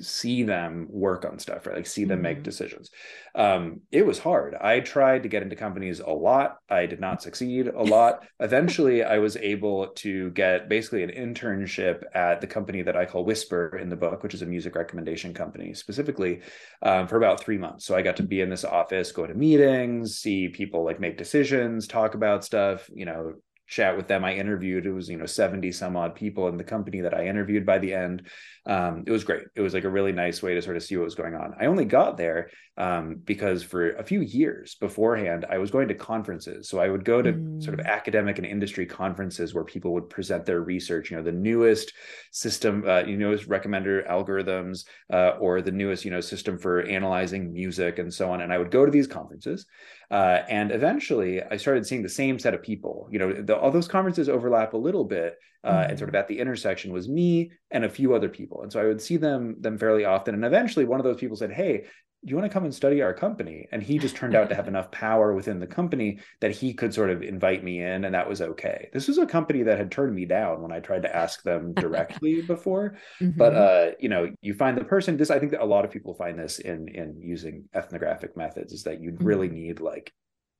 see 0.00 0.42
them 0.42 0.86
work 0.90 1.24
on 1.24 1.38
stuff, 1.38 1.66
right? 1.66 1.76
Like 1.76 1.86
see 1.86 2.04
them 2.04 2.18
mm-hmm. 2.18 2.22
make 2.22 2.42
decisions. 2.42 2.90
Um, 3.34 3.80
it 3.90 4.04
was 4.04 4.18
hard. 4.18 4.54
I 4.54 4.80
tried 4.80 5.22
to 5.22 5.28
get 5.28 5.42
into 5.42 5.56
companies 5.56 6.00
a 6.00 6.10
lot. 6.10 6.58
I 6.70 6.86
did 6.86 7.00
not 7.00 7.22
succeed 7.22 7.68
a 7.68 7.82
lot. 7.82 8.26
Eventually, 8.40 9.02
I 9.04 9.18
was 9.18 9.36
able 9.36 9.88
to 9.88 10.30
get 10.30 10.68
basically 10.68 11.02
an 11.02 11.10
internship 11.10 12.02
at 12.14 12.40
the 12.40 12.46
company 12.46 12.82
that 12.82 12.96
I 12.96 13.04
call 13.04 13.24
Whisper 13.24 13.78
in 13.78 13.88
the 13.88 13.96
book, 13.96 14.22
which 14.22 14.34
is 14.34 14.42
a 14.42 14.46
music 14.46 14.74
recommendation 14.74 15.34
company 15.34 15.74
specifically, 15.74 16.40
um, 16.82 17.06
for 17.06 17.16
about 17.16 17.40
three 17.40 17.58
months. 17.58 17.84
So 17.84 17.94
I 17.94 18.02
got 18.02 18.16
to 18.16 18.22
be 18.22 18.40
in 18.40 18.50
this 18.50 18.64
office, 18.64 19.12
go 19.12 19.26
to 19.26 19.34
meetings, 19.34 20.18
see 20.18 20.48
people 20.48 20.84
like 20.84 21.00
make 21.00 21.18
decisions, 21.18 21.86
talk 21.86 22.14
about 22.14 22.44
stuff, 22.44 22.88
you 22.94 23.04
know, 23.04 23.34
chat 23.66 23.96
with 23.96 24.06
them. 24.06 24.24
I 24.24 24.34
interviewed, 24.34 24.86
it 24.86 24.92
was, 24.92 25.08
you 25.08 25.16
know, 25.16 25.26
70 25.26 25.72
some 25.72 25.96
odd 25.96 26.14
people 26.14 26.48
in 26.48 26.56
the 26.56 26.64
company 26.64 27.00
that 27.00 27.14
I 27.14 27.26
interviewed 27.26 27.66
by 27.66 27.78
the 27.78 27.94
end. 27.94 28.28
Um, 28.66 29.04
it 29.06 29.12
was 29.12 29.22
great. 29.22 29.44
It 29.54 29.60
was 29.60 29.74
like 29.74 29.84
a 29.84 29.88
really 29.88 30.12
nice 30.12 30.42
way 30.42 30.54
to 30.54 30.62
sort 30.62 30.76
of 30.76 30.82
see 30.82 30.96
what 30.96 31.04
was 31.04 31.14
going 31.14 31.34
on. 31.34 31.54
I 31.60 31.66
only 31.66 31.84
got 31.84 32.16
there 32.16 32.50
um, 32.76 33.22
because 33.24 33.62
for 33.62 33.90
a 33.90 34.02
few 34.02 34.20
years 34.20 34.74
beforehand, 34.74 35.46
I 35.48 35.58
was 35.58 35.70
going 35.70 35.88
to 35.88 35.94
conferences. 35.94 36.68
So 36.68 36.80
I 36.80 36.88
would 36.88 37.04
go 37.04 37.22
to 37.22 37.32
mm. 37.32 37.62
sort 37.62 37.78
of 37.78 37.86
mm. 37.86 37.88
academic 37.88 38.38
and 38.38 38.46
industry 38.46 38.84
conferences 38.84 39.54
where 39.54 39.64
people 39.64 39.92
would 39.94 40.10
present 40.10 40.44
their 40.44 40.60
research, 40.60 41.10
you 41.10 41.16
know, 41.16 41.22
the 41.22 41.32
newest 41.32 41.92
system, 42.32 42.84
uh, 42.86 43.00
you 43.00 43.16
know, 43.16 43.34
recommender 43.36 44.06
algorithms 44.08 44.84
uh, 45.12 45.36
or 45.38 45.62
the 45.62 45.70
newest, 45.70 46.04
you 46.04 46.10
know, 46.10 46.20
system 46.20 46.58
for 46.58 46.82
analyzing 46.82 47.52
music 47.52 48.00
and 48.00 48.12
so 48.12 48.30
on. 48.30 48.40
And 48.40 48.52
I 48.52 48.58
would 48.58 48.72
go 48.72 48.84
to 48.84 48.90
these 48.90 49.06
conferences. 49.06 49.64
Uh, 50.10 50.42
and 50.48 50.72
eventually 50.72 51.42
I 51.42 51.56
started 51.56 51.86
seeing 51.86 52.02
the 52.02 52.08
same 52.08 52.38
set 52.38 52.54
of 52.54 52.62
people. 52.62 53.08
You 53.10 53.20
know, 53.20 53.32
the, 53.32 53.56
all 53.56 53.70
those 53.70 53.88
conferences 53.88 54.28
overlap 54.28 54.74
a 54.74 54.78
little 54.78 55.04
bit. 55.04 55.36
Uh, 55.66 55.72
mm-hmm. 55.72 55.90
And 55.90 55.98
sort 55.98 56.08
of 56.08 56.14
at 56.14 56.28
the 56.28 56.38
intersection 56.38 56.92
was 56.92 57.08
me 57.08 57.50
and 57.72 57.84
a 57.84 57.88
few 57.88 58.14
other 58.14 58.28
people. 58.28 58.62
And 58.62 58.72
so 58.72 58.80
I 58.80 58.84
would 58.84 59.02
see 59.02 59.16
them 59.16 59.56
them 59.60 59.78
fairly 59.78 60.04
often. 60.04 60.34
And 60.34 60.44
eventually 60.44 60.84
one 60.84 61.00
of 61.00 61.04
those 61.04 61.18
people 61.18 61.36
said, 61.36 61.50
Hey, 61.50 61.86
do 62.24 62.30
you 62.30 62.36
want 62.36 62.50
to 62.50 62.52
come 62.52 62.64
and 62.64 62.74
study 62.74 63.02
our 63.02 63.12
company? 63.12 63.68
And 63.72 63.82
he 63.82 63.98
just 63.98 64.16
turned 64.16 64.34
out 64.34 64.48
to 64.48 64.54
have 64.54 64.68
enough 64.74 64.90
power 64.90 65.34
within 65.34 65.58
the 65.58 65.66
company 65.66 66.20
that 66.40 66.52
he 66.52 66.72
could 66.72 66.94
sort 66.94 67.10
of 67.10 67.22
invite 67.22 67.62
me 67.62 67.80
in, 67.80 68.04
and 68.04 68.14
that 68.14 68.28
was 68.28 68.40
okay. 68.40 68.88
This 68.92 69.08
was 69.08 69.18
a 69.18 69.26
company 69.26 69.62
that 69.64 69.78
had 69.78 69.90
turned 69.90 70.14
me 70.14 70.24
down 70.24 70.62
when 70.62 70.72
I 70.72 70.80
tried 70.80 71.02
to 71.02 71.14
ask 71.14 71.42
them 71.42 71.74
directly 71.74 72.42
before. 72.42 72.96
Mm-hmm. 73.20 73.38
But 73.38 73.54
uh, 73.54 73.90
you 73.98 74.08
know, 74.08 74.32
you 74.40 74.54
find 74.54 74.76
the 74.76 74.84
person. 74.84 75.16
This 75.16 75.30
I 75.30 75.38
think 75.38 75.52
that 75.52 75.62
a 75.62 75.66
lot 75.66 75.84
of 75.84 75.90
people 75.90 76.14
find 76.14 76.38
this 76.38 76.58
in 76.58 76.88
in 76.88 77.20
using 77.20 77.68
ethnographic 77.74 78.36
methods 78.36 78.72
is 78.72 78.84
that 78.84 79.00
you 79.00 79.12
mm-hmm. 79.12 79.24
really 79.24 79.48
need 79.48 79.80
like 79.80 80.12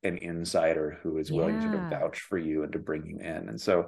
an 0.02 0.18
insider 0.18 0.98
who 1.02 1.18
is 1.18 1.32
willing 1.32 1.56
yeah. 1.56 1.62
to 1.62 1.72
sort 1.72 1.84
of 1.84 1.90
vouch 1.90 2.20
for 2.20 2.38
you 2.38 2.62
and 2.62 2.72
to 2.72 2.78
bring 2.78 3.06
you 3.06 3.18
in. 3.18 3.48
And 3.48 3.60
so 3.60 3.86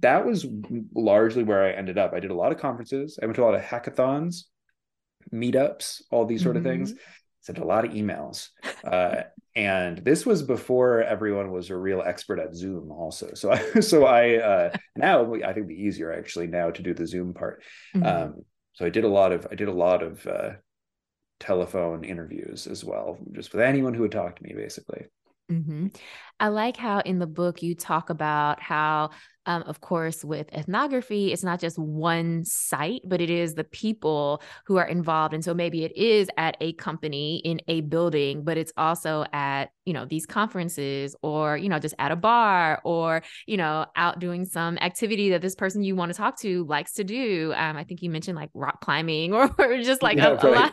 that 0.00 0.26
was 0.26 0.46
largely 0.94 1.42
where 1.42 1.64
I 1.64 1.72
ended 1.72 1.98
up. 1.98 2.12
I 2.12 2.20
did 2.20 2.30
a 2.30 2.34
lot 2.34 2.52
of 2.52 2.58
conferences. 2.58 3.18
I 3.22 3.26
went 3.26 3.36
to 3.36 3.42
a 3.42 3.46
lot 3.46 3.54
of 3.54 3.62
hackathons 3.62 4.44
meetups, 5.32 6.02
all 6.10 6.24
these 6.24 6.42
sort 6.42 6.56
mm-hmm. 6.56 6.66
of 6.66 6.72
things. 6.72 6.94
Sent 7.40 7.58
a 7.58 7.64
lot 7.64 7.84
of 7.84 7.92
emails. 7.92 8.48
Uh, 8.84 9.22
and 9.54 9.98
this 9.98 10.26
was 10.26 10.42
before 10.42 11.02
everyone 11.02 11.52
was 11.52 11.70
a 11.70 11.76
real 11.76 12.02
expert 12.04 12.40
at 12.40 12.54
Zoom, 12.54 12.90
also. 12.90 13.34
So, 13.34 13.52
I, 13.52 13.80
so 13.80 14.04
I 14.04 14.36
uh, 14.36 14.76
now 14.96 15.34
I 15.34 15.52
think 15.52 15.68
the 15.68 15.74
easier 15.74 16.12
actually 16.12 16.48
now 16.48 16.70
to 16.70 16.82
do 16.82 16.92
the 16.92 17.06
Zoom 17.06 17.34
part. 17.34 17.62
Mm-hmm. 17.94 18.06
Um, 18.06 18.34
so 18.74 18.84
I 18.84 18.90
did 18.90 19.04
a 19.04 19.08
lot 19.08 19.32
of 19.32 19.46
I 19.50 19.54
did 19.54 19.68
a 19.68 19.72
lot 19.72 20.02
of 20.02 20.26
uh, 20.26 20.50
telephone 21.38 22.04
interviews 22.04 22.66
as 22.66 22.84
well, 22.84 23.18
just 23.32 23.52
with 23.52 23.62
anyone 23.62 23.94
who 23.94 24.02
would 24.02 24.12
talk 24.12 24.36
to 24.36 24.42
me, 24.42 24.52
basically. 24.54 25.06
Mm-hmm. 25.50 25.88
I 26.40 26.48
like 26.48 26.76
how 26.76 27.00
in 27.00 27.18
the 27.18 27.26
book 27.26 27.62
you 27.62 27.74
talk 27.74 28.10
about 28.10 28.60
how 28.60 29.10
um, 29.46 29.62
of 29.62 29.80
course, 29.80 30.24
with 30.24 30.52
ethnography, 30.52 31.32
it's 31.32 31.44
not 31.44 31.60
just 31.60 31.78
one 31.78 32.44
site, 32.44 33.02
but 33.04 33.20
it 33.20 33.30
is 33.30 33.54
the 33.54 33.64
people 33.64 34.42
who 34.66 34.76
are 34.76 34.86
involved. 34.86 35.34
And 35.34 35.44
so 35.44 35.54
maybe 35.54 35.84
it 35.84 35.96
is 35.96 36.28
at 36.36 36.56
a 36.60 36.72
company 36.74 37.40
in 37.44 37.60
a 37.68 37.80
building, 37.82 38.42
but 38.42 38.58
it's 38.58 38.72
also 38.76 39.24
at, 39.32 39.70
you 39.84 39.92
know, 39.92 40.04
these 40.04 40.26
conferences 40.26 41.14
or, 41.22 41.56
you 41.56 41.68
know, 41.68 41.78
just 41.78 41.94
at 41.98 42.10
a 42.10 42.16
bar 42.16 42.80
or, 42.84 43.22
you 43.46 43.56
know, 43.56 43.86
out 43.94 44.18
doing 44.18 44.44
some 44.44 44.78
activity 44.78 45.30
that 45.30 45.42
this 45.42 45.54
person 45.54 45.84
you 45.84 45.94
want 45.94 46.10
to 46.10 46.16
talk 46.16 46.36
to 46.40 46.64
likes 46.64 46.94
to 46.94 47.04
do. 47.04 47.54
Um, 47.56 47.76
I 47.76 47.84
think 47.84 48.02
you 48.02 48.10
mentioned 48.10 48.36
like 48.36 48.50
rock 48.52 48.80
climbing 48.80 49.32
or, 49.32 49.48
or 49.58 49.78
just 49.80 50.02
like 50.02 50.18
yeah, 50.18 50.30
a, 50.30 50.34
right. 50.34 50.44
a, 50.44 50.50
lot, 50.50 50.72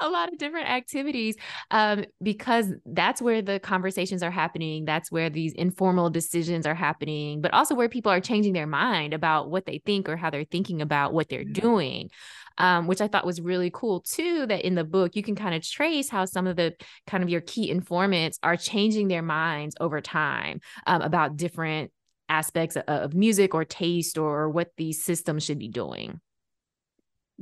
a 0.00 0.08
lot 0.08 0.32
of 0.32 0.38
different 0.38 0.68
activities 0.68 1.36
um, 1.70 2.04
because 2.22 2.72
that's 2.86 3.20
where 3.20 3.42
the 3.42 3.60
conversations 3.60 4.22
are 4.22 4.30
happening. 4.30 4.84
That's 4.84 5.12
where 5.12 5.30
these 5.30 5.52
informal 5.52 6.10
decisions 6.10 6.66
are 6.66 6.74
happening, 6.74 7.40
but 7.40 7.52
also 7.52 7.74
where 7.74 7.88
people 7.88 8.10
are 8.12 8.20
changing 8.20 8.52
their 8.52 8.66
mind 8.66 9.14
about 9.14 9.50
what 9.50 9.66
they 9.66 9.82
think 9.84 10.08
or 10.08 10.16
how 10.16 10.30
they're 10.30 10.44
thinking 10.44 10.82
about 10.82 11.12
what 11.12 11.28
they're 11.28 11.44
doing. 11.44 12.10
Um, 12.58 12.86
which 12.86 13.00
I 13.00 13.08
thought 13.08 13.24
was 13.24 13.40
really 13.40 13.70
cool 13.72 14.00
too. 14.00 14.44
That 14.44 14.66
in 14.66 14.74
the 14.74 14.84
book, 14.84 15.16
you 15.16 15.22
can 15.22 15.34
kind 15.34 15.54
of 15.54 15.62
trace 15.62 16.10
how 16.10 16.26
some 16.26 16.46
of 16.46 16.56
the 16.56 16.74
kind 17.06 17.22
of 17.22 17.30
your 17.30 17.40
key 17.40 17.70
informants 17.70 18.38
are 18.42 18.56
changing 18.56 19.08
their 19.08 19.22
minds 19.22 19.76
over 19.80 20.02
time 20.02 20.60
um, 20.86 21.00
about 21.00 21.36
different 21.36 21.90
aspects 22.28 22.76
of, 22.76 22.84
of 22.86 23.14
music 23.14 23.54
or 23.54 23.64
taste 23.64 24.18
or 24.18 24.50
what 24.50 24.72
these 24.76 25.02
systems 25.02 25.44
should 25.44 25.58
be 25.58 25.68
doing. 25.68 26.20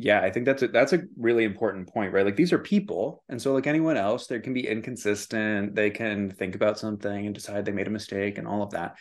Yeah, 0.01 0.21
I 0.21 0.31
think 0.31 0.47
that's 0.47 0.63
a, 0.63 0.69
that's 0.69 0.93
a 0.93 1.03
really 1.17 1.43
important 1.45 1.93
point, 1.93 2.13
right? 2.13 2.25
Like 2.25 2.37
these 2.37 2.53
are 2.53 2.59
people, 2.59 3.25
and 3.29 3.43
so 3.43 3.53
like 3.53 3.67
anyone 3.67 3.97
else, 3.97 4.29
they 4.29 4.39
can 4.39 4.55
be 4.55 4.67
inconsistent. 4.67 5.75
They 5.75 5.91
can 5.91 6.31
think 6.31 6.55
about 6.55 6.79
something 6.79 7.27
and 7.27 7.35
decide 7.35 7.65
they 7.65 7.73
made 7.73 7.89
a 7.89 7.91
mistake, 7.91 8.39
and 8.39 8.47
all 8.47 8.63
of 8.63 8.71
that 8.71 8.97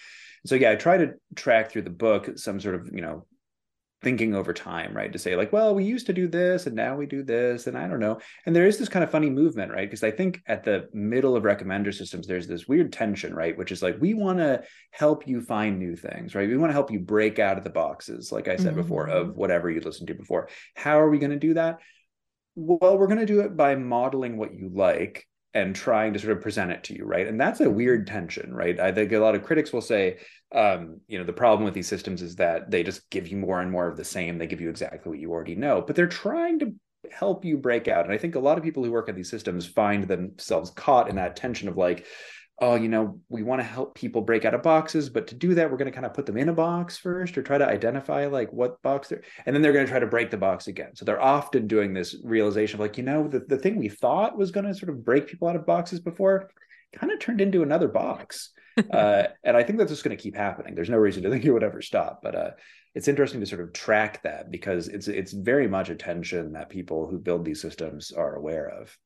so 0.48 0.56
yeah, 0.56 0.72
I 0.72 0.76
try 0.76 0.98
to 0.98 1.14
track 1.36 1.72
through 1.72 1.82
the 1.84 1.90
book 1.90 2.38
some 2.38 2.60
sort 2.60 2.76
of, 2.76 2.90
you 2.94 3.02
know, 3.02 3.26
thinking 4.04 4.36
over 4.36 4.54
time, 4.54 4.96
right? 4.96 5.12
To 5.12 5.20
say 5.20 5.36
like, 5.36 5.52
well, 5.52 5.74
we 5.74 5.84
used 5.84 6.06
to 6.06 6.14
do 6.14 6.28
this 6.28 6.68
and 6.68 6.76
now 6.76 6.96
we 6.96 7.06
do 7.06 7.24
this, 7.24 7.68
and 7.68 7.78
I 7.78 7.88
don't 7.88 8.00
know. 8.00 8.20
And 8.46 8.56
there 8.56 8.68
is 8.68 8.78
this 8.78 8.90
kind 8.90 9.04
of 9.04 9.10
funny 9.10 9.30
movement, 9.30 9.72
right? 9.72 9.90
Because 9.90 10.04
I 10.04 10.12
think 10.12 10.42
at 10.48 10.64
the 10.64 10.88
middle 10.94 11.36
of 11.36 11.44
recommender 11.44 11.94
systems, 11.94 12.28
there's 12.28 12.48
this 12.48 12.68
weird 12.68 12.94
tension, 12.94 13.34
right? 13.34 13.58
Which 13.58 13.72
is 13.72 13.82
like 13.82 13.98
we 14.00 14.14
want 14.14 14.40
to 14.40 14.64
help 14.92 15.28
you 15.28 15.42
find 15.42 15.80
new 15.80 15.96
things, 15.96 16.36
right? 16.36 16.48
We 16.48 16.58
want 16.58 16.70
to 16.70 16.76
help 16.76 16.92
you 16.92 17.00
break 17.00 17.40
out 17.40 17.58
of 17.58 17.64
the 17.64 17.70
boxes, 17.70 18.32
like 18.32 18.48
I 18.48 18.56
said 18.56 18.74
mm-hmm. 18.74 18.82
before, 18.82 19.08
of 19.08 19.36
whatever 19.36 19.70
you 19.70 19.82
listened 19.82 20.08
to 20.10 20.14
before. 20.14 20.50
How 20.76 21.00
are 21.00 21.10
we 21.10 21.20
going 21.20 21.32
to 21.32 21.38
do 21.38 21.56
that? 21.56 21.80
Well, 22.56 22.98
we're 22.98 23.08
going 23.08 23.20
to 23.20 23.26
do 23.26 23.42
it 23.42 23.56
by 23.58 23.76
modeling 23.76 24.38
what 24.38 24.54
you 24.54 24.70
like 24.74 25.28
and 25.54 25.76
trying 25.76 26.14
to 26.14 26.20
sort 26.20 26.38
of 26.38 26.44
present 26.44 26.72
it 26.72 26.84
to 26.84 26.96
you, 26.96 27.04
right? 27.04 27.28
And 27.28 27.40
that's 27.40 27.62
a 27.62 27.70
weird 27.70 28.06
tension, 28.06 28.54
right? 28.54 28.80
I 28.80 28.92
think 28.92 29.12
a 29.12 29.18
lot 29.18 29.34
of 29.34 29.44
critics 29.44 29.74
will 29.74 29.82
say, 29.82 30.18
um, 30.54 31.02
you 31.08 31.18
know, 31.18 31.26
the 31.26 31.34
problem 31.34 31.66
with 31.66 31.74
these 31.74 31.88
systems 31.88 32.22
is 32.22 32.36
that 32.38 32.72
they 32.72 32.84
just 32.84 33.10
give 33.10 33.28
you 33.28 33.38
more 33.38 33.62
and 33.62 33.72
more 33.72 33.88
of 33.88 33.98
the 33.98 34.06
same. 34.06 34.38
They 34.38 34.48
give 34.48 34.62
you 34.62 34.70
exactly 34.70 35.10
what 35.10 35.20
you 35.20 35.32
already 35.32 35.56
know, 35.56 35.82
but 35.82 35.96
they're 35.96 36.08
trying 36.08 36.60
to 36.60 36.74
help 37.12 37.46
you 37.46 37.58
break 37.58 37.88
out. 37.88 38.06
And 38.06 38.14
i 38.14 38.18
think 38.18 38.36
a 38.36 38.40
lot 38.40 38.58
of 38.58 38.64
people 38.64 38.84
who 38.84 38.92
work 38.92 39.10
at 39.10 39.16
these 39.16 39.30
systems 39.30 39.66
find 39.66 40.08
themselves 40.08 40.72
caught 40.72 41.10
in 41.10 41.16
that 41.16 41.36
tension 41.36 41.68
of 41.68 41.78
like 41.78 42.06
oh 42.60 42.76
you 42.76 42.88
know 42.88 43.20
we 43.30 43.44
want 43.44 43.60
to 43.60 43.66
help 43.66 43.96
people 43.96 44.22
break 44.22 44.44
out 44.44 44.54
of 44.54 44.64
boxes 44.64 45.10
but 45.10 45.28
to 45.28 45.36
do 45.36 45.54
that 45.54 45.70
we're 45.70 45.78
going 45.78 45.92
to 45.92 45.96
kind 45.96 46.06
of 46.06 46.14
put 46.14 46.26
them 46.26 46.38
in 46.38 46.50
a 46.50 46.54
box 46.54 46.98
first 46.98 47.38
or 47.38 47.44
try 47.44 47.58
to 47.58 47.68
identify 47.68 48.26
like 48.26 48.52
what 48.52 48.82
box 48.82 49.10
they're 49.10 49.22
and 49.46 49.56
then 49.56 49.62
they're 49.62 49.74
going 49.74 49.86
to 49.86 49.92
try 49.92 50.00
to 50.00 50.08
break 50.08 50.32
the 50.32 50.38
box 50.38 50.68
again. 50.68 50.96
So 50.96 51.06
they're 51.06 51.22
often 51.22 51.68
doing 51.68 51.94
this 51.94 52.16
realization 52.24 52.78
of 52.78 52.82
like 52.82 52.98
you 52.98 53.04
know 53.04 53.28
the, 53.28 53.40
the 53.40 53.58
thing 53.58 53.78
we 53.78 53.90
thought 53.90 54.38
was 54.38 54.52
going 54.52 54.66
to 54.66 54.74
sort 54.74 54.90
of 54.90 55.06
break 55.06 55.28
people 55.28 55.48
out 55.48 55.56
of 55.56 55.66
boxes 55.66 56.00
before 56.00 56.50
kind 56.94 57.12
of 57.12 57.20
turned 57.20 57.42
into 57.42 57.64
another 57.64 57.88
box 57.88 58.52
uh, 58.92 59.24
and 59.44 59.58
i 59.58 59.64
think 59.64 59.80
that's 59.80 59.92
just 59.92 60.04
going 60.04 60.16
to 60.16 60.22
keep 60.22 60.36
happening 60.36 60.76
there's 60.76 60.90
no 60.90 60.98
reason 60.98 61.24
to 61.24 61.30
think 61.30 61.44
it 61.44 61.52
would 61.52 61.64
ever 61.64 61.82
stop 61.82 62.20
but 62.22 62.36
uh, 62.36 62.52
it's 62.98 63.08
interesting 63.08 63.40
to 63.42 63.46
sort 63.46 63.62
of 63.62 63.74
track 63.74 64.24
that 64.24 64.50
because 64.50 64.88
it's 64.88 65.08
it's 65.08 65.32
very 65.32 65.68
much 65.68 65.92
a 65.92 65.96
tension 65.96 66.54
that 66.54 66.68
people 66.70 67.08
who 67.08 67.20
build 67.20 67.46
these 67.46 67.62
systems 67.62 68.12
are 68.12 68.34
aware 68.34 68.68
of. 68.68 68.98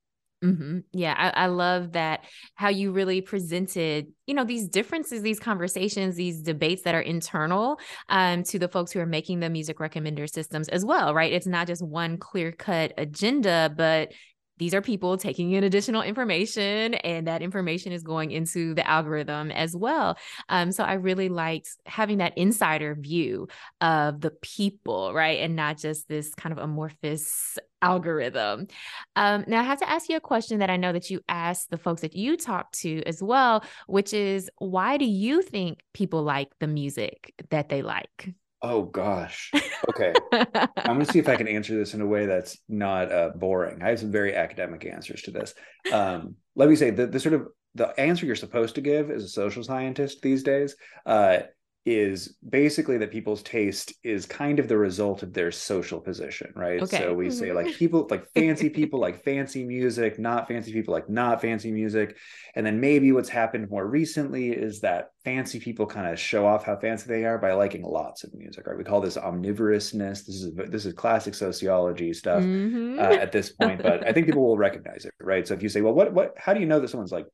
Mm-hmm. 0.42 0.80
Yeah, 0.94 1.14
I, 1.16 1.44
I, 1.44 1.46
love 1.48 1.92
that 1.92 2.24
how 2.56 2.70
you 2.70 2.94
really 2.94 3.22
presented, 3.22 4.08
you 4.26 4.34
know, 4.34 4.46
these 4.46 4.70
differences, 4.70 5.22
these 5.22 5.40
conversations, 5.40 6.16
these 6.16 6.42
debates 6.42 6.84
that 6.84 6.96
are 6.96 7.02
internal 7.02 7.80
um, 8.10 8.44
to 8.44 8.58
the 8.58 8.70
folks 8.70 8.92
who 8.92 9.02
are 9.02 9.06
making 9.06 9.42
the 9.42 9.50
music 9.52 9.78
recommender 9.78 10.28
systems 10.28 10.68
as 10.70 10.84
well, 10.84 11.14
right? 11.14 11.34
It's 11.34 11.46
not 11.46 11.68
just 11.68 11.84
one 11.84 12.18
clear 12.18 12.54
cut 12.54 12.94
agenda, 12.98 13.72
but 13.76 14.14
these 14.62 14.76
are 14.76 14.82
people 14.82 15.18
taking 15.18 15.54
in 15.54 15.64
additional 15.64 16.04
information 16.04 16.94
and 16.94 17.26
that 17.26 17.42
information 17.42 17.92
is 17.92 18.04
going 18.04 18.30
into 18.30 18.76
the 18.76 18.88
algorithm 18.88 19.50
as 19.50 19.76
well. 19.76 20.16
Um, 20.50 20.72
so 20.72 20.84
i 20.84 20.94
really 20.94 21.30
liked 21.30 21.70
having 21.88 22.20
that 22.20 22.38
insider 22.38 22.94
view 22.94 23.48
of 23.82 24.22
the 24.22 24.30
people 24.30 25.14
right 25.14 25.40
and 25.40 25.56
not 25.56 25.80
just 25.80 26.08
this 26.08 26.36
kind 26.36 26.54
of 26.54 26.60
amorphous 26.60 27.58
algorithm. 27.82 28.68
Um, 29.16 29.44
now 29.48 29.62
i 29.62 29.64
have 29.64 29.80
to 29.80 29.90
ask 29.90 30.08
you 30.08 30.18
a 30.18 30.22
question 30.22 30.60
that 30.60 30.70
i 30.70 30.78
know 30.78 30.94
that 30.94 31.10
you 31.10 31.22
asked 31.28 31.72
the 31.72 31.78
folks 31.78 32.02
that 32.02 32.16
you 32.16 32.38
talk 32.38 32.72
to 32.74 33.02
as 33.08 33.24
well 33.24 33.64
which 33.88 34.14
is 34.14 34.52
why 34.60 34.98
do 34.98 35.06
you 35.06 35.42
think 35.42 35.80
people 35.94 36.22
like 36.22 36.50
the 36.60 36.68
music 36.68 37.34
that 37.50 37.70
they 37.70 37.82
like 37.82 38.36
Oh 38.62 38.84
gosh. 38.84 39.52
Okay. 39.90 40.14
I'm 40.32 40.96
going 40.96 41.00
to 41.00 41.12
see 41.12 41.20
if 41.20 41.28
I 41.28 41.36
can 41.36 41.48
answer 41.50 41.76
this 41.76 41.94
in 41.94 42.02
a 42.02 42.06
way 42.06 42.28
that's 42.28 42.58
not 42.70 43.12
uh, 43.12 43.30
boring. 43.36 43.82
I 43.82 43.90
have 43.90 44.00
some 44.00 44.12
very 44.12 44.36
academic 44.36 44.86
answers 44.86 45.24
to 45.24 45.32
this. 45.32 45.56
Um, 45.92 46.36
let 46.56 46.70
me 46.70 46.76
say 46.76 46.92
the, 46.92 47.08
the 47.08 47.20
sort 47.20 47.34
of 47.34 47.48
the 47.74 47.88
answer 48.00 48.26
you're 48.26 48.36
supposed 48.36 48.76
to 48.76 48.82
give 48.82 49.10
as 49.10 49.24
a 49.24 49.30
social 49.30 49.64
scientist 49.64 50.22
these 50.22 50.44
days 50.44 50.76
uh, 51.06 51.40
is 51.84 52.36
basically 52.48 53.00
that 53.00 53.10
people's 53.10 53.42
taste 53.42 53.92
is 54.04 54.28
kind 54.28 54.60
of 54.60 54.68
the 54.68 54.78
result 54.78 55.24
of 55.24 55.34
their 55.34 55.52
social 55.52 56.00
position, 56.00 56.54
right? 56.56 56.80
Okay. 56.80 57.00
So 57.00 57.14
we 57.16 57.32
say 57.32 57.54
like 57.54 57.66
mm-hmm. 57.66 57.78
people 57.78 58.08
like 58.08 58.32
fancy 58.36 58.70
people 58.82 59.00
like 59.00 59.24
fancy 59.24 59.64
music, 59.64 60.20
not 60.20 60.48
fancy 60.48 60.72
people 60.72 60.94
like 60.94 61.10
not 61.10 61.42
fancy 61.42 61.72
music. 61.72 62.18
And 62.56 62.64
then 62.64 62.80
maybe 62.80 63.12
what's 63.12 63.30
happened 63.30 63.72
more 63.72 63.88
recently 63.88 64.50
is 64.52 64.82
that 64.82 65.10
fancy 65.24 65.60
people 65.60 65.88
kind 65.88 66.06
of 66.08 66.20
show 66.20 66.46
off 66.46 66.64
how 66.64 66.78
fancy 66.78 67.08
they 67.08 67.26
are 67.26 67.40
by 67.40 67.54
liking 67.54 67.82
lots 67.82 68.24
of 68.24 68.34
music, 68.36 68.68
right? 68.68 68.78
We 68.78 68.84
call 68.84 69.02
this 69.02 69.18
omnivorousness. 69.18 70.26
This 70.26 70.36
is 70.36 70.54
this 70.70 70.86
is 70.86 70.94
classic 70.94 71.34
sociology 71.34 72.14
stuff 72.14 72.44
mm-hmm. 72.44 73.00
uh, 73.00 73.04
at 73.04 73.32
this 73.32 73.54
point, 73.54 73.82
but 73.82 74.08
I 74.08 74.14
think 74.14 74.28
people 74.28 74.46
will 74.46 74.58
recognize 74.58 75.06
it, 75.06 75.14
right? 75.20 75.48
So 75.48 75.56
if 75.56 75.64
you 75.64 75.70
say, 75.70 75.82
well, 75.82 75.94
what 75.94 76.14
what 76.14 76.36
how 76.38 76.54
do 76.54 76.60
you 76.60 76.68
know 76.68 76.80
that 76.80 76.90
someone's 76.90 77.12
like 77.12 77.26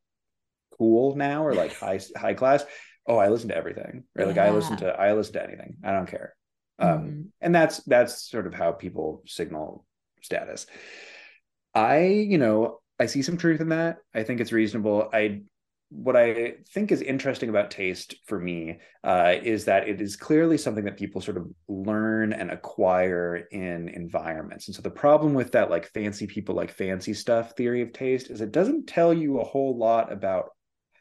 cool 0.78 1.16
now 1.16 1.44
or 1.44 1.54
like 1.54 1.76
high 1.76 2.00
high 2.16 2.34
class 2.34 2.64
oh 3.08 3.18
i 3.18 3.30
listen 3.30 3.50
to 3.50 3.58
everything 3.58 4.04
right 4.16 4.24
yeah. 4.24 4.26
like 4.26 4.38
i 4.38 4.50
listen 4.50 4.78
to 4.78 4.88
i 4.88 5.14
listen 5.14 5.34
to 5.34 5.44
anything 5.44 5.78
i 5.84 5.92
don't 5.92 6.10
care 6.10 6.36
um, 6.80 6.90
mm-hmm. 6.90 7.06
um 7.06 7.32
and 7.42 7.56
that's 7.56 7.78
that's 7.84 8.30
sort 8.30 8.48
of 8.48 8.54
how 8.54 8.72
people 8.72 9.24
signal 9.26 9.86
status 10.22 10.68
i 11.74 12.06
you 12.06 12.38
know 12.38 12.80
i 13.00 13.06
see 13.06 13.22
some 13.22 13.38
truth 13.38 13.62
in 13.62 13.70
that 13.70 13.98
i 14.14 14.24
think 14.24 14.40
it's 14.40 14.52
reasonable 14.52 15.10
i 15.14 15.42
what 15.90 16.18
I 16.18 16.56
think 16.74 16.92
is 16.92 17.02
interesting 17.02 17.50
about 17.50 17.72
taste 17.72 18.16
for 18.26 18.40
me 18.40 18.80
uh, 19.04 19.36
is 19.42 19.66
that 19.66 19.88
it 19.88 20.02
is 20.02 20.18
clearly 20.18 20.58
something 20.58 20.84
that 20.84 20.98
people 20.98 21.22
sort 21.22 21.38
of 21.38 21.48
learn 21.70 22.34
and 22.34 22.52
acquire 22.52 23.48
in 23.52 23.88
environments. 23.90 24.68
And 24.68 24.76
so 24.76 24.82
the 24.82 24.90
problem 24.90 25.34
with 25.34 25.54
that, 25.54 25.70
like 25.70 25.90
fancy 25.94 26.28
people 26.28 26.56
like 26.56 26.72
fancy 26.72 27.14
stuff 27.14 27.56
theory 27.56 27.82
of 27.82 27.94
taste, 27.94 28.30
is 28.30 28.42
it 28.42 28.52
doesn't 28.52 28.88
tell 28.88 29.14
you 29.14 29.40
a 29.40 29.46
whole 29.46 29.78
lot 29.78 30.12
about 30.12 30.50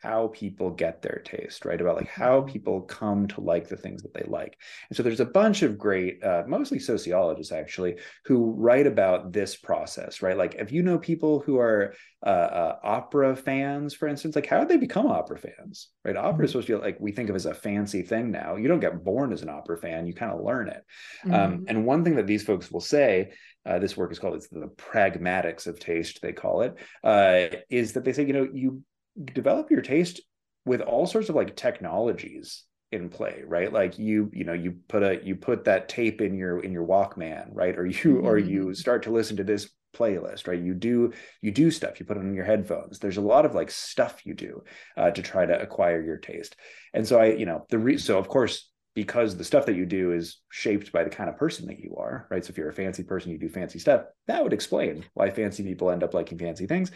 how 0.03 0.29
people 0.29 0.71
get 0.71 1.03
their 1.03 1.23
taste, 1.25 1.65
right? 1.65 1.81
About 1.81 1.97
like 1.97 2.09
how 2.09 2.41
mm-hmm. 2.41 2.53
people 2.53 2.81
come 2.83 3.27
to 3.29 3.41
like 3.41 3.69
the 3.69 3.77
things 3.77 4.03
that 4.03 4.15
they 4.15 4.25
like. 4.27 4.59
And 4.89 4.97
so 4.97 5.03
there's 5.03 5.21
a 5.21 5.25
bunch 5.27 5.63
of 5.63 5.79
great, 5.79 6.23
uh, 6.23 6.45
mostly 6.47 6.79
sociologists 6.79 7.53
actually, 7.53 7.97
who 8.25 8.53
write 8.53 8.87
about 8.87 9.33
this 9.33 9.57
process, 9.57 10.23
right? 10.23 10.37
Like 10.37 10.55
if 10.57 10.73
you 10.73 10.83
know 10.83 10.99
people 10.99 11.41
who 11.41 11.59
are 11.59 11.95
uh, 12.25 12.29
uh, 12.29 12.79
opera 12.83 13.37
fans, 13.37 13.95
for 13.95 14.09
instance, 14.09 14.35
like 14.35 14.47
how 14.47 14.61
did 14.61 14.69
they 14.69 14.77
become 14.77 15.07
opera 15.07 15.39
fans, 15.39 15.89
right? 16.05 16.17
Opera 16.17 16.33
mm-hmm. 16.33 16.45
is 16.45 16.51
supposed 16.51 16.67
to 16.69 16.79
be 16.79 16.83
like 16.83 16.99
we 17.01 17.13
think 17.13 17.31
of 17.31 17.37
as 17.37 17.47
a 17.47 17.55
fancy 17.55 18.03
thing 18.03 18.31
now. 18.31 18.57
You 18.57 18.69
don't 18.69 18.81
get 18.81 19.05
born 19.05 19.33
as 19.33 19.43
an 19.43 19.49
opera 19.49 19.79
fan; 19.79 20.07
you 20.07 20.15
kind 20.15 20.33
of 20.33 20.41
learn 20.41 20.69
it. 20.69 20.85
Um, 21.25 21.31
mm-hmm. 21.31 21.35
Um, 21.35 21.65
and 21.69 21.87
one 21.87 22.05
thing 22.05 22.17
that 22.17 22.27
these 22.27 22.43
folks 22.43 22.71
will 22.71 22.81
say 22.81 23.33
uh, 23.67 23.79
this 23.79 23.97
work 23.97 24.13
is 24.13 24.19
called 24.19 24.35
it's 24.35 24.49
the 24.49 24.71
pragmatics 24.77 25.67
of 25.67 25.79
taste 25.79 26.21
they 26.23 26.33
call 26.33 26.63
it 26.63 26.77
uh, 27.05 27.57
is 27.69 27.93
that 27.93 28.05
they 28.05 28.13
say 28.13 28.25
you 28.25 28.33
know 28.33 28.49
you 28.53 28.83
develop 29.25 29.71
your 29.71 29.83
taste 29.83 30.21
with 30.65 30.81
all 30.81 31.07
sorts 31.07 31.29
of 31.29 31.35
like 31.35 31.57
technologies 31.57 32.65
in 32.93 33.09
play 33.09 33.43
right? 33.47 33.73
Like 33.73 33.99
you 33.99 34.31
you 34.33 34.45
know 34.45 34.53
you 34.53 34.77
put 34.89 35.03
a 35.03 35.21
you 35.25 35.37
put 35.37 35.65
that 35.65 35.89
tape 35.89 36.21
in 36.21 36.35
your 36.37 36.61
in 36.61 36.73
your 36.73 36.87
walkman 36.87 37.49
right? 37.53 37.77
Or 37.77 37.87
you 37.87 37.95
mm-hmm. 37.95 38.27
or 38.27 38.39
you 38.39 38.75
start 38.75 39.05
to 39.05 39.11
listen 39.11 39.37
to 39.39 39.45
this 39.45 39.69
playlist 39.95 40.47
right? 40.47 40.61
You 40.61 40.75
do 40.75 41.13
you 41.41 41.51
do 41.51 41.71
stuff. 41.71 41.99
You 41.99 42.07
put 42.07 42.17
it 42.17 42.21
on 42.21 42.35
your 42.35 42.45
headphones. 42.45 42.99
There's 42.99 43.17
a 43.17 43.23
lot 43.23 43.45
of 43.45 43.55
like 43.55 43.71
stuff 43.71 44.25
you 44.25 44.35
do 44.35 44.63
uh, 44.97 45.11
to 45.11 45.23
try 45.23 45.47
to 45.47 45.61
acquire 45.61 46.03
your 46.03 46.19
taste. 46.19 46.57
And 46.95 47.07
so 47.07 47.19
i 47.19 47.27
you 47.27 47.47
know 47.47 47.67
the 47.71 47.79
re- 47.79 47.99
so 47.99 48.19
of 48.19 48.29
course 48.29 48.71
because 48.97 49.37
the 49.37 49.45
stuff 49.45 49.67
that 49.67 49.77
you 49.77 49.87
do 49.87 50.11
is 50.11 50.39
shaped 50.51 50.91
by 50.91 51.05
the 51.05 51.11
kind 51.11 51.31
of 51.31 51.37
person 51.37 51.67
that 51.67 51.79
you 51.79 51.95
are 51.97 52.27
right 52.29 52.45
so 52.45 52.51
if 52.51 52.59
you're 52.59 52.69
a 52.69 52.75
fancy 52.75 53.05
person 53.05 53.31
you 53.31 53.39
do 53.39 53.49
fancy 53.49 53.79
stuff 53.79 54.03
that 54.27 54.43
would 54.43 54.53
explain 54.53 55.05
why 55.15 55.31
fancy 55.31 55.63
people 55.63 55.91
end 55.91 56.03
up 56.03 56.15
liking 56.15 56.39
fancy 56.39 56.67
things 56.67 56.91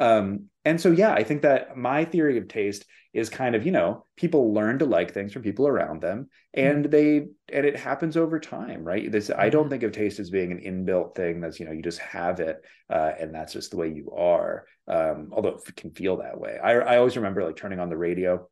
um, 0.00 0.46
and 0.64 0.80
so, 0.80 0.90
yeah, 0.90 1.12
I 1.12 1.22
think 1.22 1.42
that 1.42 1.76
my 1.76 2.06
theory 2.06 2.38
of 2.38 2.48
taste 2.48 2.86
is 3.12 3.28
kind 3.28 3.54
of, 3.54 3.66
you 3.66 3.72
know, 3.72 4.06
people 4.16 4.54
learn 4.54 4.78
to 4.78 4.86
like 4.86 5.12
things 5.12 5.32
from 5.32 5.42
people 5.42 5.68
around 5.68 6.00
them 6.00 6.28
and 6.54 6.84
mm-hmm. 6.84 6.90
they, 6.90 7.16
and 7.52 7.66
it 7.66 7.76
happens 7.76 8.16
over 8.16 8.40
time, 8.40 8.82
right? 8.82 9.12
This, 9.12 9.30
I 9.30 9.50
don't 9.50 9.64
mm-hmm. 9.64 9.70
think 9.70 9.82
of 9.82 9.92
taste 9.92 10.18
as 10.18 10.30
being 10.30 10.52
an 10.52 10.60
inbuilt 10.60 11.14
thing 11.14 11.40
that's, 11.40 11.60
you 11.60 11.66
know, 11.66 11.72
you 11.72 11.82
just 11.82 11.98
have 11.98 12.40
it 12.40 12.62
uh, 12.88 13.12
and 13.18 13.34
that's 13.34 13.52
just 13.52 13.72
the 13.72 13.76
way 13.76 13.88
you 13.88 14.10
are. 14.16 14.64
Um, 14.88 15.30
although 15.32 15.60
it 15.66 15.76
can 15.76 15.90
feel 15.90 16.16
that 16.16 16.40
way. 16.40 16.58
I, 16.62 16.72
I 16.72 16.96
always 16.96 17.16
remember 17.16 17.44
like 17.44 17.56
turning 17.56 17.78
on 17.78 17.90
the 17.90 17.96
radio 17.96 18.48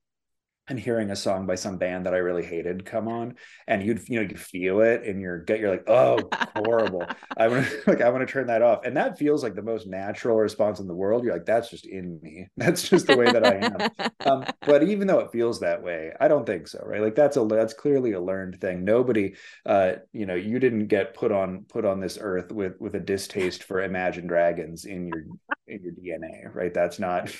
and 0.69 0.79
hearing 0.79 1.11
a 1.11 1.16
song 1.16 1.47
by 1.47 1.55
some 1.55 1.79
band 1.79 2.07
that 2.07 2.14
I 2.14 2.19
really 2.19 2.45
hated 2.45 2.85
come 2.85 3.09
on, 3.09 3.37
and 3.66 3.83
you'd 3.83 4.09
you 4.09 4.21
know 4.21 4.29
you 4.29 4.37
feel 4.37 4.81
it 4.81 5.05
in 5.05 5.21
your 5.21 5.39
gut. 5.39 5.61
You're 5.61 5.71
like, 5.71 5.89
oh, 5.89 6.21
horrible. 6.57 7.07
I 7.37 7.49
want 7.49 7.66
to 7.66 7.83
like 7.87 8.01
I 8.01 8.11
want 8.11 8.27
to 8.27 8.33
turn 8.33 8.47
that 8.49 8.62
off, 8.62 8.85
and 8.85 8.97
that 8.97 9.19
feels 9.19 9.43
like 9.43 9.55
the 9.55 9.62
most 9.62 9.87
natural 9.87 10.37
response 10.37 10.81
in 10.81 10.87
the 10.87 10.95
world. 10.95 11.25
You're 11.25 11.33
like, 11.33 11.47
that's 11.47 11.71
just 11.71 11.87
in 11.87 12.21
me. 12.23 12.49
That's 12.57 12.89
just 12.89 13.07
the 13.07 13.16
way 13.16 13.27
that 13.27 13.47
I 13.47 13.55
am. 13.55 14.11
um, 14.31 14.45
but 14.66 14.83
even 14.83 15.07
though 15.07 15.21
it 15.21 15.33
feels 15.33 15.61
that 15.61 15.83
way, 15.83 16.12
I 16.21 16.29
don't 16.29 16.45
think 16.45 16.69
so. 16.69 16.83
Right? 16.85 17.01
Like 17.01 17.14
that's 17.14 17.37
a 17.37 17.45
that's 17.45 17.75
clearly 17.75 18.12
a 18.12 18.21
learned 18.21 18.61
thing. 18.61 18.85
Nobody, 18.85 19.35
uh, 19.64 19.95
you 20.12 20.27
know, 20.27 20.35
you 20.35 20.59
didn't 20.59 20.89
get 20.89 21.14
put 21.14 21.33
on 21.33 21.64
put 21.69 21.85
on 21.85 22.01
this 22.01 22.19
earth 22.21 22.53
with 22.53 22.75
with 22.81 22.95
a 22.95 23.01
distaste 23.01 23.64
for 23.64 23.83
Imagine 23.83 24.27
Dragons 24.27 24.85
in 24.85 25.07
your 25.07 25.25
in 25.66 25.83
your 25.83 25.93
DNA. 25.93 26.55
Right? 26.55 26.75
That's 26.75 26.99
not 26.99 27.31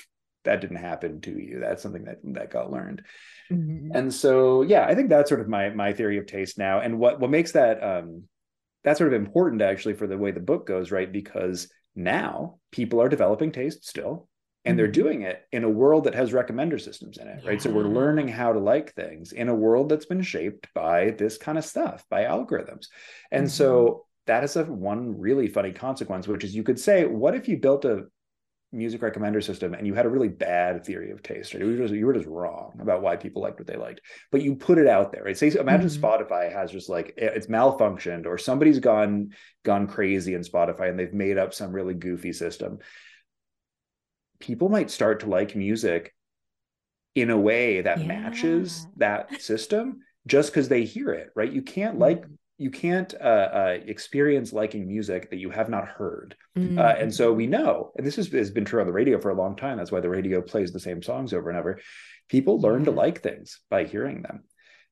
that 0.49 0.61
didn't 0.61 0.77
happen 0.77 1.21
to 1.21 1.31
you 1.31 1.59
that's 1.59 1.83
something 1.83 2.05
that 2.05 2.17
that 2.23 2.49
got 2.49 2.71
learned 2.71 3.03
mm-hmm. 3.51 3.95
and 3.95 4.11
so 4.11 4.63
yeah 4.63 4.83
i 4.85 4.95
think 4.95 5.07
that's 5.07 5.29
sort 5.29 5.41
of 5.41 5.47
my 5.47 5.69
my 5.69 5.93
theory 5.93 6.17
of 6.17 6.25
taste 6.25 6.57
now 6.57 6.79
and 6.79 6.97
what 6.97 7.19
what 7.19 7.29
makes 7.29 7.51
that 7.51 7.83
um 7.83 8.23
that's 8.83 8.97
sort 8.97 9.13
of 9.13 9.21
important 9.21 9.61
actually 9.61 9.93
for 9.93 10.07
the 10.07 10.17
way 10.17 10.31
the 10.31 10.39
book 10.39 10.65
goes 10.65 10.89
right 10.89 11.11
because 11.11 11.71
now 11.95 12.57
people 12.71 12.99
are 12.99 13.09
developing 13.09 13.51
taste 13.51 13.87
still 13.87 14.27
and 14.65 14.77
they're 14.77 14.87
mm-hmm. 14.87 14.93
doing 14.93 15.21
it 15.21 15.43
in 15.51 15.63
a 15.63 15.69
world 15.69 16.05
that 16.05 16.15
has 16.15 16.31
recommender 16.31 16.81
systems 16.81 17.19
in 17.19 17.27
it 17.27 17.45
right 17.45 17.53
yeah. 17.53 17.59
so 17.59 17.69
we're 17.69 17.83
learning 17.83 18.27
how 18.27 18.51
to 18.51 18.59
like 18.59 18.93
things 18.95 19.33
in 19.33 19.49
a 19.49 19.55
world 19.55 19.87
that's 19.87 20.07
been 20.07 20.23
shaped 20.23 20.67
by 20.73 21.11
this 21.11 21.37
kind 21.37 21.59
of 21.59 21.63
stuff 21.63 22.03
by 22.09 22.23
algorithms 22.23 22.87
and 23.31 23.45
mm-hmm. 23.45 23.49
so 23.49 24.05
that 24.25 24.43
is 24.43 24.55
a 24.55 24.63
one 24.63 25.19
really 25.19 25.47
funny 25.47 25.71
consequence 25.71 26.27
which 26.27 26.43
is 26.43 26.55
you 26.55 26.63
could 26.63 26.79
say 26.79 27.05
what 27.05 27.35
if 27.35 27.47
you 27.47 27.57
built 27.57 27.85
a 27.85 28.05
music 28.71 29.01
recommender 29.01 29.43
system 29.43 29.73
and 29.73 29.87
you 29.87 29.95
had 29.95 30.05
a 30.05 30.09
really 30.09 30.27
bad 30.27 30.85
theory 30.85 31.09
of 31.09 31.23
taste 31.23 31.55
right? 31.55 31.77
just, 31.77 31.93
you 31.93 32.05
were 32.05 32.13
just 32.13 32.27
wrong 32.27 32.77
about 32.79 33.01
why 33.01 33.15
people 33.15 33.41
liked 33.41 33.59
what 33.59 33.65
they 33.65 33.75
liked 33.75 34.01
but 34.31 34.43
you 34.43 34.55
put 34.55 34.77
it 34.77 34.87
out 34.87 35.11
there 35.11 35.23
right 35.23 35.37
say 35.37 35.47
imagine 35.59 35.87
mm-hmm. 35.87 36.05
spotify 36.05 36.53
has 36.53 36.71
just 36.71 36.87
like 36.87 37.13
it's 37.17 37.47
malfunctioned 37.47 38.27
or 38.27 38.37
somebody's 38.37 38.79
gone 38.79 39.29
gone 39.63 39.87
crazy 39.87 40.35
in 40.35 40.41
spotify 40.41 40.87
and 40.87 40.99
they've 40.99 41.13
made 41.13 41.37
up 41.37 41.51
some 41.51 41.71
really 41.71 41.95
goofy 41.95 42.31
system 42.31 42.77
people 44.39 44.69
might 44.69 44.91
start 44.91 45.21
to 45.21 45.25
like 45.27 45.55
music 45.55 46.13
in 47.15 47.31
a 47.31 47.37
way 47.37 47.81
that 47.81 47.99
yeah. 47.99 48.05
matches 48.05 48.85
that 48.97 49.41
system 49.41 50.01
just 50.27 50.51
because 50.51 50.69
they 50.69 50.83
hear 50.83 51.11
it 51.11 51.31
right 51.35 51.51
you 51.51 51.63
can't 51.63 51.97
like 51.97 52.23
you 52.59 52.69
can't 52.69 53.13
uh, 53.21 53.49
uh, 53.53 53.77
experience 53.85 54.51
liking 54.51 54.85
music 54.85 55.29
that 55.29 55.39
you 55.39 55.49
have 55.49 55.69
not 55.69 55.87
heard. 55.87 56.35
Mm-hmm. 56.57 56.77
Uh, 56.77 56.93
and 56.99 57.11
so 57.11 57.31
we 57.31 57.47
know, 57.47 57.91
and 57.97 58.05
this 58.05 58.17
has, 58.17 58.27
has, 58.27 58.51
been 58.51 58.65
true 58.65 58.81
on 58.81 58.85
the 58.85 58.93
radio 58.93 59.17
for 59.17 59.29
a 59.29 59.35
long 59.35 59.55
time. 59.55 59.77
That's 59.77 59.93
why 59.93 60.01
the 60.01 60.09
radio 60.09 60.41
plays 60.41 60.73
the 60.73 60.79
same 60.79 61.01
songs 61.01 61.33
over 61.33 61.49
and 61.49 61.57
over. 61.57 61.79
People 62.27 62.59
learn 62.59 62.83
to 62.83 62.91
like 62.91 63.23
things 63.23 63.61
by 63.69 63.85
hearing 63.85 64.23
them. 64.23 64.43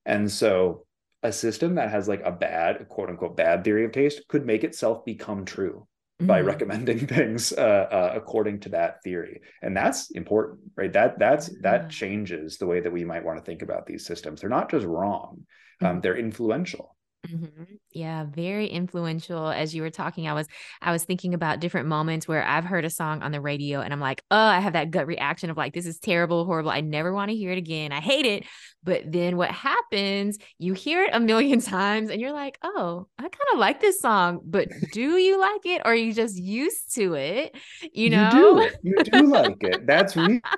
And 0.05 0.32
so 0.32 0.86
a 1.24 1.32
system 1.34 1.76
that 1.76 1.91
has 1.91 2.07
like 2.07 2.22
a 2.24 2.32
bad, 2.32 2.88
quote 2.88 3.09
unquote, 3.09 3.36
bad 3.36 3.65
theory 3.65 3.84
of 3.84 3.91
taste 3.91 4.22
could 4.30 4.45
make 4.45 4.63
itself 4.63 5.03
become 5.03 5.43
true 5.43 5.86
mm-hmm. 6.22 6.28
by 6.28 6.39
recommending 6.39 7.05
things 7.07 7.51
uh, 7.51 7.88
uh, 7.91 8.13
according 8.15 8.61
to 8.61 8.70
that 8.70 9.03
theory. 9.03 9.41
And 9.61 9.76
that's 9.76 10.09
important, 10.11 10.59
right? 10.78 10.93
That 10.93 11.20
that's 11.20 11.49
that 11.63 11.89
changes 11.89 12.57
the 12.57 12.65
way 12.65 12.80
that 12.80 12.93
we 12.93 13.03
might 13.03 13.26
want 13.26 13.39
to 13.39 13.43
think 13.43 13.61
about 13.61 13.86
these 13.86 14.05
systems. 14.05 14.39
They're 14.39 14.49
not 14.49 14.72
just 14.72 14.86
wrong; 14.86 15.45
um, 15.82 15.99
they're 15.99 16.18
influential. 16.18 16.95
Mm-hmm. 17.26 17.76
Yeah, 17.91 18.26
very 18.26 18.68
influential. 18.68 19.49
As 19.49 19.76
you 19.76 19.82
were 19.82 19.89
talking, 19.89 20.28
I 20.28 20.34
was 20.34 20.47
I 20.82 20.91
was 20.91 21.03
thinking 21.03 21.34
about 21.34 21.59
different 21.59 21.88
moments 21.88 22.28
where 22.28 22.43
I've 22.43 22.63
heard 22.63 22.86
a 22.86 22.89
song 22.89 23.22
on 23.22 23.32
the 23.32 23.41
radio 23.41 23.82
and 23.82 23.91
I'm 23.91 23.99
like, 23.99 24.24
oh, 24.32 24.38
I 24.38 24.59
have 24.59 24.74
that 24.74 24.91
gut 24.91 25.07
reaction 25.07 25.49
of 25.49 25.57
like, 25.57 25.74
this 25.74 25.86
is 25.86 25.99
terrible, 25.99 26.45
horrible. 26.45 26.72
I 26.72 26.82
never 26.82 27.11
want 27.11 27.30
to 27.30 27.36
hear 27.36 27.51
it 27.51 27.57
again. 27.57 27.91
I 27.91 27.99
hate 27.99 28.26
it. 28.26 28.45
But 28.84 29.11
then 29.11 29.36
what 29.36 29.51
happens? 29.51 30.38
You 30.57 30.74
hear 30.74 31.03
it 31.03 31.09
a 31.13 31.20
million 31.20 31.59
times 31.61 32.09
and 32.09 32.22
you're 32.22 32.32
like, 32.32 32.57
oh, 32.63 33.07
I 33.18 33.24
kind 33.24 33.34
of 33.53 33.59
like 33.59 33.82
this 33.82 33.99
song. 33.99 34.39
But 34.45 34.70
do 34.93 35.18
you 35.18 35.39
like 35.39 35.65
it, 35.65 35.82
or 35.84 35.91
are 35.91 35.95
you 35.95 36.13
just 36.13 36.38
used 36.38 36.95
to 36.95 37.15
it? 37.15 37.55
You 37.93 38.11
know, 38.11 38.61
you 38.61 38.70
do. 38.70 38.76
You 38.84 39.03
do 39.03 39.26
like 39.28 39.57
it. 39.61 39.86
That's 39.86 40.15
really 40.15 40.41
I 40.45 40.55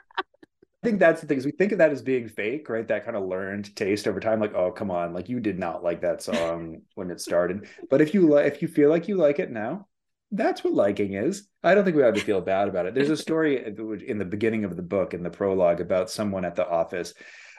think 0.84 1.00
that's 1.00 1.22
the 1.22 1.28
thing 1.28 1.38
is 1.38 1.46
we 1.46 1.52
think 1.52 1.72
of 1.72 1.80
that 1.80 1.92
as 1.92 2.02
being 2.02 2.28
fake, 2.28 2.70
right? 2.70 2.88
That 2.88 3.06
kind 3.06 3.18
of 3.18 3.28
learned 3.28 3.76
taste 3.76 4.08
over 4.08 4.20
time. 4.20 4.40
Like, 4.40 4.54
oh, 4.54 4.72
come 4.72 4.92
on, 4.92 5.14
like 5.14 5.30
you 5.30 5.40
did 5.40 5.60
not 5.60 5.84
like 5.84 6.02
that 6.02 6.22
song 6.22 6.82
when 6.96 7.12
it 7.12 7.20
started. 7.20 7.68
But 7.90 8.02
if 8.02 8.14
you 8.14 8.38
if 8.38 8.62
you 8.62 8.68
feel 8.68 8.90
like 8.90 9.08
you 9.08 9.16
like 9.16 9.40
it 9.40 9.52
now, 9.52 9.88
that's 10.32 10.64
what 10.64 10.74
liking 10.74 11.14
is. 11.14 11.48
I 11.64 11.76
don't 11.76 11.84
think 11.84 11.98
we 11.98 12.04
have 12.04 12.14
to 12.14 12.22
feel 12.22 12.42
bad 12.42 12.68
about 12.68 12.86
it. 12.86 12.96
There's 12.96 13.10
a 13.10 13.18
story 13.18 13.66
in 14.08 14.18
the 14.18 14.26
beginning 14.26 14.64
of 14.64 14.76
the 14.76 14.84
book 14.84 15.14
in 15.14 15.24
the 15.24 15.30
prologue 15.30 15.82
about 15.82 16.10
someone 16.10 16.46
at 16.46 16.56
the 16.56 16.68
office 16.68 17.14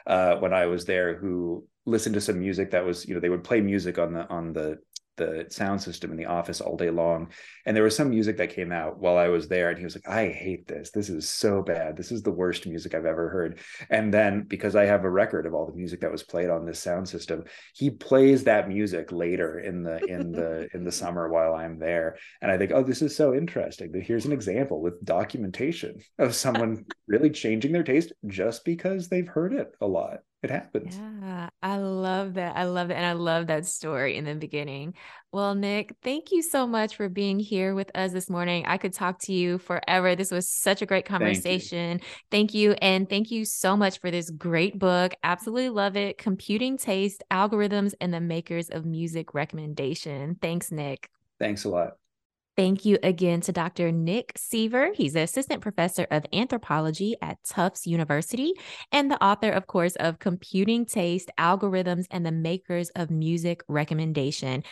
uh, 0.07 0.37
when 0.37 0.53
I 0.53 0.65
was 0.65 0.85
there 0.85 1.15
who 1.15 1.67
listened 1.85 2.15
to 2.15 2.21
some 2.21 2.39
music 2.39 2.71
that 2.71 2.85
was, 2.85 3.07
you 3.07 3.13
know, 3.13 3.19
they 3.19 3.29
would 3.29 3.43
play 3.43 3.61
music 3.61 3.99
on 3.99 4.13
the 4.13 4.27
on 4.29 4.53
the 4.53 4.79
the 5.21 5.45
sound 5.49 5.81
system 5.81 6.11
in 6.11 6.17
the 6.17 6.25
office 6.25 6.61
all 6.61 6.75
day 6.75 6.89
long. 6.89 7.29
And 7.65 7.75
there 7.75 7.83
was 7.83 7.95
some 7.95 8.09
music 8.09 8.37
that 8.37 8.55
came 8.55 8.71
out 8.71 8.99
while 8.99 9.17
I 9.17 9.27
was 9.27 9.47
there. 9.47 9.69
And 9.69 9.77
he 9.77 9.83
was 9.83 9.95
like, 9.95 10.07
I 10.07 10.29
hate 10.29 10.67
this. 10.67 10.89
This 10.89 11.09
is 11.09 11.29
so 11.29 11.61
bad. 11.61 11.95
This 11.95 12.11
is 12.11 12.23
the 12.23 12.31
worst 12.31 12.65
music 12.65 12.95
I've 12.95 13.05
ever 13.05 13.29
heard. 13.29 13.59
And 13.89 14.11
then 14.11 14.43
because 14.43 14.75
I 14.75 14.85
have 14.85 15.05
a 15.05 15.09
record 15.09 15.45
of 15.45 15.53
all 15.53 15.67
the 15.67 15.77
music 15.77 16.01
that 16.01 16.11
was 16.11 16.23
played 16.23 16.49
on 16.49 16.65
this 16.65 16.79
sound 16.79 17.07
system, 17.07 17.43
he 17.75 17.91
plays 17.91 18.43
that 18.45 18.67
music 18.67 19.11
later 19.11 19.59
in 19.59 19.83
the 19.83 20.03
in 20.05 20.31
the 20.31 20.67
in 20.73 20.83
the 20.83 20.91
summer 20.91 21.29
while 21.29 21.53
I'm 21.53 21.77
there. 21.77 22.17
And 22.41 22.51
I 22.51 22.57
think, 22.57 22.71
oh, 22.73 22.83
this 22.83 23.03
is 23.03 23.15
so 23.15 23.35
interesting. 23.35 23.93
Here's 24.01 24.25
an 24.25 24.33
example 24.33 24.81
with 24.81 25.03
documentation 25.05 26.01
of 26.17 26.33
someone 26.33 26.85
really 27.07 27.29
changing 27.29 27.71
their 27.71 27.83
taste 27.83 28.11
just 28.25 28.65
because 28.65 29.07
they've 29.07 29.27
heard 29.27 29.53
it 29.53 29.75
a 29.79 29.87
lot 29.87 30.19
it 30.43 30.49
happens. 30.49 30.97
Yeah, 30.97 31.49
I 31.61 31.77
love 31.77 32.33
that. 32.33 32.57
I 32.57 32.63
love 32.63 32.87
that. 32.87 32.97
And 32.97 33.05
I 33.05 33.13
love 33.13 33.47
that 33.47 33.65
story 33.65 34.17
in 34.17 34.25
the 34.25 34.33
beginning. 34.33 34.95
Well, 35.31 35.53
Nick, 35.53 35.95
thank 36.01 36.31
you 36.31 36.41
so 36.41 36.65
much 36.65 36.95
for 36.95 37.07
being 37.09 37.39
here 37.39 37.75
with 37.75 37.91
us 37.95 38.11
this 38.11 38.29
morning. 38.29 38.65
I 38.65 38.77
could 38.77 38.93
talk 38.93 39.19
to 39.21 39.33
you 39.33 39.59
forever. 39.59 40.15
This 40.15 40.31
was 40.31 40.49
such 40.49 40.81
a 40.81 40.85
great 40.85 41.05
conversation. 41.05 41.99
Thank 41.99 42.01
you. 42.01 42.17
Thank 42.31 42.53
you. 42.55 42.71
And 42.81 43.09
thank 43.09 43.31
you 43.31 43.45
so 43.45 43.77
much 43.77 43.99
for 43.99 44.09
this 44.09 44.31
great 44.31 44.79
book. 44.79 45.13
Absolutely 45.23 45.69
love 45.69 45.95
it. 45.95 46.17
Computing 46.17 46.77
Taste, 46.77 47.23
Algorithms, 47.31 47.93
and 48.01 48.13
the 48.13 48.19
Makers 48.19 48.69
of 48.69 48.85
Music 48.85 49.33
Recommendation. 49.33 50.37
Thanks, 50.41 50.71
Nick. 50.71 51.09
Thanks 51.39 51.65
a 51.65 51.69
lot. 51.69 52.00
Thank 52.57 52.83
you 52.83 52.97
again 53.01 53.39
to 53.41 53.53
Dr. 53.53 53.93
Nick 53.93 54.33
Seaver. 54.35 54.91
He's 54.93 55.15
an 55.15 55.21
assistant 55.21 55.61
professor 55.61 56.05
of 56.11 56.25
anthropology 56.33 57.15
at 57.21 57.37
Tufts 57.47 57.87
University 57.87 58.53
and 58.91 59.09
the 59.09 59.23
author, 59.23 59.49
of 59.49 59.67
course, 59.67 59.95
of 59.95 60.19
Computing 60.19 60.85
Taste, 60.85 61.31
Algorithms, 61.39 62.05
and 62.11 62.25
the 62.25 62.31
Makers 62.31 62.89
of 62.89 63.09
Music 63.09 63.63
Recommendation. 63.69 64.63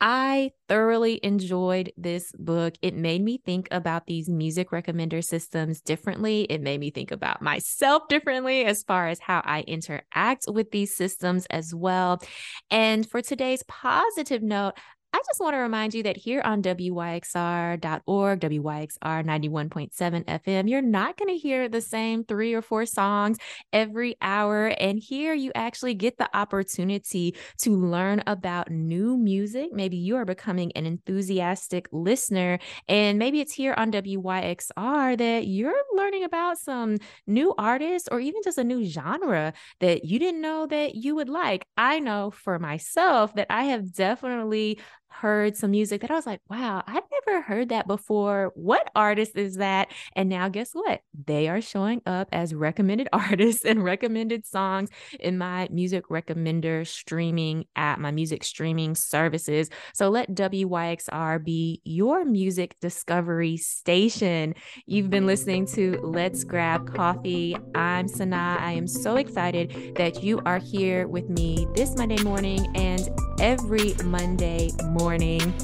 I 0.00 0.52
thoroughly 0.68 1.18
enjoyed 1.22 1.92
this 1.96 2.30
book. 2.38 2.74
It 2.82 2.94
made 2.94 3.22
me 3.22 3.42
think 3.44 3.66
about 3.72 4.06
these 4.06 4.28
music 4.28 4.70
recommender 4.70 5.24
systems 5.24 5.80
differently. 5.80 6.42
It 6.42 6.62
made 6.62 6.78
me 6.78 6.90
think 6.90 7.10
about 7.10 7.42
myself 7.42 8.04
differently 8.08 8.64
as 8.64 8.84
far 8.84 9.08
as 9.08 9.18
how 9.18 9.42
I 9.44 9.62
interact 9.62 10.44
with 10.46 10.70
these 10.70 10.94
systems 10.94 11.46
as 11.50 11.74
well. 11.74 12.22
And 12.70 13.08
for 13.10 13.20
today's 13.20 13.64
positive 13.64 14.42
note, 14.42 14.74
I 15.10 15.22
just 15.26 15.40
want 15.40 15.54
to 15.54 15.58
remind 15.58 15.94
you 15.94 16.02
that 16.02 16.18
here 16.18 16.42
on 16.44 16.60
WYXR.org, 16.60 18.40
WYXR 18.40 19.24
91.7 19.24 20.24
FM, 20.26 20.68
you're 20.68 20.82
not 20.82 21.16
going 21.16 21.30
to 21.30 21.38
hear 21.40 21.66
the 21.66 21.80
same 21.80 22.24
three 22.24 22.52
or 22.52 22.60
four 22.60 22.84
songs 22.84 23.38
every 23.72 24.16
hour. 24.20 24.66
And 24.66 24.98
here 24.98 25.32
you 25.32 25.50
actually 25.54 25.94
get 25.94 26.18
the 26.18 26.28
opportunity 26.36 27.34
to 27.62 27.74
learn 27.74 28.22
about 28.26 28.70
new 28.70 29.16
music. 29.16 29.72
Maybe 29.72 29.96
you 29.96 30.14
are 30.16 30.26
becoming 30.26 30.72
an 30.72 30.84
enthusiastic 30.84 31.88
listener, 31.90 32.58
and 32.86 33.18
maybe 33.18 33.40
it's 33.40 33.54
here 33.54 33.72
on 33.78 33.90
WYXR 33.90 35.16
that 35.16 35.46
you're 35.46 35.82
learning 35.94 36.24
about 36.24 36.58
some 36.58 36.98
new 37.26 37.54
artists 37.56 38.08
or 38.12 38.20
even 38.20 38.42
just 38.44 38.58
a 38.58 38.64
new 38.64 38.84
genre 38.84 39.54
that 39.80 40.04
you 40.04 40.18
didn't 40.18 40.42
know 40.42 40.66
that 40.66 40.96
you 40.96 41.14
would 41.14 41.30
like. 41.30 41.64
I 41.78 41.98
know 41.98 42.30
for 42.30 42.58
myself 42.58 43.34
that 43.36 43.46
I 43.48 43.64
have 43.64 43.90
definitely 43.94 44.78
heard 45.10 45.56
some 45.56 45.72
music 45.72 46.00
that 46.02 46.10
I 46.10 46.14
was 46.14 46.26
like, 46.26 46.40
wow, 46.48 46.82
I've 46.86 47.02
never 47.26 47.42
heard 47.42 47.70
that 47.70 47.86
before. 47.86 48.52
What 48.54 48.90
artist 48.94 49.36
is 49.36 49.56
that? 49.56 49.88
And 50.14 50.28
now, 50.28 50.48
guess 50.48 50.70
what? 50.72 51.00
They 51.26 51.48
are 51.48 51.60
showing 51.60 52.02
up 52.06 52.28
as 52.32 52.54
recommended 52.54 53.08
artists 53.12 53.64
and 53.64 53.84
recommended 53.84 54.46
songs 54.46 54.90
in 55.18 55.38
my 55.38 55.68
music 55.70 56.08
recommender 56.08 56.86
streaming 56.86 57.64
app, 57.76 57.98
my 57.98 58.10
music 58.10 58.44
streaming 58.44 58.94
services. 58.94 59.70
So 59.92 60.08
let 60.08 60.34
WYXR 60.34 61.44
be 61.44 61.80
your 61.84 62.24
music 62.24 62.76
discovery 62.80 63.56
station. 63.56 64.54
You've 64.86 65.10
been 65.10 65.26
listening 65.26 65.66
to 65.68 65.98
Let's 66.02 66.44
Grab 66.44 66.94
Coffee. 66.94 67.56
I'm 67.74 68.08
Sana. 68.08 68.58
I 68.60 68.72
am 68.72 68.86
so 68.86 69.16
excited 69.16 69.94
that 69.96 70.22
you 70.22 70.40
are 70.46 70.58
here 70.58 71.08
with 71.08 71.28
me 71.28 71.66
this 71.74 71.96
Monday 71.96 72.22
morning 72.22 72.66
and 72.76 73.08
every 73.40 73.94
Monday 74.04 74.70
morning. 74.98 75.54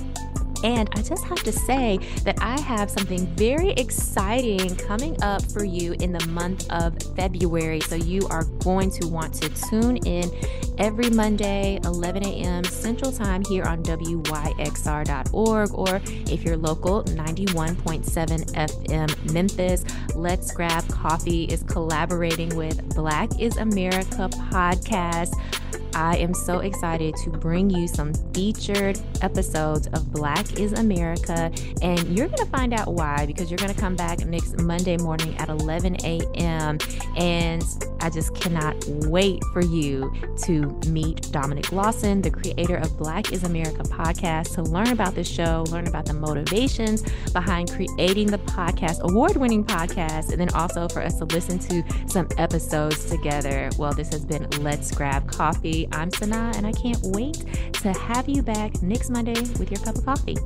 And 0.64 0.88
I 0.94 1.02
just 1.02 1.24
have 1.24 1.42
to 1.42 1.52
say 1.52 1.98
that 2.24 2.38
I 2.40 2.58
have 2.58 2.90
something 2.90 3.26
very 3.36 3.72
exciting 3.72 4.74
coming 4.76 5.22
up 5.22 5.42
for 5.52 5.62
you 5.62 5.92
in 6.00 6.10
the 6.10 6.26
month 6.28 6.70
of 6.72 6.96
February. 7.14 7.80
So 7.80 7.96
you 7.96 8.26
are 8.28 8.44
going 8.60 8.90
to 8.92 9.06
want 9.06 9.34
to 9.34 9.50
tune 9.68 9.98
in 9.98 10.30
every 10.78 11.10
Monday, 11.10 11.78
11 11.84 12.24
a.m. 12.24 12.64
Central 12.64 13.12
Time 13.12 13.44
here 13.44 13.64
on 13.64 13.82
WYXR.org, 13.82 15.74
or 15.74 16.00
if 16.32 16.42
you're 16.44 16.56
local, 16.56 17.04
91.7 17.04 18.52
FM 18.52 19.32
Memphis. 19.34 19.84
Let's 20.14 20.50
Grab 20.50 20.88
Coffee 20.88 21.44
is 21.44 21.62
collaborating 21.64 22.56
with 22.56 22.94
Black 22.94 23.38
is 23.38 23.58
America 23.58 24.30
podcast. 24.30 25.34
I 25.94 26.16
am 26.16 26.34
so 26.34 26.58
excited 26.58 27.14
to 27.16 27.30
bring 27.30 27.70
you 27.70 27.86
some 27.86 28.12
featured 28.32 28.98
episodes 29.22 29.86
of 29.88 30.12
Black 30.12 30.58
is 30.58 30.72
America. 30.72 31.52
And 31.82 32.16
you're 32.16 32.28
going 32.28 32.44
to 32.44 32.50
find 32.50 32.74
out 32.74 32.92
why 32.92 33.26
because 33.26 33.50
you're 33.50 33.58
going 33.58 33.72
to 33.72 33.80
come 33.80 33.96
back 33.96 34.24
next 34.26 34.60
Monday 34.60 34.96
morning 34.96 35.36
at 35.38 35.48
11 35.48 35.96
a.m. 36.04 36.78
And 37.16 37.62
I 38.00 38.10
just 38.10 38.34
cannot 38.34 38.76
wait 39.06 39.42
for 39.52 39.62
you 39.62 40.12
to 40.42 40.66
meet 40.88 41.30
Dominic 41.32 41.72
Lawson, 41.72 42.20
the 42.20 42.30
creator 42.30 42.76
of 42.76 42.96
Black 42.98 43.32
is 43.32 43.44
America 43.44 43.82
podcast, 43.82 44.54
to 44.54 44.62
learn 44.62 44.88
about 44.88 45.14
the 45.14 45.24
show, 45.24 45.64
learn 45.70 45.86
about 45.86 46.04
the 46.06 46.12
motivations 46.12 47.02
behind 47.32 47.70
creating 47.72 48.26
the 48.26 48.38
podcast, 48.38 49.00
award 49.00 49.36
winning 49.36 49.64
podcast, 49.64 50.30
and 50.30 50.40
then 50.40 50.50
also 50.50 50.88
for 50.88 51.00
us 51.00 51.18
to 51.18 51.24
listen 51.24 51.58
to 51.58 51.82
some 52.06 52.28
episodes 52.36 53.04
together. 53.06 53.70
Well, 53.78 53.92
this 53.92 54.10
has 54.10 54.24
been 54.24 54.48
Let's 54.62 54.90
Grab 54.90 55.30
Coffee. 55.30 55.83
I'm 55.92 56.10
Sana, 56.10 56.52
and 56.56 56.66
I 56.66 56.72
can't 56.72 57.00
wait 57.02 57.44
to 57.74 57.92
have 57.92 58.28
you 58.28 58.42
back 58.42 58.82
next 58.82 59.10
Monday 59.10 59.40
with 59.58 59.70
your 59.70 59.80
cup 59.80 59.96
of 59.96 60.04
coffee. 60.04 60.36